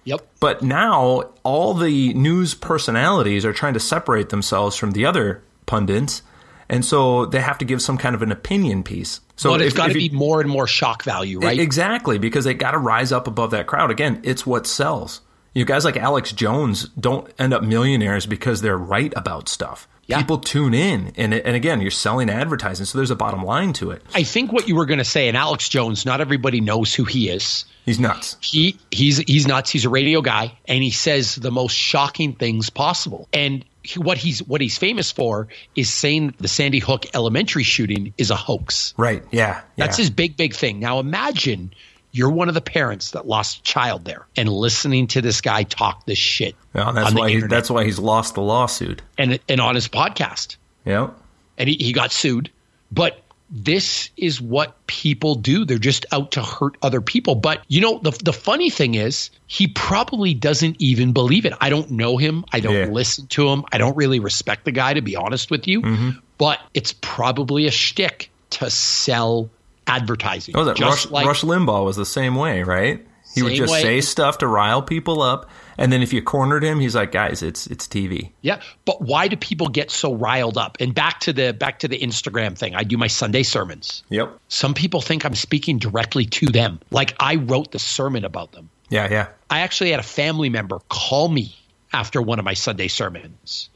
Yep. 0.07 0.27
But 0.41 0.63
now 0.63 1.31
all 1.43 1.75
the 1.75 2.15
news 2.15 2.55
personalities 2.55 3.45
are 3.45 3.53
trying 3.53 3.75
to 3.75 3.81
separate 3.81 4.31
themselves 4.31 4.77
from 4.77 4.93
the 4.93 5.05
other 5.05 5.43
pundits, 5.67 6.23
and 6.69 6.85
so 6.85 7.27
they 7.27 7.41
have 7.41 7.59
to 7.59 7.65
give 7.65 7.83
some 7.83 7.99
kind 7.99 8.15
of 8.15 8.23
an 8.23 8.33
opinion 8.33 8.83
piece. 8.83 9.21
So 9.35 9.51
but 9.51 9.61
it's 9.61 9.75
got 9.75 9.89
to 9.89 9.95
be 9.95 10.09
more 10.09 10.41
and 10.41 10.49
more 10.49 10.67
shock 10.67 11.03
value, 11.03 11.41
right? 11.41 11.59
Exactly, 11.59 12.19
because 12.19 12.45
they 12.45 12.55
got 12.55 12.71
to 12.71 12.79
rise 12.79 13.13
up 13.13 13.27
above 13.27 13.51
that 13.51 13.67
crowd. 13.67 13.91
Again, 13.91 14.21
it's 14.23 14.47
what 14.47 14.67
sells. 14.67 15.21
You 15.55 15.65
know, 15.65 15.67
guys 15.67 15.85
like 15.85 15.97
Alex 15.97 16.33
Jones 16.33 16.89
don't 16.91 17.29
end 17.39 17.53
up 17.53 17.63
millionaires 17.63 18.27
because 18.27 18.63
they're 18.63 18.79
right 18.79 19.13
about 19.17 19.49
stuff. 19.49 19.89
Yeah. 20.07 20.19
People 20.19 20.39
tune 20.39 20.73
in, 20.73 21.13
and 21.17 21.35
and 21.35 21.57
again, 21.57 21.81
you're 21.81 21.91
selling 21.91 22.31
advertising, 22.31 22.87
so 22.87 22.97
there's 22.97 23.11
a 23.11 23.17
bottom 23.17 23.43
line 23.43 23.73
to 23.75 23.91
it. 23.91 24.03
I 24.15 24.23
think 24.23 24.53
what 24.53 24.69
you 24.69 24.77
were 24.77 24.87
going 24.87 24.99
to 24.99 25.05
say, 25.05 25.27
and 25.27 25.37
Alex 25.37 25.69
Jones, 25.69 26.07
not 26.07 26.21
everybody 26.21 26.61
knows 26.61 26.95
who 26.95 27.05
he 27.05 27.29
is. 27.29 27.65
He's 27.85 27.99
nuts. 27.99 28.37
He 28.41 28.79
he's 28.93 29.19
he's 29.19 29.49
nuts. 29.49 29.71
He's 29.71 29.85
a 29.85 29.89
radio 29.89 30.21
guy, 30.21 30.57
and 30.67 30.83
he 30.83 30.93
says 30.93 31.35
the 31.35 31.51
most 31.51 31.73
shocking 31.73 32.35
things 32.35 32.71
possible. 32.71 33.29
And 33.33 33.65
he, 33.83 33.99
what 33.99 34.17
he's 34.17 34.43
what 34.45 34.61
he's 34.61 34.79
famous 34.79 35.11
for 35.11 35.49
is 35.75 35.93
saying 35.93 36.35
the 36.39 36.49
Sandy 36.49 36.79
Hook 36.79 37.07
Elementary 37.15 37.65
shooting 37.65 38.15
is 38.17 38.31
a 38.31 38.37
hoax. 38.37 38.95
Right? 38.97 39.25
Yeah. 39.33 39.63
That's 39.77 39.99
yeah. 39.99 40.03
his 40.03 40.11
big 40.11 40.37
big 40.37 40.55
thing. 40.55 40.79
Now 40.79 41.01
imagine 41.01 41.73
you're 42.17 42.31
one 42.31 42.49
of 42.49 42.55
the 42.55 42.61
parents 42.61 43.11
that 43.13 43.27
lost 43.27 43.59
a 43.59 43.63
child 43.63 44.05
there, 44.05 44.27
and 44.37 44.49
listening 44.49 45.07
to 45.09 45.21
this 45.23 45.41
guy 45.41 45.63
talk 45.65 46.07
this 46.07 46.19
shit 46.19 46.55
Well, 46.73 46.93
that's 46.93 47.15
why 47.15 47.31
he, 47.31 47.41
that's 47.41 47.71
why 47.71 47.85
he's 47.85 47.99
lost 47.99 48.35
the 48.35 48.43
lawsuit. 48.43 49.03
and 49.19 49.39
and 49.49 49.61
on 49.61 49.75
his 49.75 49.89
podcast. 49.89 50.57
Yeah. 50.85 51.11
and 51.59 51.69
he, 51.69 51.77
he 51.77 51.93
got 51.93 52.13
sued. 52.13 52.51
But 52.93 53.21
this 53.51 54.11
is 54.17 54.41
what 54.41 54.87
people 54.87 55.35
do. 55.37 55.65
They're 55.65 55.79
just 55.79 56.07
out 56.13 56.33
to 56.33 56.43
hurt 56.43 56.77
other 56.83 57.01
people. 57.01 57.35
But 57.37 57.63
you 57.69 57.81
know, 57.81 57.99
the 57.99 58.11
the 58.11 58.33
funny 58.33 58.71
thing 58.71 58.95
is, 58.95 59.31
he 59.47 59.69
probably 59.69 60.35
doesn't 60.35 60.77
even 60.81 61.13
believe 61.13 61.45
it. 61.47 61.53
I 61.61 61.71
don't 61.71 61.91
know 61.93 62.17
him. 62.17 62.45
I 62.53 62.61
don't 62.61 62.75
Yeah. 62.75 62.87
listen 62.87 63.27
to 63.29 63.49
him. 63.49 63.65
I 63.73 63.79
don't 63.79 63.97
really 63.97 64.19
respect 64.21 64.65
the 64.65 64.73
guy, 64.73 64.95
to 64.95 65.01
be 65.03 65.15
honest 65.17 65.51
with 65.51 65.67
you. 65.69 65.83
Mm-hmm. 65.83 66.11
But 66.39 66.59
it's 66.75 66.93
probably 67.01 67.67
a 67.67 67.71
shtick 67.71 68.31
to 68.51 68.69
sell 68.71 69.49
advertising. 69.87 70.57
Oh, 70.57 70.65
that 70.65 70.79
Rush, 70.79 71.11
like 71.11 71.27
Rush 71.27 71.43
Limbaugh 71.43 71.85
was 71.85 71.97
the 71.97 72.07
same 72.07 72.35
way, 72.35 72.63
right? 72.63 73.07
He 73.35 73.43
would 73.43 73.53
just 73.53 73.73
way. 73.73 73.83
say 73.83 74.01
stuff 74.01 74.39
to 74.39 74.47
rile 74.47 74.81
people 74.81 75.21
up, 75.21 75.51
and 75.77 75.93
then 75.93 76.01
if 76.01 76.15
you 76.15 76.23
cornered 76.23 76.65
him, 76.65 76.81
he's 76.81 76.95
like, 76.95 77.13
"Guys, 77.13 77.43
it's 77.43 77.67
it's 77.67 77.87
TV." 77.87 78.31
Yeah, 78.41 78.63
but 78.87 79.03
why 79.03 79.29
do 79.29 79.37
people 79.37 79.69
get 79.69 79.91
so 79.91 80.15
riled 80.15 80.57
up? 80.57 80.79
And 80.81 80.95
back 80.95 81.21
to 81.21 81.35
the 81.35 81.53
back 81.53 81.81
to 81.81 81.89
the 81.89 81.99
Instagram 81.99 82.57
thing. 82.57 82.75
I 82.75 82.85
do 82.85 82.97
my 82.97 83.09
Sunday 83.09 83.43
sermons. 83.43 84.03
Yep. 84.09 84.39
Some 84.49 84.73
people 84.73 85.03
think 85.03 85.27
I'm 85.27 85.35
speaking 85.35 85.79
directly 85.79 86.25
to 86.25 86.47
them, 86.47 86.81
like 86.91 87.15
I 87.21 87.37
wrote 87.37 87.73
the 87.73 87.79
sermon 87.79 88.25
about 88.25 88.53
them. 88.53 88.71
Yeah, 88.89 89.09
yeah. 89.11 89.29
I 89.51 89.61
actually 89.61 89.91
had 89.91 90.01
a 90.01 90.05
family 90.05 90.49
member 90.49 90.79
call 90.89 91.29
me 91.29 91.55
after 91.93 92.23
one 92.23 92.39
of 92.39 92.45
my 92.45 92.55
Sunday 92.55 92.89
sermons. 92.89 93.69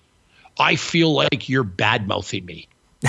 I 0.58 0.76
feel 0.76 1.12
like 1.12 1.48
you're 1.48 1.64
bad 1.64 2.06
mouthing 2.06 2.44
me. 2.44 2.68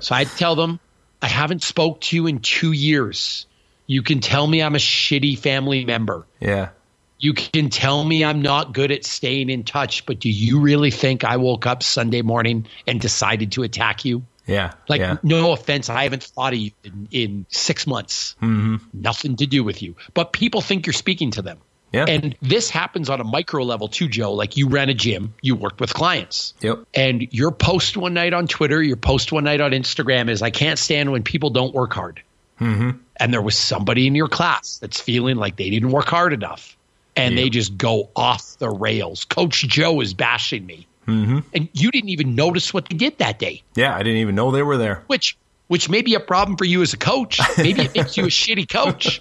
so 0.00 0.14
I 0.14 0.24
tell 0.24 0.56
them, 0.56 0.80
I 1.20 1.26
haven't 1.26 1.62
spoke 1.62 2.00
to 2.02 2.16
you 2.16 2.26
in 2.26 2.40
two 2.40 2.72
years. 2.72 3.46
You 3.86 4.02
can 4.02 4.20
tell 4.20 4.46
me 4.46 4.62
I'm 4.62 4.74
a 4.74 4.78
shitty 4.78 5.38
family 5.38 5.84
member. 5.84 6.26
Yeah. 6.40 6.70
You 7.18 7.34
can 7.34 7.70
tell 7.70 8.04
me 8.04 8.24
I'm 8.24 8.42
not 8.42 8.72
good 8.72 8.92
at 8.92 9.04
staying 9.04 9.50
in 9.50 9.64
touch, 9.64 10.06
but 10.06 10.20
do 10.20 10.30
you 10.30 10.60
really 10.60 10.92
think 10.92 11.24
I 11.24 11.36
woke 11.36 11.66
up 11.66 11.82
Sunday 11.82 12.22
morning 12.22 12.66
and 12.86 13.00
decided 13.00 13.52
to 13.52 13.64
attack 13.64 14.04
you? 14.04 14.22
Yeah. 14.46 14.72
Like, 14.88 15.00
yeah. 15.00 15.16
no 15.22 15.52
offense, 15.52 15.90
I 15.90 16.04
haven't 16.04 16.22
thought 16.22 16.52
of 16.52 16.58
you 16.58 16.70
in, 16.84 17.08
in 17.10 17.46
six 17.48 17.86
months. 17.86 18.36
Mm-hmm. 18.40 18.76
Nothing 18.94 19.36
to 19.36 19.46
do 19.46 19.64
with 19.64 19.82
you. 19.82 19.96
But 20.14 20.32
people 20.32 20.60
think 20.60 20.86
you're 20.86 20.94
speaking 20.94 21.32
to 21.32 21.42
them. 21.42 21.58
Yeah. 21.92 22.04
And 22.06 22.36
this 22.42 22.68
happens 22.70 23.08
on 23.08 23.20
a 23.20 23.24
micro 23.24 23.64
level 23.64 23.88
too, 23.88 24.08
Joe. 24.08 24.34
Like 24.34 24.56
you 24.56 24.68
ran 24.68 24.88
a 24.88 24.94
gym, 24.94 25.34
you 25.40 25.56
worked 25.56 25.80
with 25.80 25.94
clients. 25.94 26.54
Yep. 26.60 26.84
And 26.94 27.28
your 27.32 27.50
post 27.50 27.96
one 27.96 28.14
night 28.14 28.34
on 28.34 28.46
Twitter, 28.46 28.82
your 28.82 28.96
post 28.96 29.32
one 29.32 29.44
night 29.44 29.60
on 29.60 29.70
Instagram 29.72 30.28
is 30.28 30.42
I 30.42 30.50
can't 30.50 30.78
stand 30.78 31.10
when 31.12 31.22
people 31.22 31.50
don't 31.50 31.74
work 31.74 31.94
hard. 31.94 32.22
Mm-hmm. 32.60 32.98
And 33.16 33.32
there 33.32 33.42
was 33.42 33.56
somebody 33.56 34.06
in 34.06 34.14
your 34.14 34.28
class 34.28 34.78
that's 34.78 35.00
feeling 35.00 35.36
like 35.36 35.56
they 35.56 35.70
didn't 35.70 35.90
work 35.90 36.06
hard 36.06 36.32
enough. 36.32 36.76
And 37.16 37.36
they 37.36 37.48
just 37.50 37.76
go 37.76 38.10
off 38.14 38.56
the 38.58 38.70
rails. 38.70 39.24
Coach 39.24 39.66
Joe 39.66 40.00
is 40.00 40.14
bashing 40.14 40.64
me. 40.64 40.86
Mm-hmm. 41.08 41.38
And 41.52 41.68
you 41.72 41.90
didn't 41.90 42.10
even 42.10 42.36
notice 42.36 42.72
what 42.72 42.88
they 42.88 42.96
did 42.96 43.16
that 43.18 43.38
day 43.38 43.62
Yeah, 43.74 43.94
I 43.94 44.02
didn't 44.02 44.18
even 44.18 44.34
know 44.34 44.50
they 44.50 44.62
were 44.62 44.76
there. 44.76 45.02
which 45.06 45.38
which 45.68 45.88
may 45.88 46.02
be 46.02 46.14
a 46.14 46.20
problem 46.20 46.56
for 46.56 46.64
you 46.64 46.82
as 46.82 46.92
a 46.92 46.96
coach. 46.96 47.40
Maybe 47.56 47.82
it 47.82 47.94
makes 47.94 48.16
you 48.16 48.24
a 48.24 48.28
shitty 48.28 48.68
coach, 48.68 49.20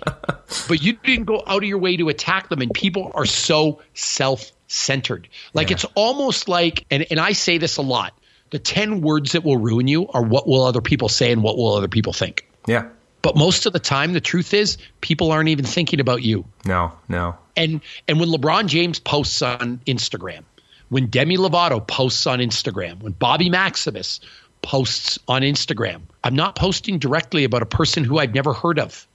but 0.68 0.82
you 0.82 0.94
didn't 0.94 1.26
go 1.26 1.44
out 1.46 1.58
of 1.58 1.64
your 1.64 1.78
way 1.78 1.96
to 1.98 2.10
attack 2.10 2.50
them. 2.50 2.62
And 2.62 2.74
people 2.74 3.12
are 3.16 3.26
so 3.26 3.82
self 3.94 4.52
centered. 4.68 5.28
Like 5.54 5.70
Yeah. 5.70 5.76
it's 5.76 5.86
almost 5.96 6.50
like, 6.50 6.86
and, 6.92 7.06
and 7.12 7.20
I 7.20 7.34
say 7.34 7.58
this 7.58 7.78
a 7.78 7.82
lot 7.82 8.14
the 8.50 8.60
10 8.60 9.02
words 9.02 9.34
that 9.34 9.44
will 9.44 9.58
ruin 9.58 9.88
you 9.90 10.08
are 10.10 10.24
what 10.24 10.48
will 10.48 10.64
other 10.64 10.80
people 10.82 11.10
say 11.10 11.34
and 11.34 11.44
what 11.44 11.58
will 11.58 11.74
other 11.76 11.90
people 11.90 12.14
think. 12.14 12.48
Yeah. 12.66 12.88
But 13.22 13.36
most 13.36 13.66
of 13.66 13.74
the 13.74 13.80
time, 13.80 14.14
the 14.14 14.22
truth 14.22 14.54
is, 14.54 14.78
people 15.02 15.34
aren't 15.34 15.50
even 15.50 15.66
thinking 15.66 16.00
about 16.00 16.24
you. 16.24 16.46
No, 16.66 16.94
no. 17.10 17.36
And 17.58 17.82
and 18.08 18.20
when 18.22 18.30
LeBron 18.30 18.68
James 18.68 19.00
posts 19.00 19.42
on 19.42 19.82
Instagram, 19.86 20.44
when 20.88 21.08
Demi 21.08 21.36
Lovato 21.36 21.86
posts 21.86 22.26
on 22.26 22.40
Instagram, 22.40 23.02
when 23.02 23.12
Bobby 23.12 23.50
Maximus 23.50 24.22
posts 24.62 25.20
on 25.28 25.42
Instagram, 25.42 26.02
I'm 26.24 26.36
not 26.36 26.56
posting 26.56 27.00
directly 27.00 27.44
about 27.44 27.62
a 27.62 27.68
person 27.68 28.04
who 28.04 28.18
I've 28.20 28.34
never 28.34 28.54
heard 28.54 28.80
of. 28.80 29.08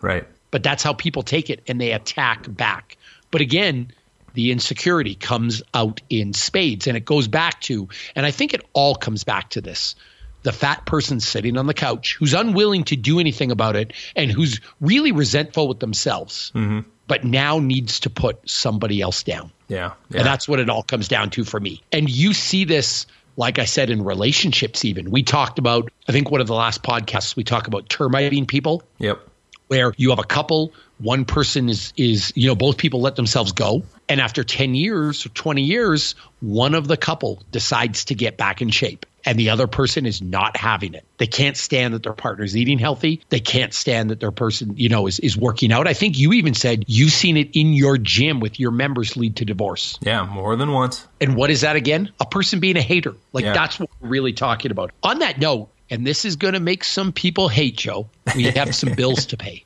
Right. 0.00 0.26
But 0.50 0.62
that's 0.62 0.82
how 0.82 0.92
people 0.92 1.22
take 1.22 1.50
it 1.50 1.62
and 1.68 1.80
they 1.80 1.92
attack 1.92 2.46
back. 2.48 2.96
But 3.30 3.40
again, 3.40 3.92
the 4.34 4.52
insecurity 4.52 5.14
comes 5.14 5.62
out 5.74 6.00
in 6.10 6.32
spades 6.34 6.86
and 6.86 6.96
it 6.96 7.04
goes 7.04 7.28
back 7.28 7.60
to, 7.62 7.88
and 8.14 8.26
I 8.26 8.30
think 8.30 8.54
it 8.54 8.62
all 8.72 8.94
comes 8.94 9.24
back 9.24 9.50
to 9.50 9.60
this 9.60 9.94
the 10.42 10.52
fat 10.52 10.86
person 10.86 11.18
sitting 11.18 11.56
on 11.56 11.66
the 11.66 11.74
couch 11.74 12.14
who's 12.20 12.32
unwilling 12.32 12.84
to 12.84 12.94
do 12.94 13.18
anything 13.18 13.50
about 13.50 13.74
it 13.74 13.92
and 14.14 14.30
who's 14.30 14.60
really 14.80 15.10
resentful 15.10 15.66
with 15.66 15.80
themselves, 15.80 16.52
Mm-hmm. 16.54 16.88
but 17.08 17.24
now 17.24 17.58
needs 17.58 18.00
to 18.00 18.10
put 18.10 18.48
somebody 18.48 19.00
else 19.00 19.24
down. 19.24 19.50
Yeah. 19.66 19.94
yeah. 20.08 20.18
And 20.18 20.26
that's 20.26 20.46
what 20.46 20.60
it 20.60 20.70
all 20.70 20.84
comes 20.84 21.08
down 21.08 21.30
to 21.30 21.44
for 21.44 21.58
me. 21.58 21.82
And 21.90 22.08
you 22.08 22.32
see 22.32 22.64
this, 22.64 23.06
like 23.36 23.58
I 23.58 23.64
said, 23.66 23.90
in 23.90 24.02
relationships, 24.02 24.84
even. 24.84 25.10
We 25.10 25.22
talked 25.22 25.58
about, 25.58 25.90
I 26.08 26.12
think 26.12 26.30
one 26.30 26.40
of 26.40 26.46
the 26.46 26.54
last 26.54 26.82
podcasts, 26.82 27.36
we 27.36 27.44
talk 27.44 27.66
about 27.66 27.88
termiting 27.88 28.46
people 28.46 28.82
Yep. 28.98 29.20
where 29.68 29.92
you 29.96 30.10
have 30.10 30.18
a 30.18 30.24
couple 30.24 30.72
one 30.98 31.24
person 31.24 31.68
is 31.68 31.92
is 31.96 32.32
you 32.36 32.48
know 32.48 32.54
both 32.54 32.78
people 32.78 33.00
let 33.00 33.16
themselves 33.16 33.52
go 33.52 33.82
and 34.08 34.20
after 34.20 34.42
10 34.44 34.74
years 34.74 35.26
or 35.26 35.28
20 35.30 35.62
years 35.62 36.14
one 36.40 36.74
of 36.74 36.88
the 36.88 36.96
couple 36.96 37.42
decides 37.52 38.06
to 38.06 38.14
get 38.14 38.36
back 38.38 38.62
in 38.62 38.70
shape 38.70 39.04
and 39.26 39.38
the 39.38 39.50
other 39.50 39.66
person 39.66 40.06
is 40.06 40.22
not 40.22 40.56
having 40.56 40.94
it 40.94 41.04
they 41.18 41.26
can't 41.26 41.56
stand 41.56 41.92
that 41.94 42.02
their 42.02 42.12
partner's 42.12 42.56
eating 42.56 42.78
healthy 42.78 43.20
they 43.28 43.40
can't 43.40 43.74
stand 43.74 44.10
that 44.10 44.20
their 44.20 44.30
person 44.30 44.74
you 44.76 44.88
know 44.88 45.06
is, 45.06 45.18
is 45.20 45.36
working 45.36 45.72
out 45.72 45.86
i 45.86 45.92
think 45.92 46.16
you 46.18 46.32
even 46.32 46.54
said 46.54 46.84
you've 46.86 47.12
seen 47.12 47.36
it 47.36 47.50
in 47.52 47.72
your 47.72 47.98
gym 47.98 48.40
with 48.40 48.58
your 48.60 48.70
members 48.70 49.16
lead 49.16 49.36
to 49.36 49.44
divorce 49.44 49.98
Yeah. 50.00 50.24
More 50.24 50.56
than 50.56 50.72
once. 50.72 51.06
and 51.20 51.36
what 51.36 51.50
is 51.50 51.62
that 51.62 51.76
again? 51.76 52.12
A 52.20 52.26
person 52.26 52.60
being 52.60 52.76
a 52.76 52.82
hater. 52.82 53.14
Like 53.32 53.44
Yeah. 53.44 53.52
that's 53.52 53.78
what 53.80 53.90
we're 54.00 54.08
really 54.08 54.32
talking 54.32 54.70
about. 54.70 54.90
On 55.02 55.18
that 55.18 55.38
note, 55.38 55.68
and 55.90 56.06
this 56.06 56.24
is 56.24 56.36
going 56.36 56.54
to 56.54 56.60
make 56.60 56.84
some 56.84 57.12
people 57.12 57.48
hate 57.48 57.76
Joe. 57.76 58.08
We 58.34 58.44
have 58.44 58.74
some 58.74 58.92
bills 58.96 59.26
to 59.26 59.36
pay. 59.36 59.64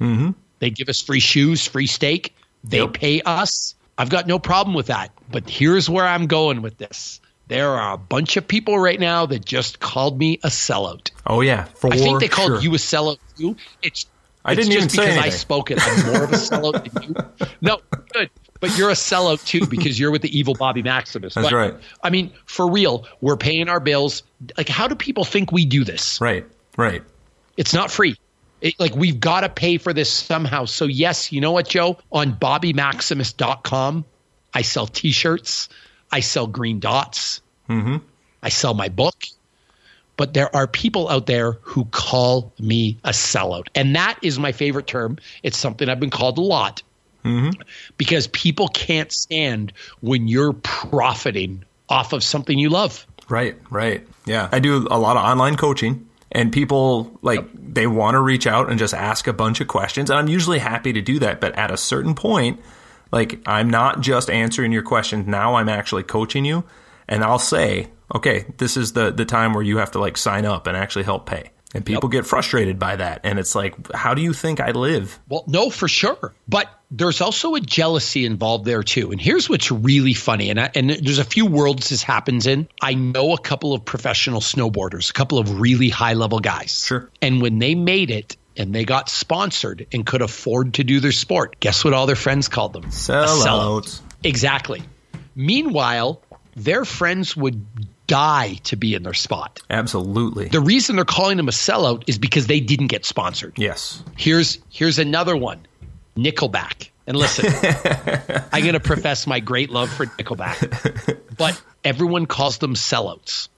Mm-hmm. 0.00 0.30
They 0.58 0.70
give 0.70 0.88
us 0.88 1.02
free 1.02 1.20
shoes, 1.20 1.66
free 1.66 1.86
steak. 1.86 2.34
They 2.64 2.78
Yep. 2.78 2.94
pay 2.94 3.20
us. 3.20 3.74
I've 3.98 4.08
got 4.08 4.26
no 4.26 4.38
problem 4.38 4.74
with 4.74 4.86
that. 4.86 5.10
But 5.30 5.50
here's 5.50 5.90
where 5.90 6.06
I'm 6.06 6.28
going 6.28 6.62
with 6.62 6.78
this. 6.78 7.20
There 7.48 7.72
are 7.72 7.92
a 7.92 7.98
bunch 7.98 8.38
of 8.38 8.48
people 8.48 8.78
right 8.78 8.98
now 8.98 9.26
that 9.26 9.44
just 9.44 9.80
called 9.80 10.18
me 10.18 10.38
a 10.42 10.48
sellout. 10.48 11.10
Oh 11.26 11.42
yeah. 11.42 11.64
For 11.64 11.92
I 11.92 11.98
think 11.98 12.20
they 12.20 12.28
called 12.28 12.52
sure. 12.52 12.60
you 12.62 12.70
a 12.74 12.78
sellout 12.78 13.18
too. 13.36 13.54
It's 13.82 14.06
I 14.44 14.54
didn't 14.54 14.72
even 14.72 14.84
just 14.84 14.96
say 14.96 15.06
because 15.06 15.24
I 15.24 15.28
spoke 15.28 15.70
it. 15.70 15.78
I'm 15.80 16.12
more 16.12 16.24
of 16.24 16.32
a 16.32 16.36
sellout 16.36 16.92
than 16.92 17.02
you. 17.02 17.48
No, 17.60 17.78
good. 18.12 18.30
But 18.60 18.76
you're 18.78 18.90
a 18.90 18.94
sellout 18.94 19.44
too 19.44 19.66
because 19.66 19.98
you're 19.98 20.10
with 20.10 20.22
the 20.22 20.36
evil 20.36 20.54
Bobby 20.54 20.82
Maximus. 20.82 21.34
That's 21.34 21.50
But, 21.50 21.56
right. 21.56 21.74
I 22.02 22.10
mean, 22.10 22.32
for 22.44 22.68
real, 22.68 23.06
we're 23.20 23.36
paying 23.36 23.68
our 23.68 23.80
bills. 23.80 24.22
Like, 24.56 24.68
how 24.68 24.88
do 24.88 24.94
people 24.94 25.24
think 25.24 25.50
we 25.52 25.64
do 25.64 25.84
this? 25.84 26.20
Right. 26.20 26.46
Right. 26.76 27.02
It's 27.56 27.74
not 27.74 27.90
free. 27.90 28.16
It, 28.60 28.78
like 28.78 28.94
we've 28.94 29.18
got 29.18 29.40
to 29.40 29.48
pay 29.48 29.78
for 29.78 29.92
this 29.92 30.08
somehow. 30.08 30.66
So 30.66 30.84
yes, 30.84 31.32
you 31.32 31.40
know 31.40 31.50
what, 31.50 31.68
Joe? 31.68 31.98
On 32.12 32.32
BobbyMaximus.com, 32.32 34.04
I 34.54 34.62
sell 34.62 34.86
T-shirts. 34.86 35.68
I 36.10 36.20
sell 36.20 36.46
green 36.46 36.78
dots. 36.78 37.40
Mm-hmm. 37.68 37.96
I 38.42 38.48
sell 38.48 38.74
my 38.74 38.88
book. 38.88 39.24
But 40.22 40.34
there 40.34 40.54
are 40.54 40.68
people 40.68 41.08
out 41.08 41.26
there 41.26 41.58
who 41.62 41.84
call 41.86 42.52
me 42.60 42.96
a 43.02 43.10
sellout. 43.10 43.66
And 43.74 43.96
that 43.96 44.20
is 44.22 44.38
my 44.38 44.52
favorite 44.52 44.86
term. 44.86 45.18
It's 45.42 45.58
something 45.58 45.88
I've 45.88 45.98
been 45.98 46.10
called 46.10 46.38
a 46.38 46.42
lot 46.42 46.80
mm-hmm. 47.24 47.60
because 47.96 48.28
people 48.28 48.68
can't 48.68 49.10
stand 49.10 49.72
when 50.00 50.28
you're 50.28 50.52
profiting 50.52 51.64
off 51.88 52.12
of 52.12 52.22
something 52.22 52.56
you 52.56 52.70
love. 52.70 53.04
Right, 53.28 53.56
right. 53.68 54.06
Yeah. 54.24 54.48
I 54.52 54.60
do 54.60 54.86
a 54.92 54.96
lot 54.96 55.16
of 55.16 55.24
online 55.24 55.56
coaching 55.56 56.08
and 56.30 56.52
people 56.52 57.18
like 57.22 57.44
they 57.52 57.88
want 57.88 58.14
to 58.14 58.20
reach 58.20 58.46
out 58.46 58.70
and 58.70 58.78
just 58.78 58.94
ask 58.94 59.26
a 59.26 59.32
bunch 59.32 59.60
of 59.60 59.66
questions 59.66 60.08
and 60.08 60.20
I'm 60.20 60.28
usually 60.28 60.60
happy 60.60 60.92
to 60.92 61.02
do 61.02 61.18
that, 61.18 61.40
but 61.40 61.52
at 61.58 61.72
a 61.72 61.76
certain 61.76 62.14
point 62.14 62.60
like 63.10 63.40
I'm 63.44 63.68
not 63.68 64.02
just 64.02 64.30
answering 64.30 64.70
your 64.70 64.84
questions, 64.84 65.26
now 65.26 65.56
I'm 65.56 65.68
actually 65.68 66.04
coaching 66.04 66.44
you 66.44 66.62
and 67.08 67.24
I'll 67.24 67.40
say, 67.40 67.88
"Okay, 68.14 68.46
this 68.58 68.76
is 68.76 68.92
the 68.92 69.10
the 69.10 69.24
time 69.24 69.54
where 69.54 69.62
you 69.62 69.78
have 69.78 69.92
to 69.92 69.98
like 69.98 70.16
sign 70.16 70.44
up 70.44 70.66
and 70.66 70.76
actually 70.76 71.04
help 71.04 71.26
pay." 71.26 71.50
And 71.74 71.86
people 71.86 72.10
get 72.10 72.26
frustrated 72.26 72.78
by 72.78 72.96
that 72.96 73.20
and 73.24 73.38
it's 73.38 73.54
like, 73.54 73.92
"How 73.92 74.12
do 74.12 74.20
you 74.20 74.34
think 74.34 74.60
I 74.60 74.72
live?" 74.72 75.18
Well, 75.28 75.44
no, 75.46 75.70
for 75.70 75.88
sure. 75.88 76.34
But 76.46 76.68
there's 76.90 77.22
also 77.22 77.54
a 77.54 77.60
jealousy 77.60 78.26
involved 78.26 78.66
there 78.66 78.82
too. 78.82 79.10
And 79.10 79.20
here's 79.20 79.48
what's 79.48 79.70
really 79.72 80.12
funny. 80.12 80.50
And, 80.50 80.60
I, 80.60 80.70
and 80.74 80.90
there's 80.90 81.18
a 81.18 81.24
few 81.24 81.46
worlds 81.46 81.88
this 81.88 82.02
happens 82.02 82.46
in. 82.46 82.68
I 82.82 82.92
know 82.92 83.32
a 83.32 83.38
couple 83.38 83.72
of 83.72 83.82
professional 83.86 84.40
snowboarders, 84.40 85.08
a 85.08 85.14
couple 85.14 85.38
of 85.38 85.60
really 85.60 85.88
high 85.88 86.12
level 86.12 86.38
guys. 86.40 86.84
Sure. 86.84 87.10
And 87.22 87.40
when 87.40 87.58
they 87.58 87.74
made 87.74 88.10
it 88.10 88.36
and 88.58 88.74
they 88.74 88.84
got 88.84 89.08
sponsored 89.08 89.86
and 89.92 90.04
could 90.04 90.20
afford 90.20 90.74
to 90.74 90.84
do 90.84 91.00
their 91.00 91.12
sport, 91.12 91.56
guess 91.60 91.82
what 91.82 91.94
all 91.94 92.04
their 92.04 92.16
friends 92.16 92.48
called 92.48 92.74
them? 92.74 92.84
Sellouts. 92.90 94.00
Exactly. 94.22 94.82
Meanwhile, 95.34 96.20
their 96.54 96.84
friends 96.84 97.34
would 97.34 97.64
die 98.06 98.54
to 98.64 98.76
be 98.76 98.94
in 98.94 99.02
their 99.02 99.14
spot. 99.14 99.60
Absolutely. 99.70 100.48
The 100.48 100.60
reason 100.60 100.96
they're 100.96 101.04
calling 101.04 101.36
them 101.36 101.48
a 101.48 101.52
sellout 101.52 102.04
is 102.06 102.18
because 102.18 102.46
they 102.46 102.60
didn't 102.60 102.88
get 102.88 103.04
sponsored. 103.04 103.54
yes. 103.56 104.02
Here's 104.16 104.58
here's 104.70 104.98
another 104.98 105.36
one, 105.36 105.66
Nickelback. 106.16 106.90
And 107.06 107.16
listen, 107.16 107.46
I'm 108.52 108.62
going 108.62 108.74
to 108.74 108.80
profess 108.80 109.26
my 109.26 109.40
great 109.40 109.70
love 109.70 109.90
for 109.90 110.06
Nickelback, 110.06 111.18
but 111.36 111.60
everyone 111.82 112.26
calls 112.26 112.58
them 112.58 112.74
sellouts. 112.74 113.48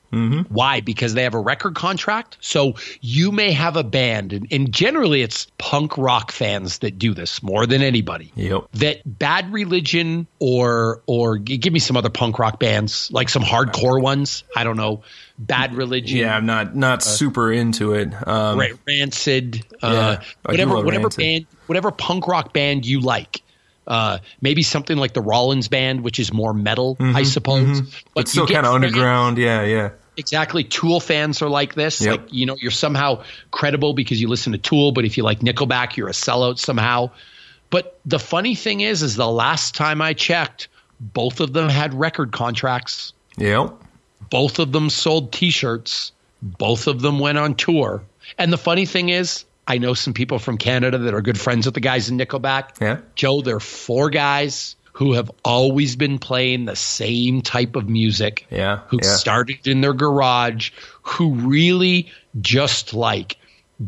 Why? 0.48 0.80
Because 0.80 1.14
they 1.14 1.24
have 1.24 1.34
a 1.34 1.38
record 1.40 1.74
contract. 1.74 2.36
So 2.40 2.74
you 3.00 3.32
may 3.32 3.52
have 3.52 3.76
a 3.76 3.84
band, 3.84 4.32
and, 4.32 4.46
and 4.50 4.72
generally 4.72 5.22
it's 5.22 5.46
punk 5.58 5.98
rock 5.98 6.32
fans 6.32 6.78
that 6.78 6.98
do 6.98 7.14
this 7.14 7.42
more 7.42 7.66
than 7.66 7.82
anybody. 7.82 8.32
Yep. 8.36 8.64
That 8.74 9.18
Bad 9.18 9.52
Religion 9.52 10.26
or 10.38 11.02
or 11.06 11.38
give 11.38 11.72
me 11.72 11.78
some 11.80 11.96
other 11.96 12.10
punk 12.10 12.38
rock 12.38 12.58
bands, 12.60 13.10
like 13.12 13.28
some 13.28 13.42
hardcore 13.42 14.00
ones. 14.00 14.44
I 14.56 14.64
don't 14.64 14.76
know. 14.76 15.02
Bad 15.38 15.74
Religion. 15.74 16.18
Yeah, 16.18 16.36
I'm 16.36 16.46
not 16.46 16.76
not 16.76 17.02
super 17.02 17.52
into 17.52 17.94
it. 17.94 18.12
Um, 18.26 18.58
right, 18.58 18.72
Rancid, 18.86 19.64
Yeah, 19.82 19.88
uh, 19.88 20.16
do 20.16 20.22
whatever 20.44 20.74
whatever 20.84 21.02
Rancid. 21.04 21.18
band, 21.18 21.46
whatever 21.66 21.90
punk 21.90 22.28
rock 22.28 22.52
band 22.52 22.86
you 22.86 23.00
like. 23.00 23.42
Uh, 23.86 24.18
maybe 24.40 24.62
something 24.62 24.96
like 24.96 25.12
the 25.12 25.20
Rollins 25.20 25.68
band, 25.68 26.02
which 26.02 26.18
is 26.18 26.32
more 26.32 26.54
metal, 26.54 26.96
I 26.98 27.24
suppose. 27.24 27.82
Mm-hmm, 27.82 27.96
But 28.14 28.26
you 28.26 28.30
still 28.30 28.46
kind 28.46 28.64
of 28.64 28.72
underground. 28.72 29.36
Yeah, 29.36 29.62
yeah. 29.62 29.90
Exactly. 30.16 30.64
Tool 30.64 31.00
fans 31.00 31.42
are 31.42 31.48
like 31.48 31.74
this. 31.74 32.00
Yep. 32.00 32.20
Like, 32.20 32.32
you 32.32 32.46
know, 32.46 32.56
you're 32.60 32.70
somehow 32.70 33.24
credible 33.50 33.94
because 33.94 34.20
you 34.20 34.28
listen 34.28 34.52
to 34.52 34.58
Tool, 34.58 34.92
but 34.92 35.04
if 35.04 35.16
you 35.16 35.24
like 35.24 35.40
Nickelback, 35.40 35.96
you're 35.96 36.08
a 36.08 36.12
sellout 36.12 36.58
somehow. 36.58 37.10
But 37.70 37.98
the 38.04 38.18
funny 38.18 38.54
thing 38.54 38.80
is, 38.80 39.02
is 39.02 39.16
the 39.16 39.28
last 39.28 39.74
time 39.74 40.00
I 40.00 40.12
checked, 40.12 40.68
both 41.00 41.40
of 41.40 41.52
them 41.52 41.68
had 41.68 41.94
record 41.94 42.32
contracts. 42.32 43.12
Yep. 43.36 43.72
Both 44.30 44.58
of 44.58 44.72
them 44.72 44.90
sold 44.90 45.32
T-shirts. 45.32 46.12
Both 46.40 46.86
of 46.86 47.00
them 47.00 47.18
went 47.18 47.38
on 47.38 47.54
tour. 47.54 48.04
And 48.38 48.52
the 48.52 48.58
funny 48.58 48.86
thing 48.86 49.08
is, 49.08 49.44
I 49.66 49.78
know 49.78 49.94
some 49.94 50.12
people 50.12 50.38
from 50.38 50.58
Canada 50.58 50.98
that 50.98 51.14
are 51.14 51.22
good 51.22 51.40
friends 51.40 51.66
with 51.66 51.74
the 51.74 51.80
guys 51.80 52.10
in 52.10 52.18
Nickelback. 52.18 52.80
Yeah. 52.80 53.00
Joe, 53.14 53.40
they're 53.40 53.60
four 53.60 54.10
guys 54.10 54.76
who 54.94 55.12
have 55.12 55.30
always 55.44 55.96
been 55.96 56.18
playing 56.18 56.64
the 56.66 56.76
same 56.76 57.42
type 57.42 57.74
of 57.76 57.88
music. 57.88 58.46
Yeah, 58.50 58.78
Who 58.88 59.00
yeah. 59.02 59.16
started 59.16 59.66
in 59.66 59.80
their 59.80 59.92
garage, 59.92 60.70
who 61.02 61.34
really 61.34 62.10
just 62.40 62.94
like 62.94 63.36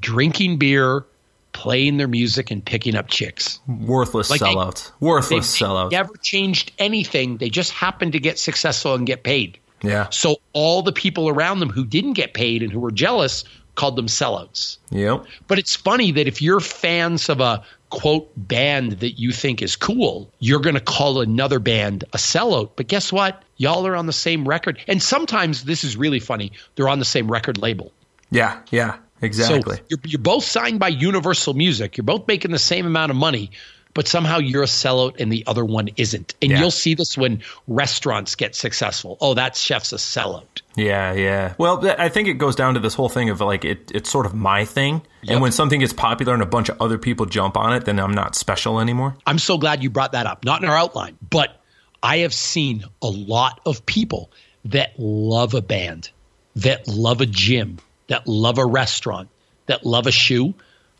drinking 0.00 0.58
beer, 0.58 1.04
playing 1.52 1.96
their 1.96 2.08
music, 2.08 2.50
and 2.50 2.64
picking 2.64 2.96
up 2.96 3.06
chicks. 3.08 3.60
Worthless 3.68 4.30
Like 4.30 4.40
they- 4.40 4.46
sellouts. 4.54 4.90
Worthless 5.00 5.58
They 5.58 5.64
sellouts. 5.64 5.92
never 5.92 6.12
changed 6.22 6.72
anything. 6.78 7.36
They 7.36 7.50
just 7.50 7.70
happened 7.72 8.12
to 8.12 8.18
get 8.18 8.38
successful 8.38 8.94
and 8.94 9.06
get 9.06 9.22
paid. 9.22 9.58
Yeah. 9.82 10.08
So 10.10 10.38
all 10.54 10.82
the 10.82 10.92
people 10.92 11.28
around 11.28 11.60
them 11.60 11.70
who 11.70 11.84
didn't 11.84 12.14
get 12.14 12.34
paid 12.34 12.62
and 12.64 12.72
who 12.72 12.80
were 12.80 12.90
jealous 12.90 13.44
called 13.76 13.94
them 13.94 14.06
sellouts. 14.06 14.78
Yep. 14.90 15.26
But 15.46 15.58
it's 15.58 15.76
funny 15.76 16.12
that 16.12 16.26
if 16.26 16.42
you're 16.42 16.60
fans 16.60 17.28
of 17.28 17.40
a 17.40 17.62
quote 17.90 18.30
band 18.36 18.92
that 18.92 19.12
you 19.12 19.30
think 19.30 19.62
is 19.62 19.76
cool, 19.76 20.30
you're 20.40 20.60
going 20.60 20.74
to 20.74 20.80
call 20.80 21.20
another 21.20 21.60
band 21.60 22.04
a 22.12 22.16
sellout. 22.16 22.70
But 22.74 22.88
guess 22.88 23.12
what? 23.12 23.42
Y'all 23.56 23.86
are 23.86 23.94
on 23.94 24.06
the 24.06 24.12
same 24.12 24.48
record. 24.48 24.80
And 24.88 25.00
sometimes 25.00 25.62
this 25.64 25.84
is 25.84 25.96
really 25.96 26.20
funny. 26.20 26.52
They're 26.74 26.88
on 26.88 26.98
the 26.98 27.04
same 27.04 27.30
record 27.30 27.58
label. 27.58 27.92
Yeah. 28.30 28.60
Yeah. 28.70 28.96
Exactly. 29.22 29.76
So 29.76 29.82
you're, 29.88 30.00
you're 30.04 30.20
both 30.20 30.44
signed 30.44 30.78
by 30.78 30.88
Universal 30.88 31.54
Music. 31.54 31.96
You're 31.96 32.04
both 32.04 32.28
making 32.28 32.50
the 32.50 32.58
same 32.58 32.86
amount 32.86 33.10
of 33.10 33.16
money, 33.16 33.50
but 33.96 34.06
somehow 34.06 34.36
you're 34.38 34.62
a 34.62 34.66
sellout 34.66 35.18
and 35.18 35.32
the 35.32 35.42
other 35.46 35.64
one 35.64 35.88
isn't. 35.96 36.34
And 36.42 36.50
Yeah. 36.52 36.60
you'll 36.60 36.70
see 36.70 36.92
this 36.94 37.16
when 37.16 37.40
restaurants 37.66 38.34
get 38.34 38.54
successful. 38.54 39.16
Oh, 39.22 39.32
that 39.34 39.56
chef's 39.56 39.92
a 39.92 39.96
sellout. 39.96 40.60
Yeah, 40.76 41.14
yeah. 41.14 41.54
Well, 41.56 41.82
I 41.98 42.10
think 42.10 42.28
it 42.28 42.34
goes 42.34 42.54
down 42.54 42.74
to 42.74 42.80
this 42.80 42.92
whole 42.94 43.08
thing 43.08 43.30
of 43.30 43.40
like 43.40 43.64
it, 43.64 43.90
it's 43.94 44.10
sort 44.10 44.26
of 44.26 44.34
my 44.34 44.66
thing, 44.66 45.00
Yep. 45.22 45.32
and 45.32 45.40
when 45.42 45.50
something 45.50 45.80
gets 45.80 45.94
popular 45.94 46.34
and 46.34 46.42
a 46.42 46.46
bunch 46.46 46.68
of 46.68 46.80
other 46.80 46.98
people 46.98 47.24
jump 47.26 47.56
on 47.56 47.72
it, 47.72 47.86
then 47.86 47.98
I'm 47.98 48.12
not 48.12 48.34
special 48.36 48.78
anymore. 48.80 49.16
I'm 49.26 49.38
so 49.38 49.56
glad 49.56 49.82
you 49.82 49.88
brought 49.90 50.12
that 50.12 50.26
up. 50.26 50.44
Not 50.44 50.62
in 50.62 50.68
our 50.68 50.76
outline, 50.76 51.16
but 51.30 51.58
I 52.02 52.18
have 52.18 52.34
seen 52.34 52.84
a 53.00 53.08
lot 53.08 53.60
of 53.64 53.86
people 53.86 54.30
that 54.66 54.92
love 54.98 55.54
a 55.54 55.62
band, 55.62 56.10
that 56.56 56.86
love 56.86 57.22
a 57.22 57.26
gym, 57.26 57.78
that 58.08 58.28
love 58.28 58.58
a 58.58 58.66
restaurant, 58.66 59.28
that 59.66 59.86
love 59.86 60.06
a 60.06 60.12
shoe 60.12 60.52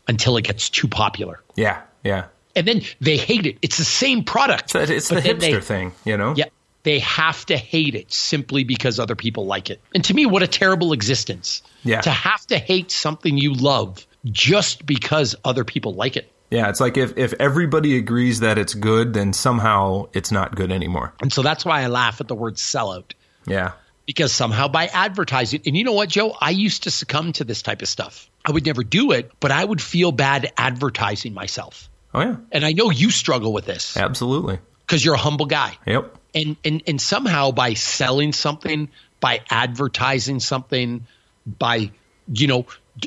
until 0.07 0.35
it 0.37 0.43
gets 0.45 0.69
too 0.69 0.87
popular. 0.87 1.41
Yeah, 1.55 1.81
yeah. 2.03 2.25
And 2.57 2.67
then 2.67 2.81
they 2.99 3.17
hate 3.17 3.45
it. 3.45 3.57
It's 3.61 3.77
the 3.77 3.85
same 3.85 4.23
product. 4.23 4.71
So 4.71 4.79
it's 4.79 5.09
the 5.09 5.15
hipster 5.15 5.39
they- 5.39 5.61
thing, 5.61 5.93
you 6.05 6.17
know. 6.17 6.33
Yeah. 6.35 6.45
They 6.83 6.99
have 6.99 7.45
to 7.47 7.57
hate 7.57 7.95
it 7.95 8.13
simply 8.13 8.63
because 8.63 8.97
other 8.97 9.15
people 9.15 9.45
like 9.45 9.69
it. 9.69 9.81
And 9.93 10.05
to 10.05 10.13
me, 10.13 10.25
what 10.25 10.41
a 10.41 10.47
terrible 10.47 10.93
existence. 10.93 11.61
Yeah. 11.83 11.99
To 11.99 12.09
have 12.09 12.47
to 12.47 12.57
hate 12.57 12.91
something 12.91 13.37
you 13.37 13.53
love 13.53 14.07
just 14.23 14.85
because 14.85 15.35
other 15.43 15.65
people 15.65 15.95
like 15.95 16.15
it. 16.15 16.31
Yeah, 16.49 16.69
it's 16.69 16.79
like 16.79 16.95
if 16.95 17.17
if 17.17 17.33
everybody 17.41 17.97
agrees 17.97 18.39
that 18.39 18.57
it's 18.57 18.73
good, 18.73 19.13
then 19.13 19.33
somehow 19.33 20.07
it's 20.13 20.31
not 20.31 20.55
good 20.55 20.71
anymore. 20.71 21.13
And 21.21 21.31
so 21.31 21.41
that's 21.41 21.65
why 21.65 21.81
I 21.81 21.87
laugh 21.87 22.21
at 22.21 22.29
the 22.29 22.35
word 22.35 22.55
sellout. 22.55 23.11
Yeah, 23.45 23.73
because 24.05 24.31
somehow 24.31 24.69
by 24.69 24.87
advertising, 24.87 25.61
and 25.65 25.75
you 25.75 25.83
know 25.83 25.91
what, 25.91 26.07
Joe, 26.07 26.35
I 26.39 26.51
used 26.51 26.83
to 26.83 26.91
succumb 26.91 27.33
to 27.33 27.43
this 27.43 27.61
type 27.61 27.81
of 27.81 27.89
stuff. 27.89 28.29
I 28.45 28.51
would 28.51 28.65
never 28.65 28.83
do 28.83 29.11
it, 29.11 29.29
but 29.41 29.51
I 29.51 29.63
would 29.63 29.81
feel 29.81 30.13
bad 30.13 30.53
advertising 30.57 31.33
myself. 31.33 31.89
Oh 32.17 32.21
yeah, 32.21 32.35
And 32.51 32.65
I 32.65 32.73
know 32.73 32.89
you 32.91 33.11
struggle 33.11 33.53
with 33.53 33.65
this 33.65 33.95
absolutely. 33.97 34.59
because 34.81 35.03
you're 35.03 35.15
a 35.15 35.19
humble 35.19 35.45
guy. 35.45 35.77
Yep. 35.85 36.17
And, 36.35 36.57
and 36.63 36.83
and 36.85 37.01
somehow 37.01 37.51
by 37.51 37.73
selling 37.73 38.33
something, 38.33 38.89
by 39.19 39.41
advertising 39.49 40.39
something, 40.39 41.07
by 41.45 41.91
you 42.31 42.47
know 42.47 42.65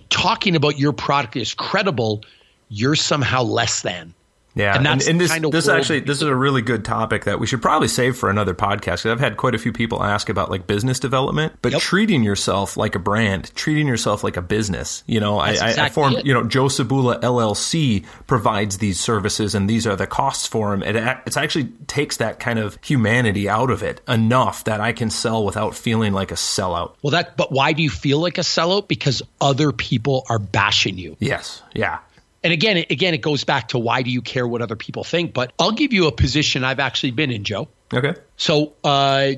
talking 0.09 0.57
about 0.57 0.79
your 0.79 0.93
product 0.93 1.37
is 1.37 1.55
credible, 1.55 2.23
you're 2.69 2.97
somehow 2.97 3.43
less 3.43 3.83
than. 3.83 4.15
Yeah, 4.55 4.75
And 4.77 4.85
that's 4.85 5.07
and, 5.07 5.21
the 5.21 5.25
this 5.25 5.31
kind 5.33 5.45
of 5.45 5.53
this 5.53 5.69
actually 5.69 6.01
this 6.01 6.17
is 6.17 6.23
a 6.23 6.35
really 6.35 6.61
good 6.63 6.85
topic 6.85 7.25
that 7.25 7.39
we 7.39 7.47
should 7.47 7.63
probably 7.63 7.87
save 7.89 8.17
for 8.17 8.31
another 8.31 8.55
podcast. 8.55 8.81
Because 9.03 9.07
I've 9.07 9.21
had 9.21 9.37
quite 9.37 9.55
a 9.55 9.59
few 9.59 9.73
people 9.73 10.03
ask 10.03 10.29
about 10.29 10.51
like 10.51 10.67
business 10.67 10.99
development, 10.99 11.53
but 11.63 11.73
Yep. 11.73 11.81
treating 11.83 12.23
yourself 12.25 12.77
like 12.77 12.95
a 12.95 12.99
brand, 12.99 13.53
treating 13.55 13.87
yourself 13.87 14.25
like 14.25 14.37
a 14.37 14.43
business. 14.43 15.05
You 15.07 15.21
know, 15.21 15.39
I, 15.39 15.53
That's 15.57 15.79
I, 15.79 15.89
formed 15.89 16.19
it. 16.19 16.27
you 16.27 16.35
know 16.35 16.43
Joe 16.45 16.65
Cebula 16.67 17.21
LLC 17.21 18.05
provides 18.27 18.79
these 18.79 18.99
services, 18.99 19.55
and 19.55 19.71
these 19.71 19.87
are 19.87 19.95
the 19.97 20.07
costs 20.07 20.47
for 20.47 20.71
them. 20.71 20.83
It 20.83 20.97
it's 21.27 21.37
actually 21.37 21.69
takes 21.87 22.17
that 22.19 22.41
kind 22.41 22.59
of 22.59 22.77
humanity 22.83 23.49
out 23.49 23.71
of 23.71 23.83
it 23.83 24.01
enough 24.09 24.65
that 24.65 24.81
I 24.81 24.93
can 24.93 25.11
sell 25.11 25.45
without 25.45 25.75
feeling 25.77 26.13
like 26.13 26.31
a 26.33 26.35
sellout. 26.37 26.95
Well, 27.03 27.13
that 27.13 27.37
but 27.37 27.53
why 27.53 27.73
do 27.73 27.83
you 27.83 27.91
feel 27.91 28.19
like 28.19 28.39
a 28.39 28.43
sellout? 28.43 28.89
Because 28.89 29.23
other 29.41 29.71
people 29.73 30.25
are 30.29 30.39
bashing 30.41 30.99
you. 30.99 31.17
Yes, 31.21 31.63
yeah, 31.75 31.99
and 32.43 32.53
again, 32.53 32.77
it- 32.79 32.91
again, 32.91 33.15
it 33.15 33.21
goes 33.23 33.45
back 33.45 33.69
to 33.69 33.79
why 33.79 34.03
do 34.03 34.11
you 34.11 34.23
care 34.23 34.47
what 34.47 34.63
other 34.63 34.77
people 34.77 35.05
think? 35.05 35.33
But 35.33 35.53
I'll 35.59 35.73
give 35.73 35.93
you 35.93 36.07
a 36.07 36.13
position 36.13 36.65
I've 36.65 36.81
actually 36.81 37.11
been 37.13 37.31
in, 37.31 37.45
Joe. 37.45 37.69
okay, 37.93 38.15
So, 38.37 38.73
uh, 38.85 39.33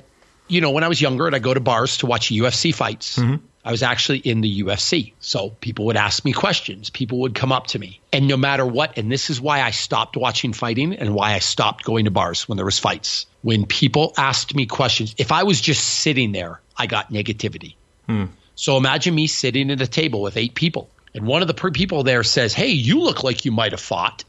you 0.49 0.61
know, 0.61 0.71
when 0.71 0.85
I 0.85 0.89
was 0.89 1.01
younger, 1.01 1.27
and 1.27 1.35
I 1.35 1.39
go 1.39 1.55
to 1.55 1.61
bars 1.61 1.99
to 1.99 2.07
watch 2.07 2.31
UFC 2.31 2.73
fights. 2.75 3.19
I 3.65 3.71
was 3.71 3.85
actually 3.85 4.19
in 4.19 4.41
the 4.41 4.63
UFC. 4.65 5.13
So 5.21 5.51
people 5.61 5.85
would 5.87 5.97
ask 5.97 6.25
me 6.25 6.33
questions. 6.33 6.91
People 6.91 7.21
would 7.21 7.33
come 7.35 7.53
up 7.53 7.69
to 7.69 7.79
me. 7.79 8.01
And 8.13 8.27
no 8.27 8.37
matter 8.37 8.67
what, 8.67 8.99
and 8.99 9.11
this 9.11 9.31
is 9.31 9.41
why 9.41 9.63
I 9.63 9.71
stopped 9.71 10.17
watching 10.17 10.53
fighting 10.53 10.95
and 10.97 11.15
why 11.15 11.35
I 11.35 11.39
stopped 11.39 11.85
going 11.85 12.07
to 12.07 12.11
bars 12.11 12.49
when 12.49 12.57
there 12.57 12.65
was 12.65 12.81
fights. 12.81 13.27
When 13.43 13.65
people 13.65 14.15
asked 14.17 14.57
me 14.57 14.67
questions, 14.67 15.15
if 15.17 15.31
I 15.31 15.45
was 15.45 15.61
just 15.61 15.85
sitting 15.85 16.33
there, 16.33 16.61
I 16.77 16.87
got 16.87 17.13
negativity. 17.13 17.77
So 18.57 18.77
imagine 18.77 19.15
me 19.15 19.29
sitting 19.29 19.71
at 19.71 19.81
a 19.81 19.87
table 19.87 20.21
with 20.23 20.37
eight 20.37 20.55
people, 20.55 20.91
and 21.15 21.27
one 21.27 21.43
of 21.43 21.49
the 21.49 21.55
people 21.55 22.03
there 22.03 22.23
says, 22.23 22.55
"Hey, 22.55 22.69
you 22.71 23.01
look 23.01 23.23
like 23.23 23.45
you 23.45 23.53
might 23.53 23.73
have 23.73 23.81
fought." 23.81 24.25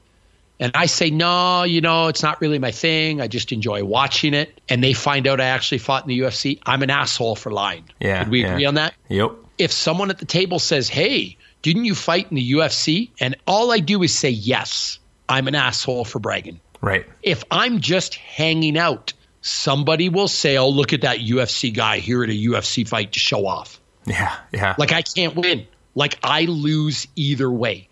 And 0.60 0.72
I 0.76 0.86
say, 0.86 1.10
"No, 1.10 1.64
you 1.64 1.82
know, 1.82 2.08
it's 2.08 2.22
not 2.24 2.40
really 2.40 2.60
my 2.60 2.72
thing. 2.72 3.20
I 3.22 3.28
just 3.28 3.52
enjoy 3.52 3.84
watching 3.84 4.34
it." 4.34 4.62
And 4.70 4.84
they 4.84 4.94
find 4.94 5.28
out 5.28 5.42
I 5.42 5.46
actually 5.46 5.80
fought 5.80 6.04
in 6.04 6.10
the 6.10 6.20
UFC. 6.20 6.60
I'm 6.66 6.84
an 6.84 6.90
asshole 6.90 7.36
for 7.36 7.52
lying. 7.52 7.90
Yeah, 8.00 8.24
Did 8.24 8.32
we 8.32 8.42
yeah. 8.42 8.52
agree 8.54 8.66
on 8.66 8.76
that? 8.76 8.94
yep, 9.10 9.32
If 9.58 9.72
someone 9.72 10.10
at 10.10 10.20
the 10.20 10.26
table 10.26 10.60
says, 10.60 10.88
"Hey, 10.90 11.38
didn't 11.62 11.86
you 11.86 11.96
fight 11.96 12.28
in 12.30 12.36
the 12.36 12.52
UFC?" 12.52 13.10
and 13.20 13.36
all 13.48 13.72
I 13.72 13.80
do 13.80 14.04
is 14.04 14.18
say 14.18 14.30
yes, 14.30 15.00
I'm 15.30 15.48
an 15.48 15.56
asshole 15.56 16.06
for 16.06 16.20
bragging. 16.20 16.60
right, 16.82 17.06
If 17.24 17.44
I'm 17.50 17.80
just 17.80 18.16
hanging 18.16 18.78
out, 18.78 19.14
somebody 19.42 20.10
will 20.10 20.28
say, 20.28 20.58
"Oh, 20.58 20.70
look 20.70 20.94
at 20.94 21.02
that 21.02 21.20
UFC 21.20 21.72
guy 21.74 22.00
here 22.00 22.24
at 22.24 22.30
a 22.30 22.34
UFC 22.34 22.84
fight 22.88 23.14
to 23.14 23.20
show 23.20 23.46
off." 23.48 23.80
yeah, 24.06 24.36
yeah, 24.52 24.76
Like 24.78 24.92
I 24.92 25.02
can't 25.02 25.36
win. 25.36 25.66
Like 25.96 26.18
I 26.24 26.46
lose 26.46 27.08
either 27.16 27.50
way. 27.50 27.88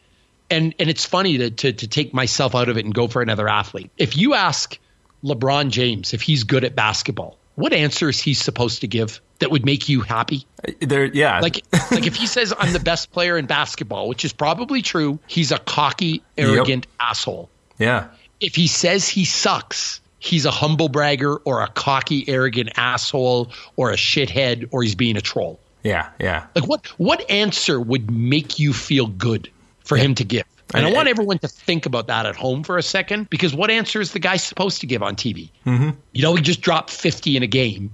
And 0.50 0.76
and 0.80 0.90
it's 0.90 1.06
funny 1.06 1.38
to, 1.38 1.50
to 1.50 1.74
to 1.74 1.88
take 1.88 2.14
myself 2.14 2.56
out 2.56 2.70
of 2.70 2.78
it 2.78 2.86
and 2.86 2.94
go 2.94 3.08
for 3.08 3.22
another 3.22 3.48
athlete. 3.48 3.90
If 3.98 4.18
you 4.18 4.34
ask 4.34 4.78
LeBron 5.24 5.70
James 5.70 6.14
if 6.14 6.22
he's 6.22 6.44
good 6.44 6.64
at 6.64 6.76
basketball, 6.76 7.38
what 7.56 7.74
answer 7.74 8.10
is 8.10 8.20
he 8.20 8.34
supposed 8.34 8.82
to 8.82 8.88
give 8.88 9.22
that 9.40 9.52
would 9.52 9.66
make 9.66 9.88
you 9.88 10.02
happy? 10.02 10.46
Uh, 10.68 10.72
there, 10.82 11.06
yeah, 11.06 11.40
Like 11.40 11.64
like 11.92 12.06
if 12.08 12.16
he 12.16 12.28
says 12.28 12.54
I'm 12.58 12.74
the 12.74 12.80
best 12.80 13.12
player 13.12 13.38
in 13.38 13.46
basketball, 13.46 14.08
which 14.10 14.26
is 14.26 14.34
probably 14.34 14.82
true, 14.82 15.20
he's 15.28 15.52
a 15.52 15.58
cocky, 15.58 16.22
arrogant 16.38 16.88
asshole. 17.00 17.50
yeah, 17.78 18.08
If 18.40 18.56
he 18.56 18.68
says 18.68 19.08
he 19.08 19.26
sucks, 19.26 20.02
he's 20.20 20.46
a 20.46 20.52
humble 20.52 20.90
bragger 20.90 21.36
or 21.36 21.62
a 21.62 21.68
cocky, 21.68 22.28
arrogant 22.28 22.72
asshole 22.76 23.52
or 23.76 23.92
a 23.92 23.96
shithead 23.96 24.68
or 24.72 24.84
he's 24.84 24.96
being 24.96 25.18
a 25.18 25.22
troll. 25.22 25.60
Yeah, 25.84 26.10
yeah. 26.20 26.46
Like 26.56 26.68
what 26.68 26.88
what 26.98 27.30
answer 27.30 27.80
would 27.80 28.12
make 28.12 28.60
you 28.60 28.74
feel 28.74 29.08
good 29.08 29.50
for 29.84 29.98
him 29.98 30.16
to 30.16 30.24
give? 30.24 30.44
And 30.74 30.86
I, 30.86 30.90
I- 30.90 30.94
want 30.94 31.10
everyone 31.10 31.40
to 31.40 31.48
think 31.48 31.86
about 31.86 32.08
that 32.08 32.26
at 32.26 32.36
home 32.36 32.64
for 32.64 32.78
a 32.78 32.84
second 32.84 33.30
because 33.30 33.54
what 33.54 33.70
answer 33.70 34.00
is 34.00 34.14
the 34.14 34.20
guy 34.20 34.38
supposed 34.38 34.82
to 34.82 34.88
give 34.88 35.04
on 35.04 35.16
TV? 35.16 35.50
Mm-hmm. 35.66 35.90
You 36.14 36.22
know, 36.22 36.36
he 36.36 36.42
just 36.42 36.62
dropped 36.62 36.90
50 36.92 37.36
in 37.38 37.44
a 37.44 37.48
game. 37.48 37.92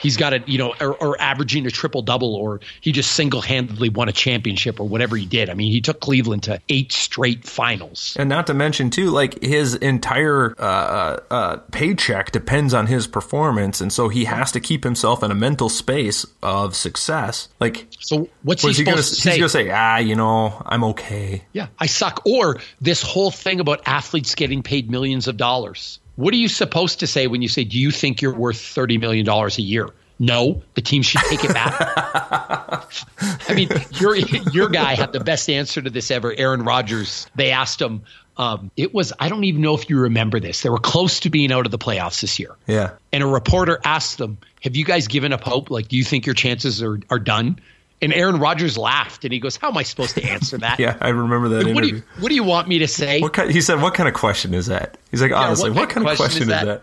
He's 0.00 0.16
got 0.16 0.32
it, 0.32 0.48
you 0.48 0.58
know, 0.58 0.74
or, 0.80 0.94
or 0.94 1.20
averaging 1.20 1.66
a 1.66 1.70
triple 1.70 2.02
double, 2.02 2.34
or 2.34 2.60
he 2.80 2.92
just 2.92 3.12
single 3.12 3.40
handedly 3.40 3.88
won 3.88 4.08
a 4.08 4.12
championship, 4.12 4.80
or 4.80 4.88
whatever 4.88 5.16
he 5.16 5.26
did. 5.26 5.50
I 5.50 5.54
mean, 5.54 5.72
he 5.72 5.80
took 5.80 6.00
Cleveland 6.00 6.44
to 6.44 6.60
eight 6.68 6.92
straight 6.92 7.44
finals. 7.44 8.16
And 8.18 8.28
not 8.28 8.46
to 8.48 8.54
mention 8.54 8.90
too, 8.90 9.10
like 9.10 9.42
his 9.42 9.74
entire 9.74 10.54
uh, 10.58 10.62
uh, 10.62 11.20
uh, 11.30 11.56
paycheck 11.72 12.30
depends 12.32 12.74
on 12.74 12.86
his 12.86 13.06
performance, 13.06 13.80
and 13.80 13.92
so 13.92 14.08
he 14.08 14.24
has 14.26 14.52
to 14.52 14.60
keep 14.60 14.84
himself 14.84 15.22
in 15.22 15.30
a 15.30 15.34
mental 15.34 15.68
space 15.68 16.26
of 16.42 16.76
success. 16.76 17.48
Like, 17.60 17.86
So 18.00 18.28
what's 18.42 18.62
what 18.62 18.72
he 18.72 18.78
he 18.78 18.84
gonna? 18.84 19.02
supposed 19.02 19.24
He's 19.24 19.36
gonna 19.38 19.48
say, 19.48 19.70
ah, 19.70 19.98
you 19.98 20.14
know, 20.14 20.62
I'm 20.64 20.84
okay. 20.84 21.44
Yeah, 21.52 21.68
I 21.78 21.86
suck. 21.86 22.22
Or 22.24 22.60
this 22.80 23.02
whole 23.02 23.30
thing 23.30 23.60
about 23.60 23.82
athletes 23.86 24.34
getting 24.34 24.62
paid 24.62 24.90
millions 24.90 25.28
of 25.28 25.36
dollars. 25.36 25.98
What 26.18 26.34
are 26.34 26.36
you 26.36 26.48
supposed 26.48 26.98
to 26.98 27.06
say 27.06 27.28
when 27.28 27.42
you 27.42 27.48
say, 27.48 27.62
Do 27.62 27.78
you 27.78 27.92
think 27.92 28.20
you're 28.20 28.34
worth 28.34 28.56
$30 28.56 28.98
million 28.98 29.28
a 29.28 29.48
year? 29.62 29.88
No, 30.18 30.64
the 30.74 30.80
team 30.80 31.02
should 31.02 31.20
take 31.30 31.44
it 31.44 31.54
back. 31.54 31.76
I 33.48 33.54
mean, 33.54 33.68
your 34.00 34.16
your 34.16 34.68
guy 34.68 34.96
had 34.96 35.12
the 35.12 35.20
best 35.20 35.48
answer 35.48 35.80
to 35.80 35.90
this 35.90 36.10
ever. 36.10 36.34
Aaron 36.36 36.64
Rodgers. 36.64 37.28
They 37.36 37.52
asked 37.52 37.80
him. 37.80 38.02
Um, 38.36 38.72
it 38.76 38.92
was 38.92 39.12
I 39.20 39.28
don't 39.28 39.44
even 39.44 39.62
know 39.62 39.76
if 39.76 39.88
you 39.88 40.00
remember 40.00 40.40
this. 40.40 40.62
They 40.62 40.70
were 40.70 40.78
close 40.78 41.20
to 41.20 41.30
being 41.30 41.52
out 41.52 41.66
of 41.66 41.70
the 41.70 41.78
playoffs 41.78 42.20
this 42.20 42.36
year, 42.40 42.56
Yeah, 42.66 42.90
and 43.12 43.22
a 43.22 43.26
reporter 43.26 43.78
asked 43.84 44.18
them, 44.18 44.38
"Have 44.62 44.74
you 44.74 44.84
guys 44.84 45.06
given 45.06 45.32
up 45.32 45.44
hope? 45.44 45.70
Like, 45.70 45.86
do 45.86 45.96
you 45.96 46.02
think 46.02 46.26
your 46.26 46.34
chances 46.34 46.82
are 46.82 46.98
are 47.10 47.20
done?" 47.20 47.60
And 48.00 48.12
Aaron 48.12 48.38
Rodgers 48.38 48.78
laughed, 48.78 49.24
and 49.24 49.32
he 49.32 49.40
goes, 49.40 49.56
"How 49.56 49.68
am 49.68 49.76
I 49.76 49.82
supposed 49.82 50.14
to 50.14 50.22
answer 50.24 50.58
that? 50.58 50.78
yeah, 50.80 50.96
I 51.00 51.08
remember 51.08 51.48
that 51.48 51.56
What 51.56 51.64
do 51.64 51.70
interview. 51.70 51.94
you 51.96 52.02
What 52.22 52.28
do 52.28 52.34
you 52.34 52.44
want 52.44 52.68
me 52.68 52.78
to 52.80 52.88
say? 52.88 53.20
what 53.20 53.32
kind, 53.32 53.50
he 53.50 53.60
said, 53.60 53.82
"What 53.82 53.94
kind 53.94 54.08
of 54.08 54.14
question 54.14 54.54
is 54.54 54.66
that?" 54.66 54.98
He's 55.10 55.20
like, 55.20 55.32
honestly, 55.32 55.70
what, 55.70 55.90
kind 55.90 56.06
of 56.06 56.16
question 56.16 56.42
is 56.42 56.48
that? 56.48 56.82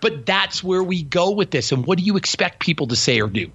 But 0.00 0.26
that's 0.26 0.62
where 0.62 0.82
we 0.82 1.02
go 1.02 1.30
with 1.30 1.50
this. 1.50 1.72
And 1.72 1.86
what 1.86 1.98
do 1.98 2.04
you 2.04 2.16
expect 2.16 2.58
people 2.58 2.88
to 2.88 2.96
say 2.96 3.20
or 3.20 3.28
do? 3.28 3.50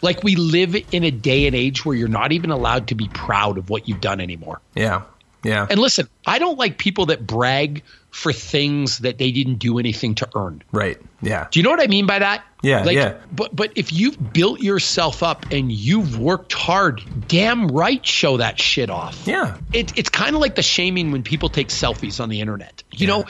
Like 0.00 0.22
we 0.22 0.36
live 0.36 0.76
in 0.92 1.04
a 1.04 1.10
day 1.10 1.46
and 1.46 1.54
age 1.54 1.84
where 1.84 1.96
you're 1.96 2.08
not 2.08 2.32
even 2.32 2.50
allowed 2.50 2.88
to 2.88 2.94
be 2.94 3.08
proud 3.08 3.58
of 3.58 3.68
what 3.70 3.88
you've 3.88 4.00
done 4.00 4.20
anymore. 4.20 4.60
Yeah. 4.74 5.02
Yeah. 5.44 5.66
And 5.68 5.80
listen, 5.80 6.08
I 6.26 6.38
don't 6.38 6.58
like 6.58 6.78
people 6.78 7.06
that 7.06 7.26
brag 7.26 7.82
for 8.10 8.32
things 8.32 8.98
that 9.00 9.18
they 9.18 9.32
didn't 9.32 9.56
do 9.56 9.78
anything 9.78 10.14
to 10.16 10.28
earn. 10.36 10.62
Right. 10.70 10.98
Yeah. 11.20 11.48
Do 11.50 11.58
you 11.58 11.64
know 11.64 11.70
what 11.70 11.80
I 11.82 11.86
mean 11.86 12.06
by 12.06 12.20
that? 12.20 12.44
Yeah, 12.62 12.84
like, 12.84 12.94
yeah. 12.94 13.18
But 13.32 13.54
but 13.54 13.72
if 13.74 13.92
you've 13.92 14.32
built 14.32 14.60
yourself 14.60 15.22
up 15.22 15.46
and 15.50 15.70
you've 15.70 16.18
worked 16.18 16.52
hard, 16.52 17.02
damn 17.28 17.68
right, 17.68 18.04
show 18.06 18.36
that 18.36 18.60
shit 18.60 18.88
off. 18.88 19.26
Yeah. 19.26 19.58
It, 19.72 19.98
it's 19.98 20.08
kind 20.08 20.34
of 20.36 20.40
like 20.40 20.54
the 20.54 20.62
shaming 20.62 21.10
when 21.10 21.24
people 21.24 21.48
take 21.48 21.68
selfies 21.68 22.20
on 22.20 22.28
the 22.28 22.40
internet. 22.40 22.84
You 22.92 23.08
Yeah. 23.08 23.14
know, 23.14 23.24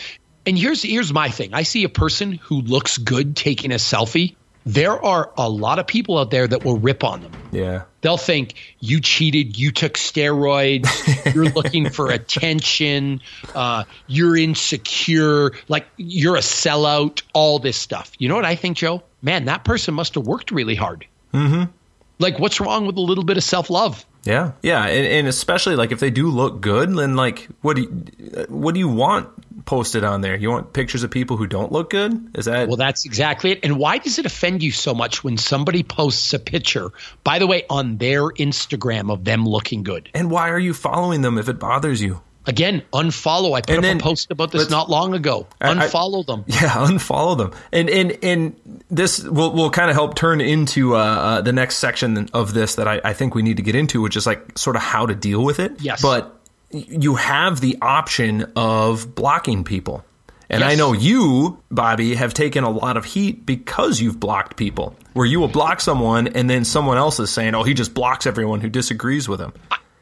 and 0.45 0.59
here's 0.59 0.83
here's 0.83 1.13
my 1.13 1.31
thing. 1.31 1.55
I 1.55 1.63
see 1.63 1.85
a 1.85 1.89
person 1.89 2.33
who 2.33 2.61
looks 2.61 2.99
good 2.99 3.35
taking 3.37 3.73
a 3.73 3.77
selfie. 3.77 4.37
There 4.65 4.93
are 5.05 5.33
a 5.37 5.49
lot 5.49 5.79
of 5.79 5.87
people 5.87 6.19
out 6.19 6.31
there 6.31 6.47
that 6.47 6.65
will 6.65 6.79
rip 6.79 7.03
on 7.03 7.23
them. 7.23 7.33
Yeah. 7.51 7.83
They'll 8.01 8.17
think 8.17 8.55
you 8.81 9.01
cheated, 9.01 9.59
you 9.59 9.71
took 9.73 9.95
steroids, 9.95 11.35
you're 11.35 11.51
looking 11.51 11.91
for 11.91 12.11
attention, 12.11 13.21
uh, 13.55 13.85
you're 14.07 14.37
insecure, 14.37 15.53
like 15.69 15.87
you're 15.97 16.37
a 16.37 16.41
sellout, 16.41 17.23
all 17.33 17.59
this 17.59 17.77
stuff. 17.77 18.13
You 18.19 18.29
know 18.29 18.37
what 18.37 18.45
I 18.45 18.57
think, 18.57 18.77
Joe? 18.77 19.03
Man, 19.21 19.45
that 19.47 19.65
person 19.65 19.95
must 19.95 20.15
have 20.15 20.27
worked 20.27 20.51
really 20.51 20.75
hard. 20.75 21.07
Mm-hmm. 21.33 21.71
Like, 22.19 22.39
what's 22.39 22.61
wrong 22.61 22.87
with 22.87 22.97
a 22.97 23.01
little 23.01 23.25
bit 23.25 23.37
of 23.37 23.45
self 23.45 23.71
love? 23.71 24.05
Yeah, 24.25 24.53
yeah, 24.63 24.85
and, 24.85 25.07
and 25.07 25.29
especially 25.29 25.75
like 25.75 25.91
if 25.91 25.99
they 25.99 26.11
do 26.11 26.29
look 26.29 26.61
good, 26.61 26.95
then 26.95 27.17
like 27.17 27.49
what 27.61 27.75
do 27.75 27.83
you, 27.83 28.47
what 28.49 28.75
do 28.75 28.79
you 28.79 28.89
want 28.89 29.29
posted 29.65 30.05
on 30.05 30.21
there? 30.21 30.37
You 30.37 30.51
want 30.51 30.73
pictures 30.73 31.03
of 31.03 31.11
people 31.11 31.37
who 31.37 31.47
don't 31.47 31.73
look 31.73 31.91
good? 31.91 32.37
Is 32.37 32.47
that 32.47 32.69
Well, 32.69 32.77
that's 32.77 33.05
exactly 33.05 33.53
it. 33.53 33.61
And 33.63 33.77
why 33.79 33.99
does 33.99 34.19
it 34.19 34.27
offend 34.27 34.63
you 34.63 34.73
so 34.73 34.95
much 34.95 35.23
when 35.25 35.37
somebody 35.39 35.83
posts 35.83 36.33
a 36.35 36.39
picture, 36.39 36.91
by 37.25 37.39
the 37.39 37.47
way, 37.47 37.65
on 37.71 37.99
their 37.99 38.23
Instagram 38.31 39.11
of 39.13 39.25
them 39.25 39.47
looking 39.47 39.83
good? 39.83 40.09
and 40.15 40.31
why 40.31 40.51
are 40.51 40.59
you 40.59 40.75
following 40.75 41.23
them 41.23 41.39
if 41.39 41.49
it 41.49 41.59
bothers 41.59 42.01
you? 42.03 42.21
Again, 42.45 42.83
unfollow. 42.93 43.57
I 43.57 43.61
put 43.61 43.71
And 43.71 43.79
up 43.79 43.83
then- 43.85 43.97
a 43.99 44.01
post 44.01 44.33
about 44.33 44.51
this 44.51 44.69
not 44.69 44.91
long 44.91 45.15
ago. 45.15 45.47
I- 45.61 45.71
I- 45.71 45.75
Unfollow 45.87 46.27
them. 46.27 46.45
Yeah, 46.49 46.71
unfollow 46.71 47.39
them, 47.39 47.53
and 47.73 47.89
and 47.89 48.19
and 48.21 48.57
this 48.91 49.23
will 49.23 49.53
will 49.53 49.71
kind 49.71 49.91
of 49.91 49.95
help 49.95 50.17
turn 50.17 50.41
into 50.41 50.97
uh, 50.97 50.99
uh, 50.99 51.41
the 51.41 51.53
next 51.53 51.77
section 51.77 52.29
of 52.33 52.53
this 52.53 52.75
that 52.75 52.89
I, 52.89 53.01
I 53.05 53.13
think 53.13 53.37
we 53.37 53.43
need 53.43 53.59
to 53.59 53.63
get 53.63 53.77
into, 53.77 54.03
which 54.03 54.17
is 54.17 54.27
like 54.27 54.59
sort 54.59 54.75
of 54.75 54.83
how 54.83 55.07
to 55.07 55.15
deal 55.15 55.45
with 55.45 55.61
it. 55.61 55.81
Yes. 55.83 56.03
but 56.03 56.41
you 56.73 57.17
have 57.17 57.61
the 57.61 57.79
option 57.81 58.53
of 58.57 59.15
blocking 59.15 59.65
people. 59.65 60.05
And 60.51 60.63
I 60.63 60.75
know 60.75 60.93
you, 60.93 61.63
Bobby, 61.71 62.15
have 62.15 62.35
taken 62.35 62.63
a 62.63 62.71
lot 62.71 62.99
of 62.99 63.07
heat 63.07 63.47
because 63.47 64.03
you've 64.03 64.21
blocked 64.21 64.59
people. 64.59 64.95
Where 65.15 65.25
you 65.25 65.41
will 65.41 65.49
block 65.49 65.81
someone 65.81 66.29
and 66.29 66.49
then 66.49 66.67
someone 66.67 66.99
else 66.99 67.19
is 67.21 67.31
saying, 67.31 67.55
"Oh, 67.55 67.63
he 67.63 67.73
just 67.73 67.95
blocks 67.95 68.27
everyone 68.27 68.61
who 68.61 68.69
disagrees 68.69 69.29
with 69.29 69.41
him." 69.41 69.55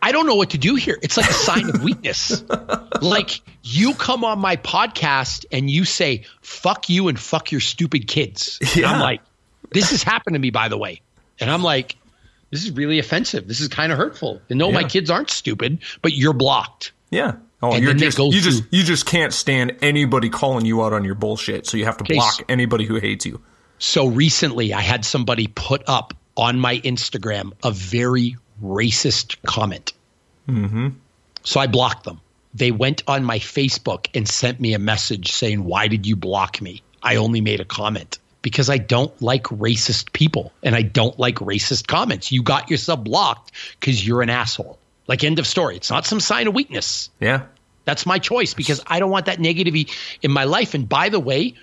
I 0.02 0.12
don't 0.12 0.26
know 0.26 0.34
what 0.34 0.50
to 0.50 0.58
do 0.58 0.76
here. 0.76 0.98
It's 1.02 1.16
like 1.16 1.28
a 1.28 1.34
sign 1.34 1.68
of 1.68 1.82
weakness. 1.84 2.42
like 3.02 3.42
you 3.62 3.94
come 3.94 4.24
on 4.24 4.38
my 4.38 4.56
podcast 4.56 5.44
and 5.52 5.68
you 5.68 5.84
say, 5.84 6.24
fuck 6.40 6.88
you 6.88 7.08
and 7.08 7.20
fuck 7.20 7.52
your 7.52 7.60
stupid 7.60 8.08
kids. 8.08 8.58
And 8.76 8.86
I'm 8.86 9.00
like, 9.00 9.20
this 9.72 9.90
has 9.90 10.02
happened 10.02 10.34
to 10.34 10.40
me, 10.40 10.50
by 10.50 10.68
the 10.68 10.78
way. 10.78 11.02
And 11.38 11.50
I'm 11.50 11.62
like, 11.62 11.96
this 12.50 12.64
is 12.64 12.72
really 12.72 12.98
offensive. 12.98 13.46
This 13.48 13.60
is 13.60 13.68
kind 13.68 13.92
of 13.92 13.98
hurtful. 13.98 14.40
And 14.48 14.58
no, 14.58 14.70
my 14.72 14.84
kids 14.84 15.10
aren't 15.10 15.30
stupid, 15.30 15.78
but 16.02 16.12
you're 16.12 16.32
blocked. 16.32 16.92
Yeah. 17.10 17.36
Oh, 17.62 17.72
And 17.72 17.82
you're 17.84 17.94
just 17.94 18.18
you 18.18 18.40
just 18.40 18.62
you 18.70 18.82
just 18.84 19.04
can't 19.06 19.32
stand 19.32 19.76
anybody 19.82 20.30
calling 20.30 20.64
you 20.64 20.82
out 20.82 20.92
on 20.94 21.04
your 21.04 21.14
bullshit, 21.14 21.66
so 21.66 21.76
you 21.76 21.84
have 21.84 21.96
to 21.98 22.04
Okay, 22.04 22.14
block 22.14 22.32
so- 22.34 22.44
anybody 22.48 22.86
who 22.86 22.96
hates 22.96 23.26
you. 23.26 23.42
So 23.78 24.06
recently, 24.08 24.72
I 24.74 24.80
had 24.80 25.04
somebody 25.04 25.46
put 25.46 25.82
up 25.86 26.14
on 26.36 26.58
my 26.58 26.78
Instagram 26.78 27.52
a 27.62 27.70
very 27.70 28.36
racist 28.62 29.36
comment. 29.46 29.92
Mm-hmm. 30.48 30.88
So 31.44 31.60
I 31.60 31.66
blocked 31.66 32.04
them. 32.04 32.20
They 32.54 32.70
went 32.72 33.02
on 33.06 33.24
my 33.24 33.38
Facebook 33.38 34.06
and 34.14 34.28
sent 34.28 34.60
me 34.60 34.74
a 34.74 34.78
message 34.78 35.32
saying, 35.32 35.64
Why 35.64 35.88
did 35.88 36.06
you 36.06 36.16
block 36.16 36.60
me? 36.60 36.82
I 37.02 37.16
only 37.16 37.40
made 37.40 37.60
a 37.60 37.64
comment 37.64 38.18
because 38.42 38.70
I 38.70 38.78
don't 38.78 39.20
like 39.20 39.44
racist 39.44 40.12
people 40.12 40.52
and 40.62 40.74
I 40.74 40.82
don't 40.82 41.18
like 41.18 41.36
racist 41.36 41.86
comments. 41.86 42.32
You 42.32 42.42
got 42.42 42.70
yourself 42.70 43.04
blocked 43.04 43.52
because 43.78 44.06
you're 44.06 44.22
an 44.22 44.30
asshole. 44.30 44.78
Like, 45.06 45.24
end 45.24 45.38
of 45.38 45.46
story. 45.46 45.76
It's 45.76 45.90
not 45.90 46.06
some 46.06 46.20
sign 46.20 46.46
of 46.46 46.54
weakness. 46.54 47.10
Yeah. 47.18 47.46
That's 47.84 48.06
my 48.06 48.18
choice 48.18 48.54
because 48.54 48.80
I 48.86 49.00
don't 49.00 49.10
want 49.10 49.26
that 49.26 49.38
negativity 49.38 49.90
in 50.22 50.30
my 50.30 50.44
life. 50.44 50.74
And 50.74 50.88
by 50.88 51.08
the 51.08 51.18
way, 51.18 51.54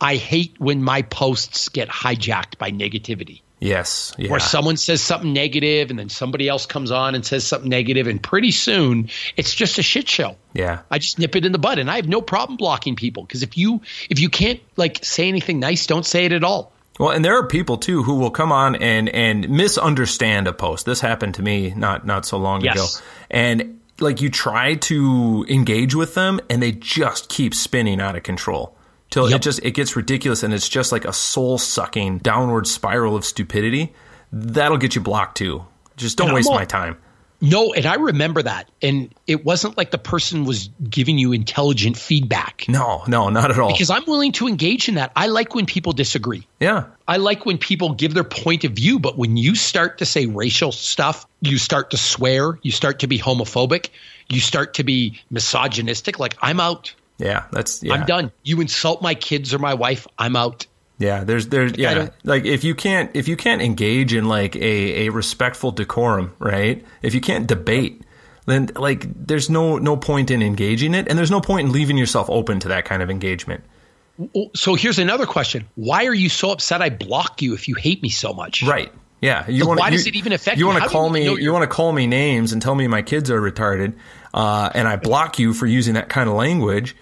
I 0.00 0.16
hate 0.16 0.56
when 0.58 0.82
my 0.82 1.02
posts 1.02 1.68
get 1.68 1.88
hijacked 1.88 2.58
by 2.58 2.70
negativity. 2.72 3.42
Yes. 3.58 4.12
Yeah. 4.18 4.30
Where 4.30 4.40
someone 4.40 4.76
says 4.76 5.00
something 5.00 5.32
negative 5.32 5.88
and 5.90 5.98
then 5.98 6.10
somebody 6.10 6.46
else 6.46 6.66
comes 6.66 6.90
on 6.90 7.14
and 7.14 7.24
says 7.24 7.46
something 7.46 7.70
negative, 7.70 8.06
and 8.06 8.22
pretty 8.22 8.50
soon 8.50 9.08
it's 9.36 9.54
just 9.54 9.78
a 9.78 9.82
shit 9.82 10.08
show. 10.08 10.36
yeah. 10.52 10.80
I 10.90 10.98
just 10.98 11.18
nip 11.18 11.34
it 11.36 11.46
in 11.46 11.52
the 11.52 11.58
bud, 11.58 11.78
and 11.78 11.90
I 11.90 11.96
have 11.96 12.06
no 12.08 12.20
problem 12.20 12.56
blocking 12.58 12.96
people 12.96 13.22
because 13.24 13.42
if 13.42 13.56
you 13.56 13.80
if 14.10 14.20
you 14.20 14.28
can't 14.28 14.60
like 14.76 15.02
say 15.04 15.26
anything 15.28 15.58
nice, 15.58 15.86
don't 15.86 16.04
say 16.04 16.26
it 16.26 16.32
at 16.32 16.44
all. 16.44 16.72
Well, 16.98 17.10
and 17.10 17.24
there 17.24 17.36
are 17.36 17.46
people 17.46 17.76
too 17.78 18.02
who 18.02 18.16
will 18.16 18.30
come 18.30 18.52
on 18.52 18.76
and 18.76 19.08
and 19.08 19.48
misunderstand 19.48 20.48
a 20.48 20.52
post. 20.52 20.84
This 20.86 21.00
happened 21.00 21.34
to 21.36 21.42
me 21.42 21.72
not 21.74 22.04
not 22.06 22.26
so 22.26 22.36
long 22.36 22.60
Yes. 22.62 22.74
ago. 22.76 23.06
And 23.30 23.80
like 24.00 24.20
you 24.20 24.28
try 24.28 24.74
to 24.74 25.46
engage 25.48 25.94
with 25.94 26.14
them 26.14 26.40
and 26.50 26.62
they 26.62 26.72
just 26.72 27.30
keep 27.30 27.54
spinning 27.54 27.98
out 28.00 28.16
of 28.16 28.22
control. 28.22 28.75
Till 29.10 29.30
Yep. 29.30 29.36
it 29.36 29.42
just 29.42 29.60
it 29.62 29.70
gets 29.72 29.96
ridiculous 29.96 30.42
and 30.42 30.52
it's 30.52 30.68
just 30.68 30.92
like 30.92 31.04
a 31.04 31.12
soul 31.12 31.58
sucking 31.58 32.18
downward 32.18 32.66
spiral 32.66 33.16
of 33.16 33.24
stupidity. 33.24 33.92
That'll 34.32 34.76
get 34.78 34.94
you 34.94 35.00
blocked 35.00 35.36
too. 35.38 35.64
Just 35.96 36.18
don't 36.18 36.32
waste 36.34 36.48
all- 36.48 36.54
my 36.56 36.64
time. 36.64 36.96
No, 37.38 37.74
and 37.74 37.84
I 37.84 37.96
remember 37.96 38.42
that, 38.42 38.70
and 38.80 39.14
it 39.26 39.44
wasn't 39.44 39.76
like 39.76 39.90
the 39.90 39.98
person 39.98 40.46
was 40.46 40.70
giving 40.88 41.18
you 41.18 41.32
intelligent 41.32 41.98
feedback 41.98 42.64
No, 42.66 43.02
no, 43.06 43.28
not 43.28 43.50
at 43.50 43.58
all. 43.58 43.70
because 43.72 43.90
I'm 43.90 44.04
willing 44.06 44.32
to 44.32 44.48
engage 44.48 44.88
in 44.88 44.94
that. 44.94 45.12
I 45.14 45.26
like 45.26 45.54
when 45.54 45.66
people 45.66 45.92
disagree. 45.92 46.46
yeah. 46.60 46.84
I 47.06 47.18
like 47.18 47.44
when 47.44 47.58
people 47.58 47.92
give 47.92 48.14
their 48.14 48.24
point 48.24 48.64
of 48.64 48.72
view, 48.72 48.98
but 48.98 49.18
when 49.18 49.36
you 49.36 49.54
start 49.54 49.98
to 49.98 50.06
say 50.06 50.24
racial 50.24 50.72
stuff, 50.72 51.26
you 51.42 51.58
start 51.58 51.90
to 51.90 51.98
swear, 51.98 52.58
you 52.62 52.72
start 52.72 53.00
to 53.00 53.06
be 53.06 53.18
homophobic, 53.18 53.90
you 54.30 54.40
start 54.40 54.72
to 54.74 54.82
be 54.82 55.20
misogynistic, 55.30 56.18
like 56.18 56.36
I'm 56.40 56.58
out. 56.58 56.94
Yeah, 57.18 57.44
that's 57.50 57.82
yeah. 57.82 57.94
I'm 57.94 58.06
done. 58.06 58.32
You 58.42 58.60
insult 58.60 59.02
my 59.02 59.14
kids 59.14 59.54
or 59.54 59.58
my 59.58 59.74
wife, 59.74 60.06
I'm 60.18 60.36
out. 60.36 60.66
Yeah, 60.98 61.24
there's 61.24 61.48
there's 61.48 61.76
yeah, 61.76 62.08
like 62.24 62.44
if 62.46 62.64
you 62.64 62.74
can't 62.74 63.10
if 63.14 63.28
you 63.28 63.36
can't 63.36 63.60
engage 63.60 64.14
in 64.14 64.28
like 64.28 64.56
a 64.56 65.06
a 65.06 65.08
respectful 65.10 65.70
decorum, 65.70 66.34
right? 66.38 66.84
If 67.02 67.14
you 67.14 67.20
can't 67.20 67.46
debate, 67.46 68.02
then 68.46 68.70
like 68.76 69.06
there's 69.26 69.50
no 69.50 69.76
no 69.78 69.96
point 69.96 70.30
in 70.30 70.40
engaging 70.42 70.94
it, 70.94 71.06
and 71.08 71.18
there's 71.18 71.30
no 71.30 71.40
point 71.40 71.66
in 71.68 71.72
leaving 71.72 71.98
yourself 71.98 72.30
open 72.30 72.60
to 72.60 72.68
that 72.68 72.86
kind 72.86 73.02
of 73.02 73.10
engagement. 73.10 73.62
So 74.54 74.74
here's 74.74 74.98
another 74.98 75.26
question. 75.26 75.68
Why 75.74 76.06
are 76.06 76.14
you 76.14 76.30
so 76.30 76.50
upset 76.50 76.80
I 76.80 76.88
block 76.88 77.42
you 77.42 77.52
if 77.52 77.68
you 77.68 77.74
hate 77.74 78.02
me 78.02 78.08
so 78.08 78.32
much? 78.32 78.62
Right. 78.62 78.90
Yeah. 79.20 79.44
You 79.48 79.60
Like, 79.60 79.68
wanna- 79.68 79.80
why 79.80 79.88
you- 79.88 79.98
does 79.98 80.06
it 80.06 80.16
even 80.16 80.32
affect 80.32 80.58
you? 80.58 80.66
want 80.66 80.82
to 80.82 80.88
call 80.88 81.08
you 81.08 81.34
me? 81.36 81.42
You 81.42 81.52
want 81.52 81.64
to 81.64 81.66
call 81.74 81.92
me 81.92 82.06
names 82.06 82.52
and 82.54 82.62
tell 82.62 82.74
me 82.74 82.86
my 82.86 83.02
kids 83.02 83.30
are 83.30 83.40
retarded, 83.40 83.92
uh, 84.32 84.70
and 84.74 84.88
I 84.88 84.96
block 84.96 85.38
you 85.38 85.52
for 85.52 85.66
using 85.66 85.92
that 85.94 86.08
kind 86.08 86.30
of 86.30 86.34
language, 86.36 86.96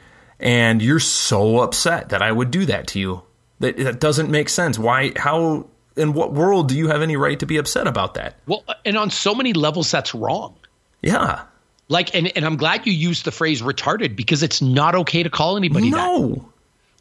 and 0.44 0.82
you're 0.82 1.00
so 1.00 1.60
upset 1.60 2.10
that 2.10 2.22
I 2.22 2.30
would 2.30 2.50
do 2.50 2.66
that 2.66 2.88
to 2.88 3.00
you. 3.00 3.22
That 3.60 3.76
that 3.78 3.98
doesn't 3.98 4.30
make 4.30 4.48
sense. 4.48 4.78
Why? 4.78 5.12
How? 5.16 5.66
In 5.96 6.12
what 6.12 6.32
world 6.32 6.68
do 6.68 6.76
you 6.76 6.88
have 6.88 7.02
any 7.02 7.16
right 7.16 7.38
to 7.38 7.46
be 7.46 7.56
upset 7.56 7.86
about 7.86 8.14
that? 8.14 8.36
Well, 8.46 8.64
and 8.84 8.98
on 8.98 9.10
so 9.10 9.32
many 9.34 9.52
levels, 9.52 9.90
that's 9.90 10.12
wrong. 10.12 10.56
Yeah. 11.02 11.44
Like, 11.88 12.14
and, 12.16 12.32
and 12.36 12.44
I'm 12.44 12.56
glad 12.56 12.84
you 12.86 12.92
used 12.92 13.24
the 13.24 13.30
phrase 13.30 13.62
retarded 13.62 14.16
because 14.16 14.42
it's 14.42 14.60
not 14.60 14.96
okay 14.96 15.22
to 15.22 15.30
call 15.30 15.56
anybody 15.56 15.90
that. 16.38 16.44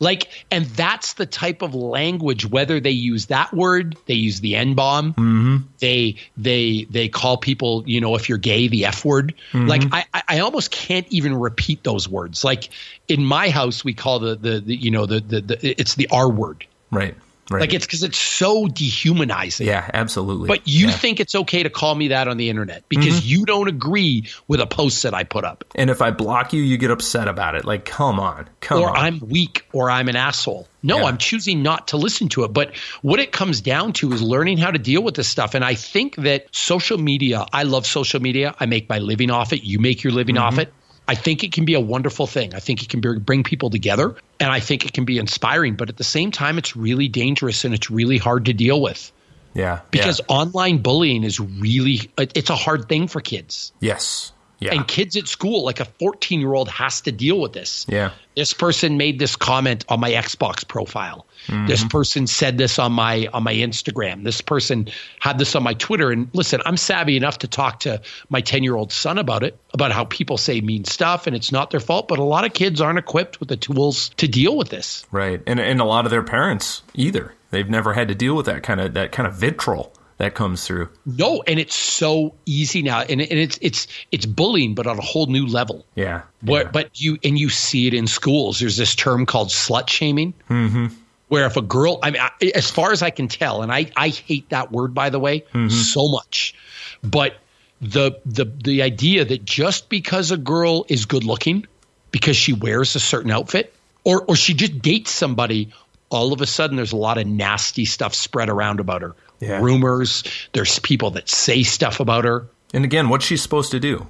Like, 0.03 0.27
and 0.51 0.65
that's 0.65 1.13
the 1.13 1.25
type 1.25 1.61
of 1.61 1.73
language. 1.73 2.45
Whether 2.45 2.79
they 2.79 2.91
use 2.91 3.27
that 3.27 3.53
word, 3.53 3.95
they 4.05 4.13
use 4.13 4.39
the 4.41 4.55
n 4.55 4.75
bomb. 4.75 5.13
Mm-hmm. 5.13 5.57
They 5.79 6.17
they 6.37 6.85
they 6.89 7.09
call 7.09 7.37
people, 7.37 7.83
you 7.87 8.01
know, 8.01 8.15
if 8.15 8.29
you're 8.29 8.37
gay, 8.37 8.67
the 8.67 8.85
f 8.85 9.03
word. 9.05 9.33
Mm-hmm. 9.51 9.67
Like, 9.67 9.83
I 9.91 10.05
I- 10.13 10.23
I 10.27 10.39
almost 10.39 10.71
can't 10.71 11.07
even 11.09 11.35
repeat 11.35 11.83
those 11.83 12.07
words. 12.09 12.43
Like 12.43 12.69
in 13.07 13.23
my 13.23 13.49
house, 13.49 13.83
we 13.83 13.93
call 13.93 14.19
the 14.19 14.35
the, 14.35 14.59
the 14.59 14.75
you 14.75 14.91
know 14.91 15.05
the, 15.05 15.19
the 15.19 15.41
the 15.41 15.79
it's 15.79 15.95
the 15.95 16.07
r 16.11 16.29
word. 16.29 16.65
Right. 16.91 17.15
Right. 17.51 17.61
Like 17.61 17.73
it's 17.73 17.85
because 17.85 18.03
it's 18.03 18.17
so 18.17 18.67
dehumanizing. 18.67 19.67
yeah, 19.67 19.89
absolutely. 19.93 20.47
But 20.47 20.67
you 20.67 20.85
Yeah. 20.87 20.91
Mm-hmm. 20.91 20.99
think 20.99 21.19
it's 21.19 21.35
okay 21.35 21.63
to 21.63 21.69
call 21.69 21.93
me 21.93 22.07
that 22.09 22.27
on 22.27 22.37
the 22.37 22.49
internet 22.49 22.83
because 22.89 23.29
you 23.29 23.45
don't 23.45 23.67
agree 23.67 24.27
with 24.47 24.61
a 24.61 24.65
post 24.67 25.03
that 25.03 25.13
I 25.13 25.23
put 25.23 25.43
up, 25.43 25.63
and 25.75 25.89
if 25.89 26.01
I 26.01 26.11
block 26.11 26.53
you, 26.53 26.61
you 26.61 26.77
get 26.77 26.89
upset 26.91 27.27
about 27.27 27.55
it. 27.55 27.65
Like, 27.65 27.85
come 27.85 28.19
on, 28.19 28.49
come 28.61 28.81
or 28.81 28.89
on. 28.91 28.95
I'm 28.97 29.19
weak, 29.19 29.65
or 29.73 29.89
I'm 29.89 30.07
an 30.07 30.15
asshole. 30.15 30.67
No, 30.81 30.97
Yeah. 30.99 31.03
I'm 31.05 31.17
choosing 31.17 31.63
not 31.63 31.89
to 31.89 31.97
listen 31.97 32.29
to 32.29 32.43
it. 32.43 32.53
But 32.53 32.75
what 33.01 33.19
it 33.19 33.31
comes 33.31 33.61
down 33.61 33.93
to 33.93 34.11
is 34.13 34.21
learning 34.21 34.57
how 34.57 34.71
to 34.71 34.79
deal 34.79 35.01
with 35.01 35.15
this 35.15 35.27
stuff. 35.29 35.53
And 35.55 35.63
I 35.63 35.75
think 35.75 36.15
that 36.17 36.47
social 36.51 36.97
media, 36.97 37.45
I 37.53 37.63
love 37.63 37.85
social 37.85 38.21
media. 38.21 38.53
I 38.59 38.65
make 38.65 38.89
my 38.89 38.99
living 38.99 39.31
off 39.31 39.53
it. 39.53 39.63
You 39.63 39.79
make 39.79 40.03
your 40.03 40.11
living 40.13 40.35
Mm-hmm. 40.35 40.43
off 40.43 40.59
it. 40.59 40.73
I 41.07 41.15
think 41.15 41.43
it 41.43 41.51
can 41.51 41.65
be 41.65 41.73
a 41.73 41.79
wonderful 41.79 42.27
thing. 42.27 42.53
I 42.53 42.59
think 42.59 42.83
it 42.83 42.89
can 42.89 43.01
br- 43.01 43.19
bring 43.19 43.43
people 43.43 43.69
together 43.69 44.15
and 44.39 44.51
I 44.51 44.59
think 44.59 44.85
it 44.85 44.93
can 44.93 45.05
be 45.05 45.17
inspiring. 45.17 45.75
But 45.75 45.89
at 45.89 45.97
the 45.97 46.03
same 46.03 46.31
time, 46.31 46.57
it's 46.57 46.75
really 46.75 47.07
dangerous 47.07 47.65
and 47.65 47.73
it's 47.73 47.89
really 47.89 48.17
hard 48.17 48.45
to 48.45 48.53
deal 48.53 48.81
with. 48.81 49.11
Yeah. 49.53 49.79
Because 49.91 50.19
yeah. 50.19 50.35
online 50.35 50.79
bullying 50.79 51.23
is 51.23 51.39
really 51.39 52.11
it's 52.17 52.49
a 52.49 52.55
hard 52.55 52.89
thing 52.89 53.07
for 53.07 53.21
kids. 53.21 53.71
Yes. 53.79 54.32
Yeah. 54.63 54.75
And 54.75 54.87
kids 54.87 55.17
at 55.17 55.27
school, 55.27 55.63
like 55.63 55.79
a 55.79 55.85
14 55.85 56.39
year 56.39 56.53
old, 56.53 56.69
has 56.69 57.01
to 57.01 57.11
deal 57.11 57.39
with 57.39 57.53
this. 57.53 57.85
Yeah. 57.89 58.11
This 58.35 58.53
person 58.53 58.97
made 58.97 59.19
this 59.19 59.35
comment 59.35 59.85
on 59.89 59.99
my 59.99 60.11
Xbox 60.11 60.67
profile. 60.67 61.27
Mm-hmm. 61.47 61.67
This 61.67 61.83
person 61.83 62.25
said 62.25 62.57
this 62.57 62.79
on 62.79 62.91
my 62.93 63.27
on 63.33 63.43
my 63.43 63.53
Instagram. 63.53 64.23
This 64.23 64.41
person 64.41 64.89
had 65.19 65.37
this 65.37 65.55
on 65.55 65.63
my 65.63 65.73
Twitter. 65.73 66.11
And 66.11 66.29
listen, 66.33 66.61
I'm 66.65 66.77
savvy 66.77 67.17
enough 67.17 67.39
to 67.39 67.47
talk 67.47 67.81
to 67.81 68.01
my 68.29 68.41
10 68.41 68.63
year 68.63 68.75
old 68.75 68.91
son 68.91 69.17
about 69.17 69.43
it, 69.43 69.57
about 69.73 69.91
how 69.91 70.05
people 70.05 70.37
say 70.37 70.61
mean 70.61 70.85
stuff 70.85 71.27
and 71.27 71.35
it's 71.35 71.51
not 71.51 71.69
their 71.69 71.79
fault. 71.79 72.07
But 72.07 72.19
a 72.19 72.23
lot 72.23 72.45
of 72.45 72.53
kids 72.53 72.81
aren't 72.81 72.99
equipped 72.99 73.39
with 73.39 73.49
the 73.49 73.57
tools 73.57 74.09
to 74.17 74.27
deal 74.27 74.55
with 74.55 74.69
this. 74.69 75.05
Right. 75.11 75.41
And 75.45 75.59
and 75.59 75.81
a 75.81 75.85
lot 75.85 76.05
of 76.05 76.11
their 76.11 76.23
parents 76.23 76.83
either. 76.93 77.33
They've 77.51 77.69
never 77.69 77.93
had 77.93 78.07
to 78.07 78.15
deal 78.15 78.35
with 78.35 78.47
that 78.47 78.63
kind 78.63 78.81
of 78.81 78.93
that 78.95 79.11
kind 79.11 79.27
of 79.27 79.35
vitriol 79.35 79.93
that 80.23 80.35
comes 80.35 80.65
through. 80.65 80.89
No, 81.05 81.43
and 81.45 81.59
it's 81.59 81.75
so 81.75 82.33
easy 82.45 82.81
now, 82.81 83.01
and, 83.01 83.21
and 83.21 83.39
it's 83.39 83.59
it's 83.61 83.87
it's 84.11 84.25
bullying, 84.25 84.73
but 84.73 84.87
on 84.87 84.97
a 84.97 85.01
whole 85.01 85.27
new 85.27 85.45
level. 85.45 85.85
Yeah. 85.95 86.23
Yeah. 86.41 86.69
but 86.71 86.99
you 86.99 87.17
and 87.23 87.37
you 87.37 87.49
see 87.49 87.87
it 87.87 87.93
in 87.93 88.07
schools. 88.07 88.59
There's 88.59 88.77
this 88.77 88.95
term 88.95 89.25
called 89.25 89.49
slut 89.49 89.89
shaming, 89.89 90.33
mm-hmm. 90.49 90.87
where 91.27 91.45
if 91.45 91.57
a 91.57 91.61
girl, 91.61 91.99
I 92.01 92.11
mean, 92.11 92.21
I, 92.21 92.31
as 92.55 92.71
far 92.71 92.91
as 92.91 93.01
I 93.01 93.09
can 93.09 93.27
tell, 93.27 93.61
and 93.61 93.71
I 93.71 93.91
I 93.95 94.09
hate 94.09 94.49
that 94.49 94.71
word 94.71 94.93
by 94.93 95.09
the 95.09 95.19
way 95.19 95.41
Mm-hmm. 95.53 95.69
so 95.69 96.07
much, 96.09 96.55
but 97.03 97.35
the 97.81 98.19
the 98.25 98.45
the 98.45 98.81
idea 98.81 99.25
that 99.25 99.43
just 99.43 99.89
because 99.89 100.31
a 100.31 100.37
girl 100.37 100.85
is 100.87 101.05
good 101.05 101.25
looking, 101.25 101.67
because 102.11 102.37
she 102.37 102.53
wears 102.53 102.95
a 102.95 102.99
certain 102.99 103.31
outfit, 103.31 103.73
or 104.03 104.23
or 104.23 104.35
she 104.35 104.53
just 104.53 104.81
dates 104.81 105.11
somebody, 105.11 105.73
all 106.09 106.31
of 106.31 106.41
a 106.41 106.45
sudden 106.47 106.77
there's 106.77 106.93
a 106.93 106.97
lot 106.97 107.17
of 107.17 107.27
nasty 107.27 107.85
stuff 107.85 108.15
spread 108.15 108.49
around 108.49 108.79
about 108.79 109.01
her. 109.01 109.15
Yeah. 109.43 109.61
Rumors. 109.61 110.23
There's 110.53 110.79
people 110.79 111.11
that 111.11 111.29
say 111.29 111.63
stuff 111.63 111.99
about 111.99 112.25
her. 112.25 112.47
And 112.73 112.85
again, 112.85 113.09
what's 113.09 113.25
she 113.25 113.37
supposed 113.37 113.71
to 113.71 113.79
do? 113.79 114.07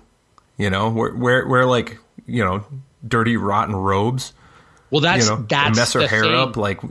You 0.57 0.69
know, 0.69 0.89
wear 0.89 1.13
wear, 1.13 1.47
wear 1.47 1.65
like 1.65 1.97
you 2.25 2.43
know 2.43 2.63
dirty, 3.05 3.37
rotten 3.37 3.75
robes. 3.75 4.33
Well, 4.89 5.01
that's 5.01 5.27
you 5.27 5.35
know, 5.35 5.45
that's 5.49 5.75
mess 5.75 5.93
her 5.93 6.07
hair 6.07 6.23
thing. 6.23 6.35
up. 6.35 6.55
Like, 6.55 6.81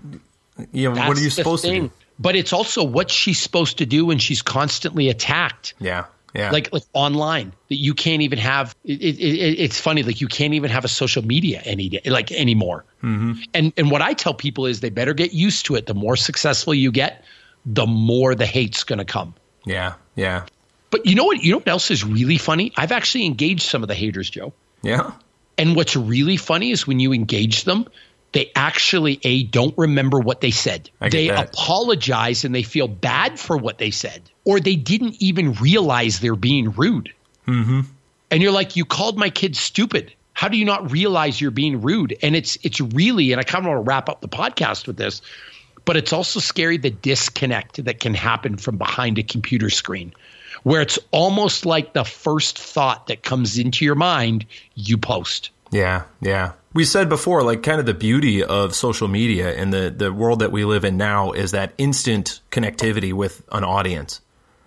you 0.73 0.89
know, 0.89 0.95
That's 0.95 1.09
what 1.09 1.17
are 1.17 1.21
you 1.21 1.31
supposed 1.31 1.65
to 1.65 1.71
do? 1.71 1.91
But 2.19 2.37
it's 2.37 2.53
also 2.53 2.83
what 2.85 3.11
she's 3.11 3.41
supposed 3.41 3.79
to 3.79 3.87
do 3.87 4.07
when 4.07 4.19
she's 4.19 4.43
constantly 4.43 5.09
attacked. 5.09 5.75
Yeah, 5.79 6.07
yeah, 6.35 6.51
Like, 6.51 6.73
like 6.73 6.83
online 6.93 7.53
that 7.69 7.77
you 7.77 7.95
can't 7.95 8.23
even 8.23 8.39
have. 8.39 8.75
It, 8.85 9.01
it, 9.01 9.19
it, 9.19 9.61
it's 9.61 9.79
funny, 9.79 10.03
like 10.03 10.21
you 10.21 10.29
can't 10.29 10.55
even 10.55 10.71
have 10.71 10.85
a 10.85 10.89
social 10.89 11.25
media 11.25 11.61
any 11.65 11.91
day, 11.91 12.03
like 12.07 12.33
anymore. 12.33 12.85
Mm-hmm. 13.03 13.33
And 13.55 13.73
and 13.77 13.91
what 13.91 14.03
I 14.03 14.15
tell 14.15 14.35
people 14.35 14.67
is 14.67 14.81
they 14.81 14.91
better 14.91 15.15
get 15.15 15.33
used 15.33 15.67
to 15.67 15.75
it. 15.77 15.87
The 15.87 15.95
more 15.95 16.17
successful 16.17 16.75
you 16.75 16.91
get, 16.91 17.25
the 17.67 17.87
more 17.87 18.35
the 18.35 18.47
hate's 18.47 18.85
going 18.85 18.99
to 18.99 19.05
come. 19.05 19.35
yeah, 19.65 19.95
yeah, 20.15 20.47
But 20.91 21.07
you 21.07 21.15
know 21.15 21.25
what? 21.25 21.43
You 21.43 21.53
know 21.53 21.59
what 21.59 21.69
else 21.69 21.91
is 21.91 22.05
really 22.05 22.39
funny? 22.39 22.73
I've 22.77 22.93
actually 22.93 23.27
engaged 23.27 23.63
some 23.63 23.83
of 23.83 23.89
the 23.89 23.95
haters, 23.95 24.29
Joe. 24.29 24.53
yeah. 24.83 25.13
And 25.59 25.77
what's 25.77 25.95
really 25.97 26.39
funny 26.39 26.71
is 26.71 26.87
when 26.87 26.99
you 26.99 27.13
engage 27.13 27.65
them, 27.65 27.87
they 28.33 28.51
actually 28.57 29.21
a 29.23 29.43
don't 29.43 29.77
remember 29.77 30.19
what 30.19 30.41
they 30.41 30.51
said. 30.51 30.89
They 30.99 31.29
that. 31.29 31.51
apologize 31.51 32.45
and 32.45 32.55
they 32.55 32.63
feel 32.63 32.89
bad 32.89 33.39
for 33.39 33.57
what 33.59 33.77
they 33.77 33.91
said, 33.91 34.23
or 34.47 34.61
they 34.61 34.77
didn't 34.77 35.17
even 35.21 35.53
realize 35.55 36.21
they're 36.21 36.35
being 36.37 36.73
rude. 36.73 37.13
Mm-hmm. 37.47 37.81
And 38.31 38.43
you're 38.43 38.53
like, 38.53 38.77
you 38.77 38.87
called 38.87 39.19
my 39.19 39.29
kid 39.29 39.55
stupid. 39.55 40.15
How 40.33 40.49
do 40.49 40.57
you 40.57 40.65
not 40.65 40.91
realize 40.91 41.39
you're 41.39 41.51
being 41.51 41.83
rude? 41.83 42.17
And 42.23 42.35
it's 42.35 42.57
it's 42.63 42.81
really, 42.81 43.33
and 43.33 43.39
I 43.39 43.45
kind 43.45 43.65
of 43.67 43.71
want 43.71 43.85
to 43.85 43.89
wrap 43.89 44.09
up 44.09 44.23
the 44.23 44.29
podcast 44.29 44.87
with 44.87 44.97
this, 44.97 45.21
but 45.85 45.97
it's 45.97 46.13
also 46.13 46.41
scary 46.41 46.77
the 46.77 46.91
disconnect 46.91 47.85
that 47.85 48.01
can 48.01 48.15
happen 48.15 48.57
from 48.57 48.77
behind 48.77 49.19
a 49.19 49.23
computer 49.23 49.71
screen, 49.71 50.13
where 50.63 50.81
it's 50.81 50.99
almost 51.11 51.67
like 51.67 51.93
the 51.93 52.05
first 52.05 52.59
thought 52.59 53.07
that 53.09 53.23
comes 53.23 53.59
into 53.59 53.85
your 53.85 53.95
mind, 53.95 54.47
you 54.75 54.97
post. 54.97 55.51
Yeah, 55.71 56.05
yeah. 56.21 56.53
We 56.75 56.85
said 56.85 57.09
before, 57.09 57.43
like, 57.43 57.63
kind 57.63 57.81
of 57.81 57.87
the 57.87 57.95
beauty 57.95 58.43
of 58.43 58.75
social 58.75 59.09
media 59.09 59.55
and 59.55 59.73
the, 59.73 59.93
the 59.95 60.13
world 60.13 60.39
that 60.41 60.53
we 60.53 60.65
live 60.65 60.85
in 60.85 60.97
now 60.97 61.33
is 61.33 61.51
that 61.51 61.73
instant 61.79 62.41
connectivity 62.51 63.13
with 63.13 63.43
an 63.53 63.65
audience. 63.65 64.21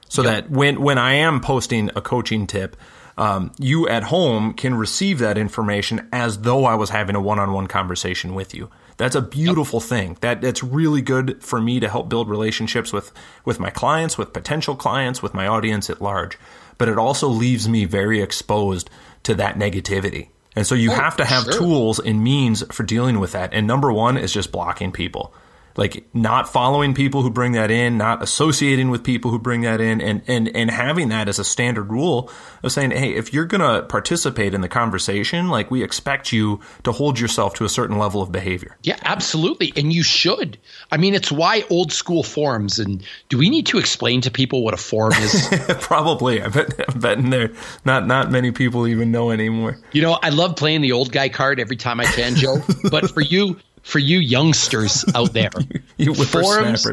So 0.09 0.23
Yep. 0.23 0.31
that 0.31 0.51
when, 0.51 0.81
when 0.81 0.97
I 0.97 1.13
am 1.13 1.41
posting 1.41 1.89
a 1.95 2.01
coaching 2.01 2.45
tip, 2.47 2.75
um, 3.17 3.51
you 3.57 3.87
at 3.87 4.03
home 4.03 4.53
can 4.53 4.75
receive 4.75 5.19
that 5.19 5.37
information 5.37 6.07
as 6.11 6.39
though 6.39 6.65
I 6.65 6.75
was 6.75 6.89
having 6.89 7.15
a 7.15 7.21
one 7.21 7.39
on 7.39 7.53
one 7.53 7.67
conversation 7.67 8.35
with 8.35 8.53
you. 8.53 8.69
That's 8.97 9.15
a 9.15 9.21
beautiful 9.21 9.79
thing. 9.79 10.17
That 10.21 10.41
that's 10.41 10.63
really 10.63 11.01
good 11.01 11.43
for 11.43 11.59
me 11.59 11.79
to 11.79 11.89
help 11.89 12.09
build 12.09 12.29
relationships 12.29 12.93
with 12.93 13.11
with 13.43 13.59
my 13.59 13.69
clients, 13.69 14.17
with 14.17 14.33
potential 14.33 14.75
clients, 14.75 15.21
with 15.21 15.33
my 15.33 15.47
audience 15.47 15.89
at 15.89 16.01
large. 16.01 16.37
But 16.77 16.89
it 16.89 16.97
also 16.97 17.27
leaves 17.27 17.67
me 17.67 17.85
very 17.85 18.21
exposed 18.21 18.89
to 19.23 19.35
that 19.35 19.55
negativity. 19.57 20.29
And 20.55 20.65
so 20.65 20.75
you 20.75 20.91
oh, 20.91 20.95
have 20.95 21.17
to 21.17 21.25
have 21.25 21.43
sure. 21.43 21.53
tools 21.53 21.99
and 21.99 22.23
means 22.23 22.63
for 22.73 22.83
dealing 22.83 23.19
with 23.19 23.33
that. 23.33 23.53
And 23.53 23.67
number 23.67 23.91
one 23.91 24.17
is 24.17 24.31
just 24.31 24.51
blocking 24.51 24.91
people. 24.91 25.33
Like 25.75 26.07
not 26.13 26.47
following 26.47 26.93
people 26.93 27.21
who 27.21 27.29
bring 27.29 27.53
that 27.53 27.71
in, 27.71 27.97
not 27.97 28.21
associating 28.21 28.89
with 28.89 29.03
people 29.03 29.31
who 29.31 29.39
bring 29.39 29.61
that 29.61 29.81
in, 29.81 30.01
and, 30.01 30.21
and, 30.27 30.55
and 30.55 30.71
having 30.71 31.09
that 31.09 31.27
as 31.27 31.39
a 31.39 31.43
standard 31.43 31.91
rule 31.91 32.31
of 32.63 32.71
saying, 32.71 32.91
hey, 32.91 33.13
if 33.13 33.33
you're 33.33 33.45
to 33.45 33.83
participate 33.83 34.53
in 34.53 34.61
the 34.61 34.69
conversation, 34.69 35.49
like 35.49 35.69
we 35.71 35.83
expect 35.83 36.31
you 36.31 36.59
to 36.83 36.91
hold 36.91 37.19
yourself 37.19 37.53
to 37.55 37.65
a 37.65 37.69
certain 37.69 37.97
level 37.97 38.21
of 38.21 38.31
behavior. 38.31 38.77
Yeah, 38.83 38.97
absolutely. 39.03 39.73
And 39.75 39.91
you 39.91 40.03
should. 40.03 40.57
I 40.91 40.97
mean, 40.97 41.13
it's 41.13 41.31
why 41.31 41.63
old 41.69 41.91
school 41.91 42.23
forums. 42.23 42.79
And 42.79 43.03
do 43.29 43.37
we 43.37 43.49
need 43.49 43.67
to 43.67 43.77
explain 43.77 44.21
to 44.21 44.31
people 44.31 44.63
what 44.63 44.73
a 44.73 44.77
forum 44.77 45.13
is? 45.13 45.47
Probably. 45.79 46.41
I 46.41 46.47
bet, 46.47 46.73
I'm 46.89 46.99
betting 46.99 47.29
there 47.29 47.51
not, 47.83 48.07
not 48.07 48.31
many 48.31 48.51
people 48.51 48.87
even 48.87 49.11
know 49.11 49.31
anymore. 49.31 49.77
you 49.91 50.01
know, 50.01 50.17
I 50.21 50.29
love 50.29 50.55
playing 50.55 50.81
the 50.81 50.91
old 50.91 51.11
guy 51.11 51.29
card 51.29 51.59
every 51.59 51.77
time 51.77 51.99
I 51.99 52.05
can, 52.05 52.35
Joe. 52.35 52.57
but 52.89 53.11
for 53.11 53.21
you, 53.21 53.57
for 53.85 53.99
you 53.99 54.17
youngsters 54.17 55.05
out 55.13 55.31
there, 55.31 55.51
You 55.97 56.15
forums 56.15 56.87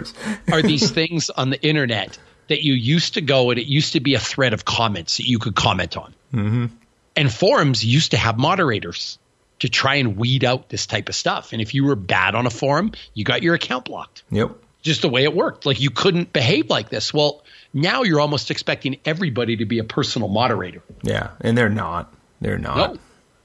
are 0.53 0.61
these 0.61 0.90
things 0.90 1.30
on 1.30 1.49
the 1.49 1.61
internet 1.66 2.18
that 2.49 2.62
you 2.62 2.74
used 2.74 3.14
to 3.14 3.22
go 3.22 3.51
and 3.51 3.59
it 3.59 3.66
used 3.66 3.95
to 3.95 4.01
be 4.01 4.14
a 4.14 4.20
thread 4.20 4.53
of 4.53 4.66
comments 4.66 5.16
that 5.16 5.26
you 5.26 5.38
could 5.38 5.57
comment 5.57 5.97
on. 5.97 6.14
Mm-hmm. 6.34 6.66
And 7.16 7.32
forums 7.32 7.82
used 7.82 8.11
to 8.11 8.18
have 8.18 8.38
moderators 8.38 9.18
to 9.61 9.70
try 9.70 9.95
and 9.97 10.18
weed 10.18 10.45
out 10.45 10.68
this 10.68 10.86
type 10.86 11.09
of 11.09 11.14
stuff. 11.14 11.55
And 11.55 11.62
if 11.62 11.72
you 11.72 11.84
were 11.84 11.97
bad 11.97 12.34
on 12.34 12.47
a 12.47 12.51
forum, 12.51 12.93
you 13.14 13.24
got 13.24 13.43
your 13.43 13.55
account 13.55 13.86
blocked. 13.86 14.22
Yep. 14.30 14.51
just 14.82 15.01
the 15.01 15.09
way 15.09 15.24
it 15.24 15.34
worked. 15.34 15.64
Like 15.64 15.80
you 15.80 15.90
couldn't 15.90 16.32
behave 16.32 16.68
like 16.68 16.90
this. 16.90 17.14
Well, 17.14 17.43
now 17.72 18.03
you're 18.03 18.20
almost 18.20 18.51
expecting 18.51 18.99
everybody 19.07 19.57
to 19.57 19.64
be 19.64 19.78
a 19.78 19.84
personal 19.84 20.28
moderator. 20.28 20.82
Yeah. 21.03 21.30
And 21.40 21.57
they're 21.57 21.70
not. 21.70 22.12
They're 22.43 22.59
not. 22.59 22.95
No, 22.95 23.01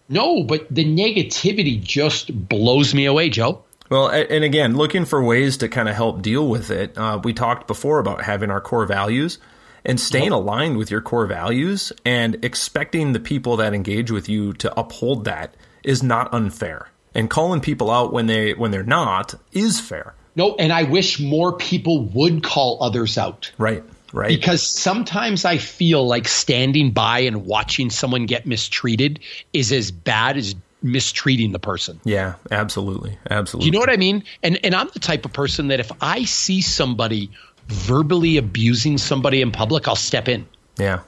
no, 0.09 0.43
but 0.43 0.67
the 0.69 0.85
negativity 0.85 1.81
just 1.81 2.47
blows 2.47 2.93
me 2.93 3.05
away, 3.05 3.29
Joe. 3.29 3.63
Well, 3.89 4.09
and 4.09 4.43
again, 4.43 4.75
looking 4.75 5.05
for 5.05 5.23
ways 5.23 5.57
to 5.57 5.69
kind 5.69 5.87
of 5.87 5.95
help 5.95 6.21
deal 6.21 6.47
with 6.47 6.71
it. 6.71 6.97
Uh, 6.97 7.21
we 7.23 7.33
talked 7.33 7.67
before 7.67 7.99
about 7.99 8.21
having 8.21 8.51
our 8.51 8.59
core 8.59 8.85
values 8.85 9.39
and 9.85 9.99
staying 9.99 10.31
aligned 10.31 10.77
with 10.77 10.91
your 10.91 11.01
core 11.01 11.25
values 11.25 11.93
and 12.03 12.43
expecting 12.43 13.13
the 13.13 13.19
people 13.19 13.57
that 13.57 13.73
engage 13.73 14.11
with 14.11 14.27
you 14.27 14.53
to 14.53 14.77
uphold 14.77 15.23
that 15.25 15.55
is 15.83 16.03
not 16.03 16.33
unfair. 16.33 16.89
And 17.15 17.29
calling 17.29 17.61
people 17.61 17.89
out 17.89 18.11
when 18.11 18.27
they 18.27 18.53
when 18.53 18.71
they're 18.71 18.83
not 18.83 19.33
is 19.53 19.79
fair. 19.79 20.13
No, 20.35 20.55
and 20.55 20.71
I 20.71 20.83
wish 20.83 21.19
more 21.19 21.57
people 21.57 22.05
would 22.09 22.43
call 22.43 22.83
others 22.83 23.17
out. 23.17 23.51
Right. 23.57 23.83
Right. 24.13 24.29
Because 24.29 24.63
sometimes 24.63 25.43
I 25.45 25.57
feel 25.57 26.07
like 26.07 26.27
standing 26.27 26.91
by 26.91 27.19
and 27.19 27.45
watching 27.45 27.89
someone 27.89 28.25
get 28.25 28.45
mistreated 28.45 29.19
is 29.53 29.71
as 29.71 29.91
bad 29.91 30.37
as 30.37 30.55
mistreating 30.81 31.51
the 31.51 31.59
person. 31.59 31.99
yeah, 32.03 32.35
absolutely. 32.51 33.17
Absolutely. 33.29 33.65
You 33.65 33.71
know 33.71 33.79
what 33.79 33.89
I 33.89 33.97
mean? 33.97 34.23
And 34.43 34.63
and 34.63 34.75
I'm 34.75 34.89
the 34.93 34.99
type 34.99 35.25
of 35.25 35.33
person 35.33 35.69
that 35.69 35.79
if 35.79 35.91
I 36.01 36.23
see 36.23 36.61
somebody 36.61 37.31
verbally 37.67 38.37
abusing 38.37 38.97
somebody 38.97 39.41
in 39.41 39.51
public, 39.51 39.87
I'll 39.87 39.95
step 39.95 40.27
in. 40.27 40.47
yeah. 40.77 41.01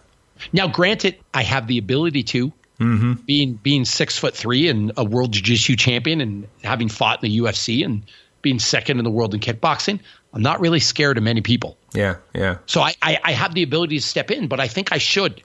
Now, 0.53 0.67
granted, 0.67 1.17
I 1.33 1.43
have 1.43 1.67
the 1.67 1.77
ability 1.77 2.23
to. 2.23 2.53
Mm-hmm. 2.79 3.13
Being 3.25 3.53
being 3.55 3.83
six 3.83 4.17
foot 4.17 4.33
three 4.33 4.69
and 4.69 4.93
a 4.95 5.03
world 5.03 5.33
jiu-jitsu 5.33 5.75
champion 5.75 6.21
and 6.21 6.47
having 6.63 6.87
fought 6.87 7.21
in 7.21 7.29
the 7.29 7.39
UFC 7.39 7.83
and 7.83 8.03
being 8.41 8.57
second 8.57 8.99
in 8.99 9.03
the 9.03 9.11
world 9.11 9.33
in 9.33 9.41
kickboxing, 9.41 9.99
I'm 10.33 10.41
not 10.41 10.59
really 10.59 10.79
scared 10.79 11.17
of 11.17 11.23
many 11.23 11.41
people. 11.41 11.77
Yeah. 11.93 12.17
Yeah. 12.33 12.57
So 12.65 12.81
I, 12.81 12.93
I, 13.01 13.19
I 13.23 13.31
have 13.31 13.53
the 13.53 13.63
ability 13.63 13.97
to 13.97 14.03
step 14.05 14.29
in, 14.31 14.47
but 14.47 14.59
I 14.59 14.67
think 14.67 14.91
I 14.91 14.97
should. 14.99 15.43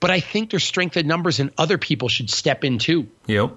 But 0.00 0.10
I 0.10 0.20
think 0.20 0.50
there's 0.50 0.64
strength 0.64 0.96
in 0.96 1.06
numbers 1.06 1.38
and 1.40 1.50
other 1.56 1.78
people 1.78 2.08
should 2.08 2.28
step 2.30 2.64
in 2.64 2.78
too. 2.78 3.06
Yep. 3.26 3.52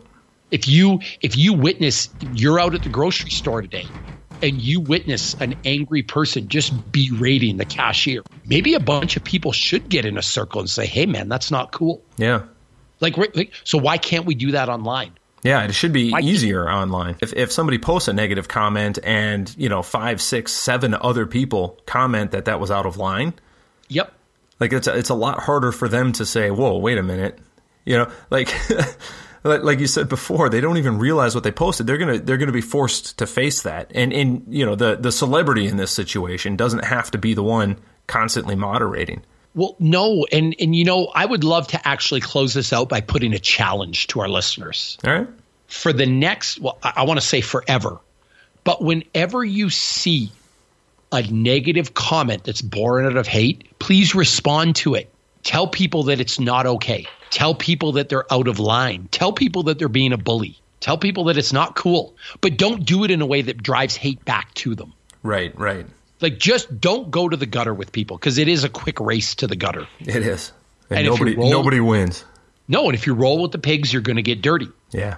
If 0.51 0.67
you 0.67 0.99
if 1.21 1.37
you 1.37 1.53
witness 1.53 2.09
you're 2.33 2.59
out 2.59 2.73
at 2.75 2.83
the 2.83 2.89
grocery 2.89 3.29
store 3.29 3.61
today 3.61 3.85
and 4.41 4.61
you 4.61 4.79
witness 4.79 5.33
an 5.35 5.55
angry 5.65 6.01
person 6.01 6.47
just 6.47 6.91
berating 6.91 7.57
the 7.57 7.65
cashier, 7.65 8.21
maybe 8.45 8.73
a 8.73 8.79
bunch 8.79 9.17
of 9.17 9.23
people 9.23 9.51
should 9.51 9.89
get 9.89 10.05
in 10.05 10.17
a 10.17 10.21
circle 10.23 10.61
and 10.61 10.69
say, 10.69 10.85
"Hey 10.85 11.05
man, 11.05 11.29
that's 11.29 11.51
not 11.51 11.71
cool." 11.71 12.01
Yeah. 12.17 12.43
Like, 12.99 13.17
right- 13.17 13.35
like 13.35 13.51
so 13.63 13.77
why 13.77 13.97
can't 13.97 14.25
we 14.25 14.35
do 14.35 14.51
that 14.51 14.69
online? 14.69 15.11
Yeah, 15.43 15.63
it 15.63 15.73
should 15.73 15.93
be 15.93 16.13
easier 16.21 16.69
online. 16.69 17.15
If, 17.21 17.33
if 17.33 17.51
somebody 17.51 17.77
posts 17.77 18.07
a 18.09 18.13
negative 18.13 18.47
comment 18.47 18.99
and, 19.03 19.53
you 19.57 19.69
know, 19.69 19.81
five, 19.81 20.21
six, 20.21 20.51
seven 20.51 20.93
other 20.93 21.25
people 21.25 21.77
comment 21.85 22.31
that 22.31 22.45
that 22.45 22.59
was 22.59 22.71
out 22.71 22.85
of 22.85 22.97
line, 22.97 23.33
Yep. 23.87 24.11
like 24.59 24.73
it's 24.73 24.87
a, 24.87 24.97
it's 24.97 25.09
a 25.09 25.15
lot 25.15 25.39
harder 25.39 25.71
for 25.71 25.87
them 25.87 26.11
to 26.13 26.25
say, 26.25 26.51
"Whoa, 26.51 26.77
wait 26.77 26.97
a 26.97 27.03
minute," 27.03 27.39
you 27.85 27.97
know, 27.97 28.11
like 28.29 28.53
like 29.43 29.63
like 29.63 29.79
you 29.79 29.87
said 29.87 30.09
before, 30.09 30.49
they 30.49 30.61
don't 30.61 30.77
even 30.77 30.99
realize 30.99 31.33
what 31.33 31.43
they 31.43 31.51
posted. 31.51 31.87
They're 31.87 31.97
gonna 31.97 32.19
they're 32.19 32.37
gonna 32.37 32.51
be 32.51 32.61
forced 32.61 33.17
to 33.19 33.25
face 33.25 33.61
that, 33.63 33.91
and 33.95 34.11
and 34.13 34.43
you 34.49 34.65
know 34.65 34.75
the 34.75 34.97
the 34.97 35.11
celebrity 35.11 35.67
in 35.67 35.77
this 35.77 35.91
situation 35.91 36.55
doesn't 36.57 36.83
have 36.85 37.09
to 37.11 37.17
be 37.17 37.33
the 37.33 37.43
one 37.43 37.77
constantly 38.07 38.55
moderating. 38.55 39.23
Well, 39.59 39.75
no, 39.77 40.25
and 40.31 40.55
and 40.57 40.73
you 40.73 40.85
know, 40.85 41.07
I 41.13 41.25
would 41.25 41.43
love 41.43 41.67
to 41.69 41.85
actually 41.85 42.21
close 42.21 42.53
this 42.53 42.71
out 42.71 42.87
by 42.87 43.01
putting 43.01 43.33
a 43.33 43.39
challenge 43.39 44.07
to 44.07 44.21
our 44.21 44.29
listeners. 44.29 44.97
All 45.05 45.11
right. 45.11 45.27
For 45.67 45.91
the 45.91 46.05
next, 46.05 46.61
well, 46.61 46.77
I, 46.81 46.93
I 46.95 47.03
want 47.03 47.19
to 47.19 47.25
say 47.25 47.41
forever, 47.41 47.99
but 48.63 48.81
whenever 48.81 49.43
you 49.43 49.69
see 49.69 50.31
a 51.11 51.23
negative 51.23 51.93
comment 51.93 52.45
that's 52.45 52.61
born 52.61 53.05
out 53.05 53.17
of 53.17 53.27
hate, 53.27 53.77
please 53.79 54.15
respond 54.15 54.77
to 54.77 54.95
it. 54.95 55.11
Tell 55.43 55.67
people 55.67 56.03
that 56.03 56.21
it's 56.21 56.39
not 56.39 56.65
okay. 56.65 57.05
Tell 57.29 57.53
people 57.53 57.91
that 57.93 58.07
they're 58.07 58.31
out 58.31 58.47
of 58.47 58.59
line. 58.59 59.09
Tell 59.11 59.33
people 59.33 59.63
that 59.63 59.77
they're 59.77 59.89
being 59.89 60.13
a 60.13 60.17
bully. 60.17 60.57
Tell 60.79 60.97
people 60.97 61.25
that 61.25 61.37
it's 61.37 61.51
not 61.51 61.75
cool. 61.75 62.15
But 62.39 62.57
don't 62.57 62.85
do 62.85 63.03
it 63.03 63.11
in 63.11 63.21
a 63.21 63.25
way 63.25 63.41
that 63.41 63.61
drives 63.61 63.97
hate 63.97 64.23
back 64.23 64.53
to 64.53 64.73
them. 64.73 64.93
Right, 65.21 65.53
right. 65.59 65.85
Like 66.21 66.37
just 66.37 66.79
don't 66.81 67.09
go 67.11 67.29
to 67.29 67.37
the 67.37 67.45
gutter 67.45 67.73
with 67.73 67.91
people 67.91 68.17
because 68.17 68.37
it 68.37 68.47
is 68.47 68.63
a 68.63 68.69
quick 68.69 68.99
race 68.99 69.35
to 69.35 69.47
the 69.47 69.55
gutter. 69.55 69.87
It 69.99 70.23
is. 70.23 70.51
And, 70.89 70.99
And 70.99 71.07
nobody 71.07 71.35
roll- 71.35 71.49
nobody 71.49 71.79
wins. 71.79 72.25
No, 72.67 72.85
and 72.85 72.93
if 72.93 73.07
you 73.07 73.13
roll 73.13 73.41
with 73.41 73.51
the 73.51 73.57
pigs, 73.57 73.91
you're 73.91 74.01
going 74.01 74.17
to 74.17 74.21
get 74.21 74.41
dirty. 74.41 74.67
Yeah. 74.91 75.17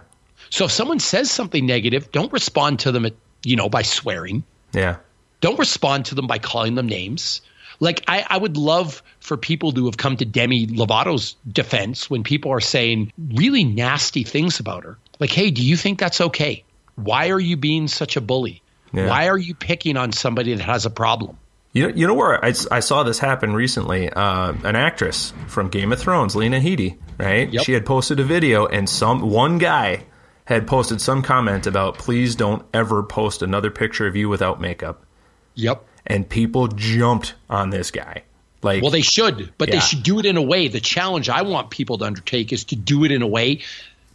So 0.49 0.65
if 0.65 0.71
someone 0.71 0.99
says 0.99 1.29
something 1.31 1.65
negative, 1.65 2.11
don't 2.11 2.31
respond 2.31 2.79
to 2.79 2.91
them, 2.91 3.05
at, 3.05 3.13
you 3.43 3.55
know, 3.55 3.67
by 3.69 3.81
swearing. 3.81 4.43
Yeah. 4.73 4.97
Don't 5.41 5.57
respond 5.59 6.05
to 6.05 6.15
them 6.15 6.27
by 6.27 6.39
calling 6.39 6.75
them 6.75 6.87
names. 6.87 7.41
Like 7.79 8.03
I, 8.07 8.25
I 8.29 8.37
would 8.37 8.57
love 8.57 9.01
for 9.19 9.37
people 9.37 9.71
to 9.73 9.85
have 9.85 9.97
come 9.97 10.15
to 10.17 10.25
Demi 10.25 10.67
Lovato's 10.67 11.35
defense 11.51 12.09
when 12.09 12.23
people 12.23 12.51
are 12.51 12.59
saying 12.59 13.11
really 13.33 13.63
nasty 13.63 14.23
things 14.23 14.59
about 14.59 14.83
her. 14.83 14.97
Like, 15.19 15.31
hey, 15.31 15.51
do 15.51 15.63
you 15.63 15.75
think 15.75 15.99
that's 15.99 16.21
okay? 16.21 16.63
Why 16.95 17.29
are 17.29 17.39
you 17.39 17.57
being 17.57 17.87
such 17.87 18.15
a 18.17 18.21
bully? 18.21 18.61
Yeah. 18.93 19.07
Why 19.07 19.29
are 19.29 19.37
you 19.37 19.55
picking 19.55 19.97
on 19.97 20.11
somebody 20.11 20.53
that 20.53 20.63
has 20.63 20.85
a 20.85 20.89
problem? 20.89 21.37
You 21.73 21.87
know, 21.87 21.95
you 21.95 22.07
know 22.07 22.13
where 22.13 22.43
I, 22.43 22.53
I 22.69 22.81
saw 22.81 23.03
this 23.03 23.17
happen 23.17 23.53
recently? 23.53 24.09
Uh, 24.09 24.53
an 24.63 24.75
actress 24.75 25.31
from 25.47 25.69
Game 25.69 25.93
of 25.93 25.99
Thrones, 25.99 26.35
Lena 26.35 26.59
Headey, 26.59 26.97
right? 27.17 27.51
Yep. 27.51 27.63
She 27.63 27.71
had 27.71 27.85
posted 27.85 28.19
a 28.19 28.25
video, 28.25 28.65
and 28.65 28.89
some 28.89 29.21
one 29.21 29.57
guy 29.57 30.03
had 30.43 30.67
posted 30.67 30.99
some 30.99 31.21
comment 31.21 31.67
about, 31.67 31.97
"Please 31.97 32.35
don't 32.35 32.65
ever 32.73 33.03
post 33.03 33.41
another 33.41 33.71
picture 33.71 34.05
of 34.05 34.17
you 34.17 34.27
without 34.27 34.59
makeup." 34.59 35.05
Yep. 35.55 35.85
And 36.05 36.27
people 36.27 36.67
jumped 36.67 37.35
on 37.49 37.69
this 37.69 37.91
guy. 37.91 38.23
Like, 38.63 38.81
Well, 38.81 38.91
they 38.91 39.01
should, 39.01 39.53
but 39.57 39.69
Yeah. 39.69 39.75
they 39.75 39.79
should 39.81 40.03
do 40.03 40.19
it 40.19 40.25
in 40.25 40.35
a 40.35 40.41
way. 40.41 40.67
The 40.67 40.81
challenge 40.81 41.29
I 41.29 41.43
want 41.43 41.69
people 41.69 41.97
to 41.99 42.05
undertake 42.05 42.51
is 42.51 42.65
to 42.65 42.75
do 42.75 43.05
it 43.05 43.11
in 43.11 43.21
a 43.21 43.27
way 43.27 43.61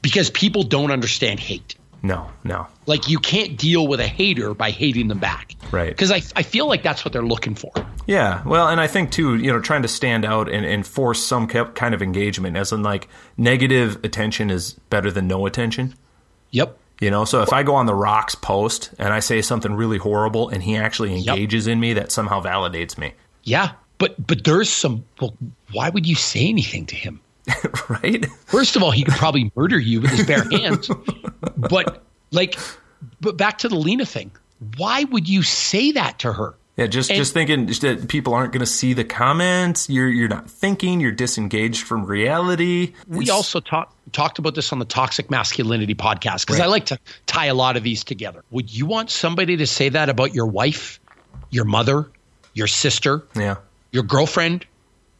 because 0.02 0.30
people 0.30 0.62
don't 0.62 0.90
understand 0.90 1.40
hate. 1.40 1.74
No, 2.02 2.30
no, 2.44 2.66
Like 2.86 3.08
you 3.08 3.18
can't 3.18 3.56
deal 3.56 3.86
with 3.88 4.00
a 4.00 4.06
hater 4.06 4.54
by 4.54 4.70
hating 4.70 5.08
them 5.08 5.18
back. 5.18 5.54
Right. 5.72 5.88
Because 5.88 6.10
I, 6.12 6.22
I 6.36 6.42
feel 6.42 6.68
like 6.68 6.82
that's 6.82 7.04
what 7.04 7.12
they're 7.12 7.22
looking 7.22 7.54
for. 7.54 7.72
Yeah, 8.06 8.42
well, 8.44 8.68
and 8.68 8.80
I 8.80 8.86
think 8.86 9.10
too, 9.10 9.36
you 9.36 9.52
know, 9.52 9.60
trying 9.60 9.82
to 9.82 9.88
stand 9.88 10.24
out 10.24 10.48
and, 10.48 10.64
and 10.64 10.86
force 10.86 11.22
some 11.22 11.46
kind 11.48 11.94
of 11.94 12.02
engagement, 12.02 12.56
as 12.56 12.72
in 12.72 12.82
like 12.82 13.08
negative 13.36 13.98
attention 14.04 14.50
is 14.50 14.74
better 14.90 15.10
than 15.10 15.26
no 15.26 15.46
attention. 15.46 15.94
Yep. 16.50 16.78
You 17.00 17.10
know, 17.10 17.24
so 17.24 17.42
if 17.42 17.52
I 17.52 17.62
go 17.62 17.74
on 17.74 17.86
the 17.86 17.94
Rocks 17.94 18.34
post 18.34 18.90
and 18.98 19.12
I 19.12 19.20
say 19.20 19.42
something 19.42 19.74
really 19.74 19.98
horrible 19.98 20.48
and 20.48 20.62
he 20.62 20.76
actually 20.76 21.14
engages 21.14 21.66
in 21.66 21.78
me, 21.80 21.92
that 21.94 22.10
somehow 22.12 22.40
validates 22.40 22.96
me, 22.96 23.14
Yeah. 23.42 23.72
But 23.98 24.26
but 24.26 24.44
there's 24.44 24.68
some 24.68 25.04
well, 25.20 25.34
why 25.72 25.88
would 25.88 26.06
you 26.06 26.14
say 26.14 26.46
anything 26.48 26.84
to 26.86 26.94
him? 26.94 27.20
right? 27.88 28.26
First 28.46 28.76
of 28.76 28.82
all, 28.82 28.90
he 28.90 29.04
could 29.04 29.14
probably 29.14 29.52
murder 29.54 29.78
you 29.78 30.00
with 30.00 30.10
his 30.10 30.26
bare 30.26 30.44
hands. 30.50 30.90
But 31.56 32.02
like 32.32 32.58
but 33.20 33.36
back 33.36 33.58
to 33.58 33.68
the 33.68 33.76
Lena 33.76 34.06
thing. 34.06 34.30
Why 34.76 35.04
would 35.04 35.28
you 35.28 35.42
say 35.42 35.92
that 35.92 36.20
to 36.20 36.32
her? 36.32 36.54
Yeah, 36.76 36.86
just 36.86 37.10
And- 37.10 37.16
just 37.16 37.32
thinking 37.32 37.66
that 37.66 38.08
people 38.08 38.34
aren't 38.34 38.52
going 38.52 38.60
to 38.60 38.66
see 38.66 38.92
the 38.92 39.04
comments. 39.04 39.88
You're 39.88 40.08
you're 40.08 40.28
not 40.28 40.50
thinking. 40.50 41.00
You're 41.00 41.12
disengaged 41.12 41.84
from 41.84 42.04
reality. 42.04 42.92
We 43.06 43.24
It's- 43.24 43.34
also 43.34 43.60
talked 43.60 43.94
talked 44.12 44.38
about 44.38 44.54
this 44.54 44.72
on 44.72 44.78
the 44.78 44.84
Toxic 44.84 45.30
Masculinity 45.30 45.94
podcast 45.94 46.46
because 46.46 46.60
I 46.60 46.66
like 46.66 46.86
to 46.86 46.98
tie 47.26 47.46
a 47.46 47.54
lot 47.54 47.76
of 47.76 47.82
these 47.82 48.04
together. 48.04 48.42
Would 48.50 48.72
you 48.72 48.86
want 48.86 49.10
somebody 49.10 49.56
to 49.58 49.66
say 49.66 49.88
that 49.88 50.08
about 50.08 50.34
your 50.34 50.46
wife, 50.46 51.00
your 51.50 51.64
mother, 51.64 52.10
your 52.54 52.66
sister, 52.66 53.24
yeah. 53.34 53.56
your 53.90 54.02
girlfriend, 54.02 54.66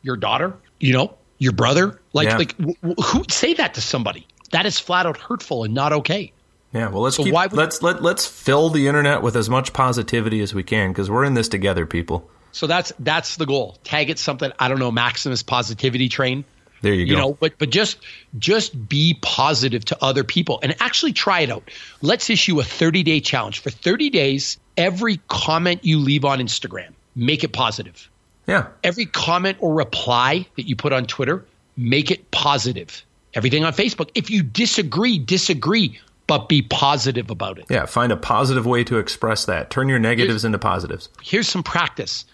your 0.03 0.17
daughter, 0.17 0.55
you 0.79 0.93
know, 0.93 1.15
your 1.39 1.53
brother? 1.53 2.01
Like, 2.17 2.29
Yeah. 2.29 2.37
like 2.39 2.57
w- 2.59 2.77
who 3.03 3.19
would 3.21 3.31
say 3.31 3.55
that 3.55 3.75
to 3.75 3.81
somebody? 3.81 4.27
That 4.53 4.65
is 4.67 4.79
flat 4.79 5.07
out 5.07 5.17
hurtful 5.19 5.65
and 5.65 5.75
not 5.75 5.93
okay. 5.93 6.33
Yeah, 6.73 6.89
well, 6.89 7.03
let's 7.03 7.17
So 7.17 7.25
keep, 7.25 7.33
why 7.35 7.47
would- 7.47 7.57
let's 7.57 7.83
let 7.83 8.03
let's 8.03 8.27
fill 8.27 8.71
the 8.71 8.89
internet 8.89 9.23
with 9.23 9.37
as 9.37 9.49
much 9.51 9.73
positivity 9.73 10.41
as 10.41 10.55
we 10.55 10.63
can 10.63 10.91
because 10.91 11.11
we're 11.11 11.25
in 11.25 11.35
this 11.35 11.49
together, 11.49 11.85
people. 11.87 12.29
So 12.53 12.67
that's 12.67 12.93
that's 12.99 13.37
the 13.37 13.47
goal. 13.47 13.77
Tag 13.85 14.09
it 14.11 14.19
something 14.19 14.51
I 14.59 14.69
don't 14.69 14.79
know, 14.79 14.91
Maximus 14.91 15.43
positivity 15.43 16.09
train. 16.09 16.45
There 16.83 16.93
you, 16.93 17.07
you 17.07 17.15
go. 17.15 17.21
know 17.21 17.33
but 17.41 17.55
but 17.59 17.71
just 17.71 17.99
just 18.39 18.89
be 18.89 19.19
positive 19.23 19.85
to 19.87 20.05
other 20.05 20.25
people 20.25 20.61
and 20.63 20.75
actually 20.81 21.15
try 21.15 21.41
it 21.41 21.51
out 21.51 21.65
let's 22.03 22.29
issue 22.29 22.61
a 22.61 22.65
30 22.65 23.03
day 23.03 23.19
challenge 23.21 23.61
for 23.61 23.71
30 23.71 24.11
days 24.11 24.59
every 24.77 25.19
comment 25.29 25.85
you 25.87 25.99
leave 25.99 26.25
on 26.27 26.39
instagram 26.39 26.91
make 27.15 27.43
it 27.45 27.53
positive 27.53 28.11
yeah, 28.47 28.67
every 28.85 29.07
comment 29.07 29.57
or 29.61 29.73
reply 29.75 30.47
that 30.57 30.69
you 30.69 30.77
put 30.77 30.93
on 30.93 31.07
twitter 31.07 31.45
make 31.77 32.11
it 32.11 32.31
positive 32.31 33.05
everything 33.35 33.65
on 33.65 33.73
facebook 33.73 34.11
if 34.15 34.31
you 34.31 34.43
disagree 34.43 35.19
disagree 35.19 35.99
but 36.27 36.49
be 36.49 36.61
positive 36.63 37.31
about 37.31 37.59
it 37.59 37.67
yeah. 37.71 37.87
Find 37.87 38.11
a 38.11 38.17
positive 38.17 38.67
way 38.67 38.83
to 38.83 38.99
express 38.99 39.45
that. 39.45 39.71
Turn 39.71 39.89
your 39.89 40.01
negatives 40.01 40.45
into 40.45 40.59
positives. 40.59 41.09
here's 41.23 41.49
some 41.49 41.63
practice 41.63 42.25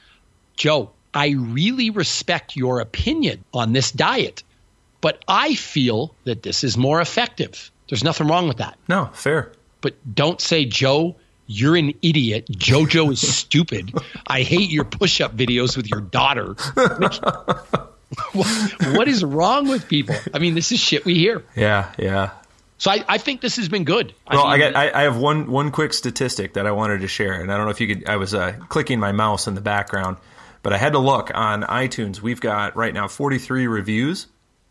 joe 0.57 0.91
i 1.15 1.31
really 1.31 1.91
respect 1.91 2.57
your 2.57 2.81
opinion 2.81 3.45
on 3.53 3.73
this 3.73 3.91
diet 3.91 4.43
but 5.01 5.23
i 5.29 5.55
feel 5.55 6.15
that 6.25 6.43
this 6.43 6.63
is 6.65 6.77
more 6.79 7.01
effective 7.01 7.71
there's 7.91 8.05
nothing 8.05 8.29
wrong 8.29 8.49
with 8.49 8.57
that 8.59 8.79
No, 8.89 9.11
fair. 9.13 9.53
but 9.83 9.95
don't 10.15 10.41
say 10.41 10.65
joe 10.65 11.17
you're 11.47 11.77
an 11.77 11.93
idiot 12.01 12.47
jojo 12.53 13.13
is 13.13 13.21
stupid 13.37 13.93
i 14.27 14.43
hate 14.43 14.71
your 14.71 14.85
push-up 14.85 15.37
videos 15.37 15.77
with 15.77 15.89
your 15.91 16.01
daughter 16.01 16.55
what, 18.33 19.09
is 19.09 19.25
wrong 19.25 19.69
with 19.69 19.89
people 19.89 20.15
i 20.35 20.39
mean 20.39 20.55
this 20.55 20.73
is 20.73 20.81
shit 20.81 21.05
we 21.05 21.15
hear 21.15 21.45
Yeah, 21.57 21.93
yeah. 21.99 22.31
so 22.79 22.91
i, 22.91 23.05
I 23.09 23.19
think 23.19 23.41
this 23.41 23.57
has 23.57 23.69
been 23.69 23.85
good 23.85 24.15
Well, 24.31 24.45
I, 24.47 24.59
mean, 24.59 24.73
got 24.73 24.77
I, 24.77 25.01
I 25.01 25.03
have 25.03 25.17
one 25.17 25.51
one 25.51 25.71
quick 25.71 25.93
statistic 25.93 26.55
that 26.55 26.67
I 26.67 26.73
wanted 26.73 27.01
to 27.01 27.09
share, 27.09 27.35
and 27.35 27.53
I 27.53 27.57
don't 27.57 27.67
know 27.67 27.71
if 27.71 27.81
you 27.81 27.95
could. 27.95 28.09
I 28.09 28.17
was 28.17 28.35
uh, 28.35 28.53
clicking 28.69 28.99
my 29.01 29.13
mouse 29.13 29.47
in 29.47 29.55
the 29.55 29.61
background, 29.61 30.17
but 30.63 30.73
I 30.73 30.79
had 30.79 30.93
to 30.93 30.99
look 30.99 31.31
on 31.35 31.63
iTunes. 31.63 32.21
We've 32.21 32.41
got 32.41 32.77
right 32.77 32.93
now 32.93 33.09
43 33.09 33.67
reviews, 33.67 34.27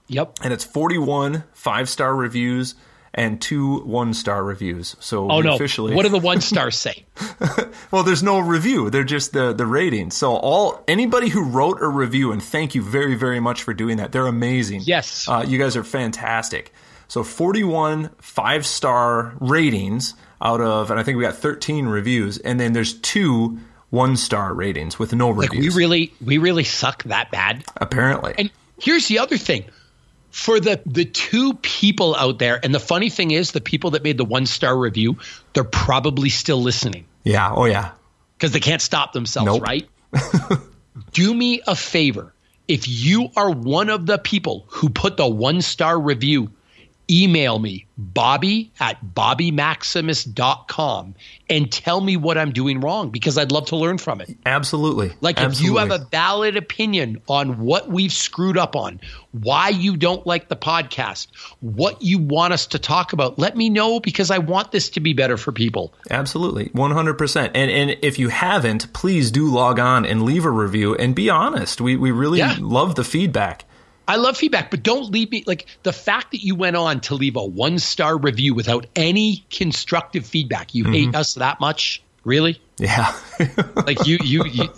yep 0.07 0.37
and 0.43 0.53
it's 0.53 0.63
41 0.63 1.43
five 1.53 1.89
star 1.89 2.13
reviews 2.15 2.75
and 3.13 3.41
two 3.41 3.79
one 3.81 4.13
star 4.13 4.43
reviews. 4.43 4.95
So 4.99 5.29
oh 5.29 5.41
no 5.41 5.55
officially 5.55 5.93
what 5.95 6.03
do 6.03 6.09
the 6.09 6.19
one 6.31 6.41
stars 6.41 6.77
say 6.77 7.05
Well, 7.91 8.03
there's 8.03 8.23
no 8.23 8.39
review. 8.39 8.89
They're 8.89 9.03
just 9.03 9.33
the 9.33 9.53
the 9.53 9.65
ratings. 9.65 10.15
So 10.15 10.33
all 10.35 10.83
anybody 10.87 11.29
who 11.29 11.43
wrote 11.43 11.81
a 11.81 11.87
review, 11.87 12.31
and 12.31 12.41
thank 12.41 12.73
you 12.75 12.81
very 12.81 13.15
very 13.15 13.39
much 13.39 13.63
for 13.63 13.73
doing 13.73 13.97
that. 13.97 14.11
They're 14.11 14.27
amazing. 14.27 14.81
Yes. 14.85 15.27
uh, 15.27 15.43
you 15.47 15.57
guys 15.59 15.75
are 15.75 15.83
fantastic. 15.83 16.73
So 17.07 17.23
41 17.23 18.11
five 18.19 18.65
star 18.65 19.35
ratings 19.41 20.13
out 20.41 20.61
of, 20.61 20.89
and 20.89 20.99
I 20.99 21.03
think 21.03 21.17
we 21.17 21.23
got 21.23 21.35
13 21.35 21.85
reviews, 21.87 22.37
and 22.37 22.59
then 22.59 22.73
there's 22.73 22.93
two 22.93 23.59
one 23.89 24.15
star 24.15 24.53
ratings 24.53 24.97
with 24.97 25.13
no 25.13 25.29
reviews. 25.29 25.51
like 25.51 25.75
we 25.75 25.83
really 25.83 26.13
we 26.25 26.37
really 26.37 26.63
suck 26.63 27.03
that 27.03 27.29
bad 27.29 27.65
apparently. 27.75 28.33
And 28.37 28.49
here's 28.79 29.07
the 29.09 29.19
other 29.19 29.37
thing. 29.37 29.65
For 30.31 30.59
the 30.59 30.81
the 30.85 31.05
two 31.05 31.53
people 31.55 32.15
out 32.15 32.39
there, 32.39 32.59
and 32.63 32.73
the 32.73 32.79
funny 32.79 33.09
thing 33.09 33.31
is, 33.31 33.51
the 33.51 33.61
people 33.61 33.91
that 33.91 34.03
made 34.03 34.17
the 34.17 34.25
one 34.25 34.45
star 34.45 34.77
review, 34.77 35.17
they're 35.53 35.63
probably 35.63 36.29
still 36.29 36.61
listening 36.61 37.05
yeah. 37.23 37.51
Oh 37.53 37.65
yeah. 37.65 37.91
because 38.37 38.51
they 38.51 38.59
can't 38.61 38.81
stop 38.81 39.13
themselves, 39.13 39.45
Nope. 39.47 39.61
right? 39.61 39.87
Do 41.13 41.33
me 41.33 41.61
a 41.67 41.75
favor. 41.75 42.33
If 42.67 42.87
you 42.87 43.29
are 43.35 43.51
one 43.51 43.89
of 43.89 44.05
the 44.05 44.17
people 44.17 44.65
who 44.67 44.89
put 44.89 45.17
the 45.17 45.27
one 45.27 45.61
star 45.61 45.99
review, 45.99 46.51
email 47.11 47.59
me, 47.59 47.85
Bobby 47.97 48.71
at 48.79 48.97
bobbymaximus.com, 50.01 51.15
and 51.49 51.71
tell 51.71 52.01
me 52.01 52.15
what 52.17 52.37
I'm 52.37 52.51
doing 52.51 52.79
wrong 52.79 53.09
because 53.09 53.37
I'd 53.37 53.51
love 53.51 53.65
to 53.67 53.75
learn 53.75 53.97
from 53.97 54.21
it. 54.21 54.35
Absolutely. 54.45 55.11
Like 55.21 55.37
Absolutely. 55.37 55.57
if 55.57 55.63
you 55.71 55.77
have 55.77 55.91
a 55.91 56.05
valid 56.05 56.55
opinion 56.57 57.21
on 57.27 57.59
what 57.59 57.89
we've 57.89 58.13
screwed 58.13 58.57
up 58.57 58.75
on, 58.75 58.99
why 59.31 59.69
you 59.69 59.97
don't 59.97 60.25
like 60.25 60.47
the 60.49 60.55
podcast, 60.55 61.27
what 61.59 62.01
you 62.01 62.17
want 62.19 62.53
us 62.53 62.65
to 62.67 62.79
talk 62.79 63.13
about, 63.13 63.37
let 63.37 63.55
me 63.57 63.69
know 63.69 63.99
because 63.99 64.31
I 64.31 64.37
want 64.37 64.71
this 64.71 64.89
to 64.91 64.99
be 64.99 65.13
better 65.13 65.37
for 65.37 65.51
people. 65.51 65.93
Absolutely. 66.09 66.69
100%. 66.69 67.51
And 67.53 67.71
and 67.71 67.97
if 68.01 68.17
you 68.19 68.29
haven't, 68.29 68.91
please 68.93 69.31
do 69.31 69.49
log 69.49 69.79
on 69.79 70.05
and 70.05 70.23
leave 70.23 70.45
a 70.45 70.49
review 70.51 70.95
and 70.95 71.13
be 71.15 71.29
honest. 71.29 71.81
We 71.81 71.95
we 71.97 72.11
really 72.11 72.39
Yeah. 72.39 72.55
love 72.59 72.95
the 72.95 73.03
feedback. 73.03 73.65
I 74.11 74.17
love 74.17 74.35
feedback, 74.35 74.69
but 74.69 74.83
don't 74.83 75.09
leave 75.09 75.31
me 75.31 75.45
like 75.47 75.67
the 75.83 75.93
fact 75.93 76.31
that 76.31 76.43
you 76.43 76.53
went 76.53 76.75
on 76.75 76.99
to 77.01 77.15
leave 77.15 77.37
a 77.37 77.45
one 77.45 77.79
star 77.79 78.17
review 78.17 78.53
without 78.53 78.85
any 78.93 79.45
constructive 79.49 80.25
feedback. 80.25 80.75
You 80.75 80.83
hate 80.83 81.07
mm-hmm. 81.07 81.15
us 81.15 81.35
that 81.35 81.61
much? 81.61 82.03
Really? 82.25 82.61
Yeah. 82.77 83.15
Like 83.75 84.05
you, 84.05 84.19
you, 84.21 84.43
you 84.45 84.69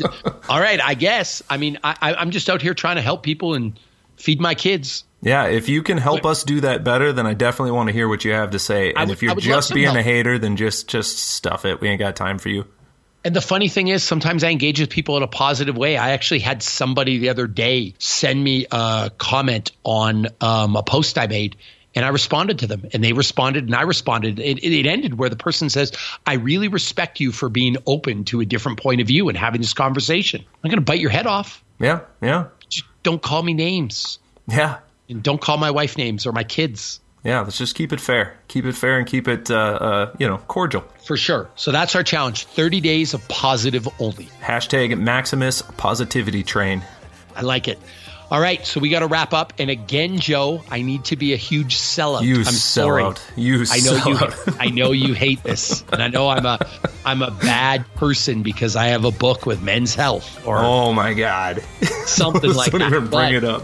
all 0.47 0.61
right, 0.61 0.79
I 0.79 0.93
guess. 0.93 1.41
I 1.49 1.57
mean, 1.57 1.79
I, 1.83 1.97
I- 1.99 2.13
I'm 2.13 2.29
just 2.29 2.47
out 2.47 2.61
here 2.61 2.75
trying 2.75 2.95
to 2.97 3.01
help 3.01 3.23
people 3.23 3.55
and 3.55 3.77
feed 4.17 4.39
my 4.39 4.53
kids. 4.53 5.03
yeah, 5.21 5.47
if 5.47 5.67
you 5.67 5.81
can 5.81 5.97
help 5.97 6.25
us 6.25 6.43
do 6.43 6.61
that 6.61 6.83
better, 6.83 7.11
then 7.11 7.25
I 7.25 7.33
definitely 7.33 7.71
want 7.71 7.89
to 7.89 7.93
hear 7.93 8.07
what 8.07 8.23
you 8.23 8.33
have 8.33 8.51
to 8.51 8.59
say. 8.59 8.93
And 8.93 9.09
would- 9.09 9.13
if 9.13 9.23
you're 9.23 9.31
I 9.31 9.33
would 9.33 9.45
love 9.45 9.55
just 9.55 9.73
being 9.73 9.87
help. 9.87 9.97
a 9.97 10.03
hater, 10.03 10.37
then 10.37 10.57
just 10.57 10.87
just 10.87 11.17
stuff 11.17 11.65
it. 11.65 11.81
We 11.81 11.89
ain't 11.89 11.99
got 11.99 12.15
time 12.15 12.37
for 12.37 12.49
you. 12.49 12.65
And 13.25 13.33
the 13.33 13.41
funny 13.41 13.69
thing 13.69 13.87
is, 13.87 14.03
sometimes 14.03 14.43
I 14.43 14.49
engage 14.49 14.81
with 14.81 14.89
people 14.89 15.15
in 15.15 15.23
a 15.23 15.27
positive 15.27 15.77
way. 15.77 15.95
I 15.95 16.11
actually 16.11 16.39
had 16.39 16.61
somebody 16.61 17.19
the 17.19 17.29
other 17.29 17.47
day 17.47 17.93
send 17.97 18.43
me 18.43 18.65
a 18.69 19.11
comment 19.17 19.71
on 19.83 20.27
um, 20.41 20.75
a 20.75 20.83
post 20.83 21.17
I 21.17 21.27
made, 21.27 21.55
and 21.95 22.03
I 22.03 22.09
responded 22.09 22.59
to 22.59 22.67
them, 22.67 22.85
and 22.91 23.01
they 23.01 23.13
responded, 23.13 23.63
and 23.65 23.75
I 23.75 23.83
responded. 23.83 24.39
It, 24.39 24.61
it 24.61 24.85
ended 24.85 25.17
where 25.17 25.29
the 25.29 25.37
person 25.37 25.69
says, 25.69 25.93
"I 26.25 26.33
really 26.33 26.67
respect 26.67 27.21
you 27.21 27.31
for 27.31 27.47
being 27.47 27.77
open 27.87 28.25
to 28.25 28.41
a 28.41 28.45
different 28.45 28.81
point 28.81 28.99
of 28.99 29.07
view 29.07 29.29
and 29.29 29.37
having 29.37 29.61
this 29.61 29.73
conversation. 29.73 30.43
I'm 30.63 30.69
going 30.69 30.79
to 30.79 30.85
bite 30.85 30.99
your 30.99 31.11
head 31.11 31.27
off. 31.27 31.63
Yeah, 31.79 32.01
yeah. 32.21 32.47
Just 32.67 32.85
don't 33.03 33.21
call 33.21 33.41
me 33.41 33.53
names, 33.53 34.19
Yeah. 34.49 34.79
and 35.07 35.23
don't 35.23 35.39
call 35.39 35.57
my 35.57 35.71
wife 35.71 35.97
names 35.97 36.25
or 36.25 36.33
my 36.33 36.43
kids." 36.43 36.99
Yeah, 37.23 37.39
let's 37.41 37.57
just 37.57 37.75
keep 37.75 37.93
it 37.93 38.01
fair. 38.01 38.35
Keep 38.49 38.65
it 38.65 38.73
fair 38.75 38.97
and 38.97 39.07
keep 39.07 39.27
it, 39.29 39.49
uh, 39.49 39.55
uh, 39.55 40.15
you 40.19 40.27
know, 40.27 40.37
cordial. 40.39 40.83
For 41.05 41.15
sure. 41.15 41.49
So 41.55 41.71
that's 41.71 41.95
our 41.95 42.03
challenge 42.03 42.45
30 42.47 42.81
days 42.81 43.13
of 43.13 43.25
positive 43.29 43.87
only. 43.99 44.25
Hashtag 44.41 44.97
Maximus 44.99 45.61
Positivity 45.77 46.43
Train. 46.43 46.83
I 47.35 47.41
like 47.41 47.67
it. 47.69 47.79
All 48.31 48.41
right, 48.41 48.65
so 48.65 48.79
we 48.79 48.89
got 48.89 48.99
to 48.99 49.07
wrap 49.07 49.31
up. 49.33 49.53
And 49.59 49.69
again, 49.69 50.17
Joe, 50.17 50.63
I 50.71 50.81
need 50.81 51.05
to 51.05 51.15
be 51.15 51.33
a 51.33 51.37
huge 51.37 51.75
sellout. 51.77 52.23
You 52.23 52.37
I'm 52.39 52.45
sell 52.45 52.87
sorry. 52.87 53.15
You 53.35 53.55
I 53.69 53.77
know 53.79 53.97
sell 53.97 54.09
you. 54.09 54.53
I 54.59 54.69
know 54.69 54.91
you 54.91 55.13
hate 55.13 55.43
this, 55.43 55.83
and 55.91 56.01
I 56.01 56.07
know 56.07 56.29
I'm 56.29 56.45
a, 56.45 56.57
I'm 57.05 57.21
a 57.21 57.29
bad 57.29 57.85
person 57.93 58.41
because 58.41 58.75
I 58.75 58.87
have 58.87 59.05
a 59.05 59.11
book 59.11 59.45
with 59.45 59.61
Men's 59.61 59.93
Health 59.93 60.45
or 60.47 60.57
Oh 60.57 60.91
my 60.93 61.13
God. 61.13 61.61
something 62.05 62.53
like 62.53 62.71
Don't 62.71 62.79
that. 62.81 62.87
even 62.87 63.01
bring 63.07 63.11
But 63.11 63.33
it 63.35 63.43
up. 63.43 63.63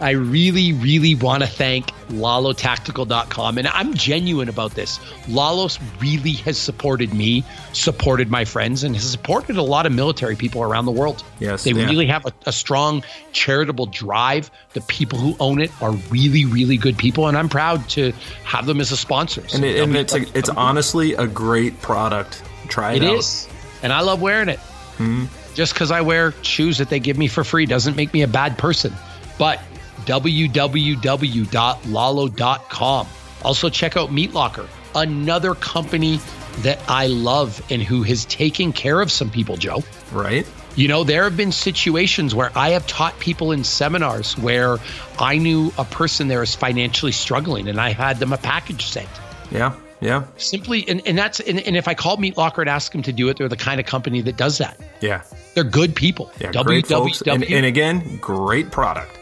I 0.00 0.10
really, 0.10 0.72
really 0.72 1.14
want 1.14 1.42
to 1.42 1.48
thank 1.48 1.88
LaloTactical.com, 2.08 3.58
and 3.58 3.68
I'm 3.68 3.92
genuine 3.94 4.48
about 4.48 4.72
this. 4.72 4.98
Lalos 5.26 5.78
really 6.00 6.32
has 6.32 6.56
supported 6.56 7.12
me, 7.12 7.44
supported 7.72 8.30
my 8.30 8.46
friends, 8.46 8.82
and 8.82 8.94
has 8.94 9.10
supported 9.10 9.56
a 9.56 9.62
lot 9.62 9.84
of 9.84 9.92
military 9.92 10.36
people 10.36 10.62
around 10.62 10.86
the 10.86 10.92
world. 10.92 11.22
Yes, 11.38 11.64
they 11.64 11.72
yeah. 11.72 11.84
really 11.84 12.06
have 12.06 12.24
a, 12.24 12.32
a 12.46 12.52
strong 12.52 13.04
charitable 13.32 13.86
drive. 13.86 14.50
The 14.72 14.80
people 14.82 15.18
who 15.18 15.36
own 15.38 15.60
it 15.60 15.70
are 15.82 15.92
really, 15.92 16.46
really 16.46 16.78
good 16.78 16.96
people, 16.96 17.28
and 17.28 17.36
I'm 17.36 17.50
proud 17.50 17.86
to 17.90 18.12
have 18.44 18.64
them 18.64 18.80
as 18.80 18.92
a 18.92 18.96
sponsor. 18.96 19.46
So 19.48 19.56
And, 19.56 19.64
it, 19.66 19.80
and 19.80 19.96
it's 19.96 20.14
a, 20.14 20.24
it's 20.36 20.48
honestly 20.48 21.12
a 21.14 21.26
great 21.26 21.80
product. 21.82 22.42
Try 22.68 22.94
it, 22.94 23.02
it 23.02 23.06
out. 23.06 23.16
is, 23.16 23.48
and 23.82 23.92
I 23.92 24.00
love 24.00 24.22
wearing 24.22 24.48
it. 24.48 24.58
Hmm. 24.96 25.26
Just 25.54 25.74
because 25.74 25.90
I 25.90 26.00
wear 26.00 26.32
shoes 26.42 26.78
that 26.78 26.88
they 26.88 27.00
give 27.00 27.18
me 27.18 27.28
for 27.28 27.44
free 27.44 27.66
doesn't 27.66 27.96
make 27.96 28.14
me 28.14 28.22
a 28.22 28.28
bad 28.28 28.56
person. 28.56 28.94
But 29.38 29.60
www.lalo.com. 30.06 33.06
Also 33.42 33.68
check 33.70 33.96
out 33.96 34.12
Meat 34.12 34.34
Locker, 34.34 34.68
another 34.94 35.54
company 35.54 36.20
that 36.58 36.78
I 36.88 37.06
love 37.06 37.62
and 37.70 37.82
who 37.82 38.02
has 38.02 38.24
taken 38.26 38.72
care 38.72 39.00
of 39.00 39.10
some 39.10 39.30
people, 39.30 39.56
Joe. 39.56 39.82
Right? 40.12 40.46
You 40.76 40.88
know, 40.88 41.04
there 41.04 41.24
have 41.24 41.36
been 41.36 41.52
situations 41.52 42.34
where 42.34 42.50
I 42.54 42.70
have 42.70 42.86
taught 42.86 43.18
people 43.18 43.52
in 43.52 43.64
seminars 43.64 44.36
where 44.38 44.78
I 45.18 45.38
knew 45.38 45.72
a 45.78 45.84
person 45.84 46.28
there 46.28 46.42
is 46.42 46.54
financially 46.54 47.12
struggling 47.12 47.68
and 47.68 47.80
I 47.80 47.92
had 47.92 48.18
them 48.18 48.32
a 48.32 48.38
package 48.38 48.86
sent 48.86 49.08
Yeah. 49.50 49.74
Yeah. 50.00 50.24
simply 50.38 50.88
and, 50.88 51.02
and 51.06 51.18
that's 51.18 51.40
and, 51.40 51.60
and 51.60 51.76
if 51.76 51.86
i 51.86 51.92
called 51.92 52.20
meat 52.20 52.38
locker 52.38 52.62
and 52.62 52.70
asked 52.70 52.92
them 52.92 53.02
to 53.02 53.12
do 53.12 53.28
it 53.28 53.36
they're 53.36 53.50
the 53.50 53.56
kind 53.56 53.78
of 53.78 53.84
company 53.84 54.22
that 54.22 54.38
does 54.38 54.56
that 54.56 54.80
Yeah. 55.02 55.20
they're 55.52 55.62
good 55.62 55.94
people 55.94 56.32
Yeah. 56.40 56.52
Folks. 56.52 57.20
And, 57.22 57.44
and 57.44 57.66
again, 57.66 58.16
great 58.16 58.70
product. 58.70 59.18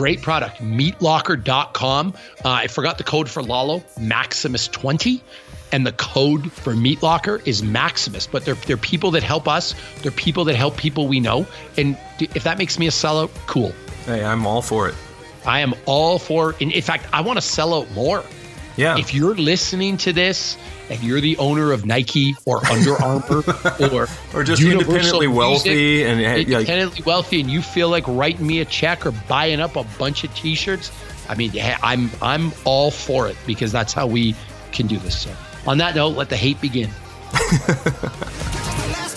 Great 0.00 0.22
product 0.22 0.62
meatlocker.com 0.62 2.14
uh, 2.42 2.48
i 2.48 2.66
forgot 2.68 2.96
the 2.96 3.04
code 3.04 3.28
for 3.28 3.42
lalo 3.42 3.84
maximus 3.98 4.66
20 4.66 5.22
and 5.72 5.86
the 5.86 5.92
code 5.92 6.50
for 6.50 6.74
meat 6.74 7.02
locker 7.02 7.42
is 7.44 7.62
maximus 7.62 8.26
but 8.26 8.42
they're, 8.46 8.54
they're 8.54 8.78
people 8.78 9.10
that 9.10 9.22
help 9.22 9.46
us. 9.46 9.74
They're 10.00 10.10
people 10.10 10.44
that 10.46 10.56
help 10.56 10.78
people 10.78 11.06
we 11.06 11.20
know. 11.20 11.46
And 11.76 11.98
if 12.18 12.44
that 12.44 12.56
makes 12.56 12.78
me 12.78 12.86
a 12.86 12.90
sellout 12.90 13.30
cool. 13.46 13.74
Hey, 14.06 14.24
I'm 14.24 14.46
all 14.46 14.62
for 14.62 14.88
it. 14.88 14.94
i 15.44 15.60
am 15.60 15.74
all 15.84 16.18
for 16.18 16.54
in, 16.60 16.70
in 16.70 16.82
fact 16.82 17.06
i 17.12 17.20
want 17.20 17.36
to 17.36 17.42
sell 17.42 17.74
out 17.74 17.90
more. 17.92 18.24
Yeah. 18.76 18.96
if 18.98 19.12
you're 19.12 19.34
listening 19.34 19.98
to 19.98 20.14
this 20.14 20.56
and 20.90 21.02
you're 21.02 21.20
the 21.20 21.38
owner 21.38 21.72
of 21.72 21.86
Nike 21.86 22.34
or 22.44 22.64
Under 22.66 22.96
Armour 23.02 23.42
or 23.92 24.08
Or 24.34 24.42
just 24.44 24.60
Universal 24.60 25.22
independently 25.22 25.26
Music, 25.28 25.38
wealthy 25.38 26.04
and, 26.04 26.20
uh, 26.20 26.28
like- 26.30 26.48
independently 26.48 27.02
wealthy, 27.06 27.40
and 27.40 27.50
you 27.50 27.62
feel 27.62 27.88
like 27.88 28.04
writing 28.08 28.46
me 28.46 28.60
a 28.60 28.64
check 28.64 29.06
or 29.06 29.12
buying 29.12 29.60
up 29.60 29.76
a 29.76 29.84
bunch 29.98 30.24
of 30.24 30.34
T-shirts, 30.34 30.90
I 31.28 31.34
mean, 31.36 31.52
I'm 31.82 32.10
I'm 32.20 32.52
all 32.64 32.90
for 32.90 33.28
it 33.28 33.36
because 33.46 33.70
that's 33.72 33.92
how 33.92 34.06
we 34.08 34.34
can 34.72 34.86
do 34.88 34.98
this. 34.98 35.16
So, 35.22 35.30
on 35.66 35.78
that 35.78 35.94
note, 35.94 36.16
let 36.16 36.28
the 36.28 36.36
hate 36.36 36.60
begin. 36.60 36.90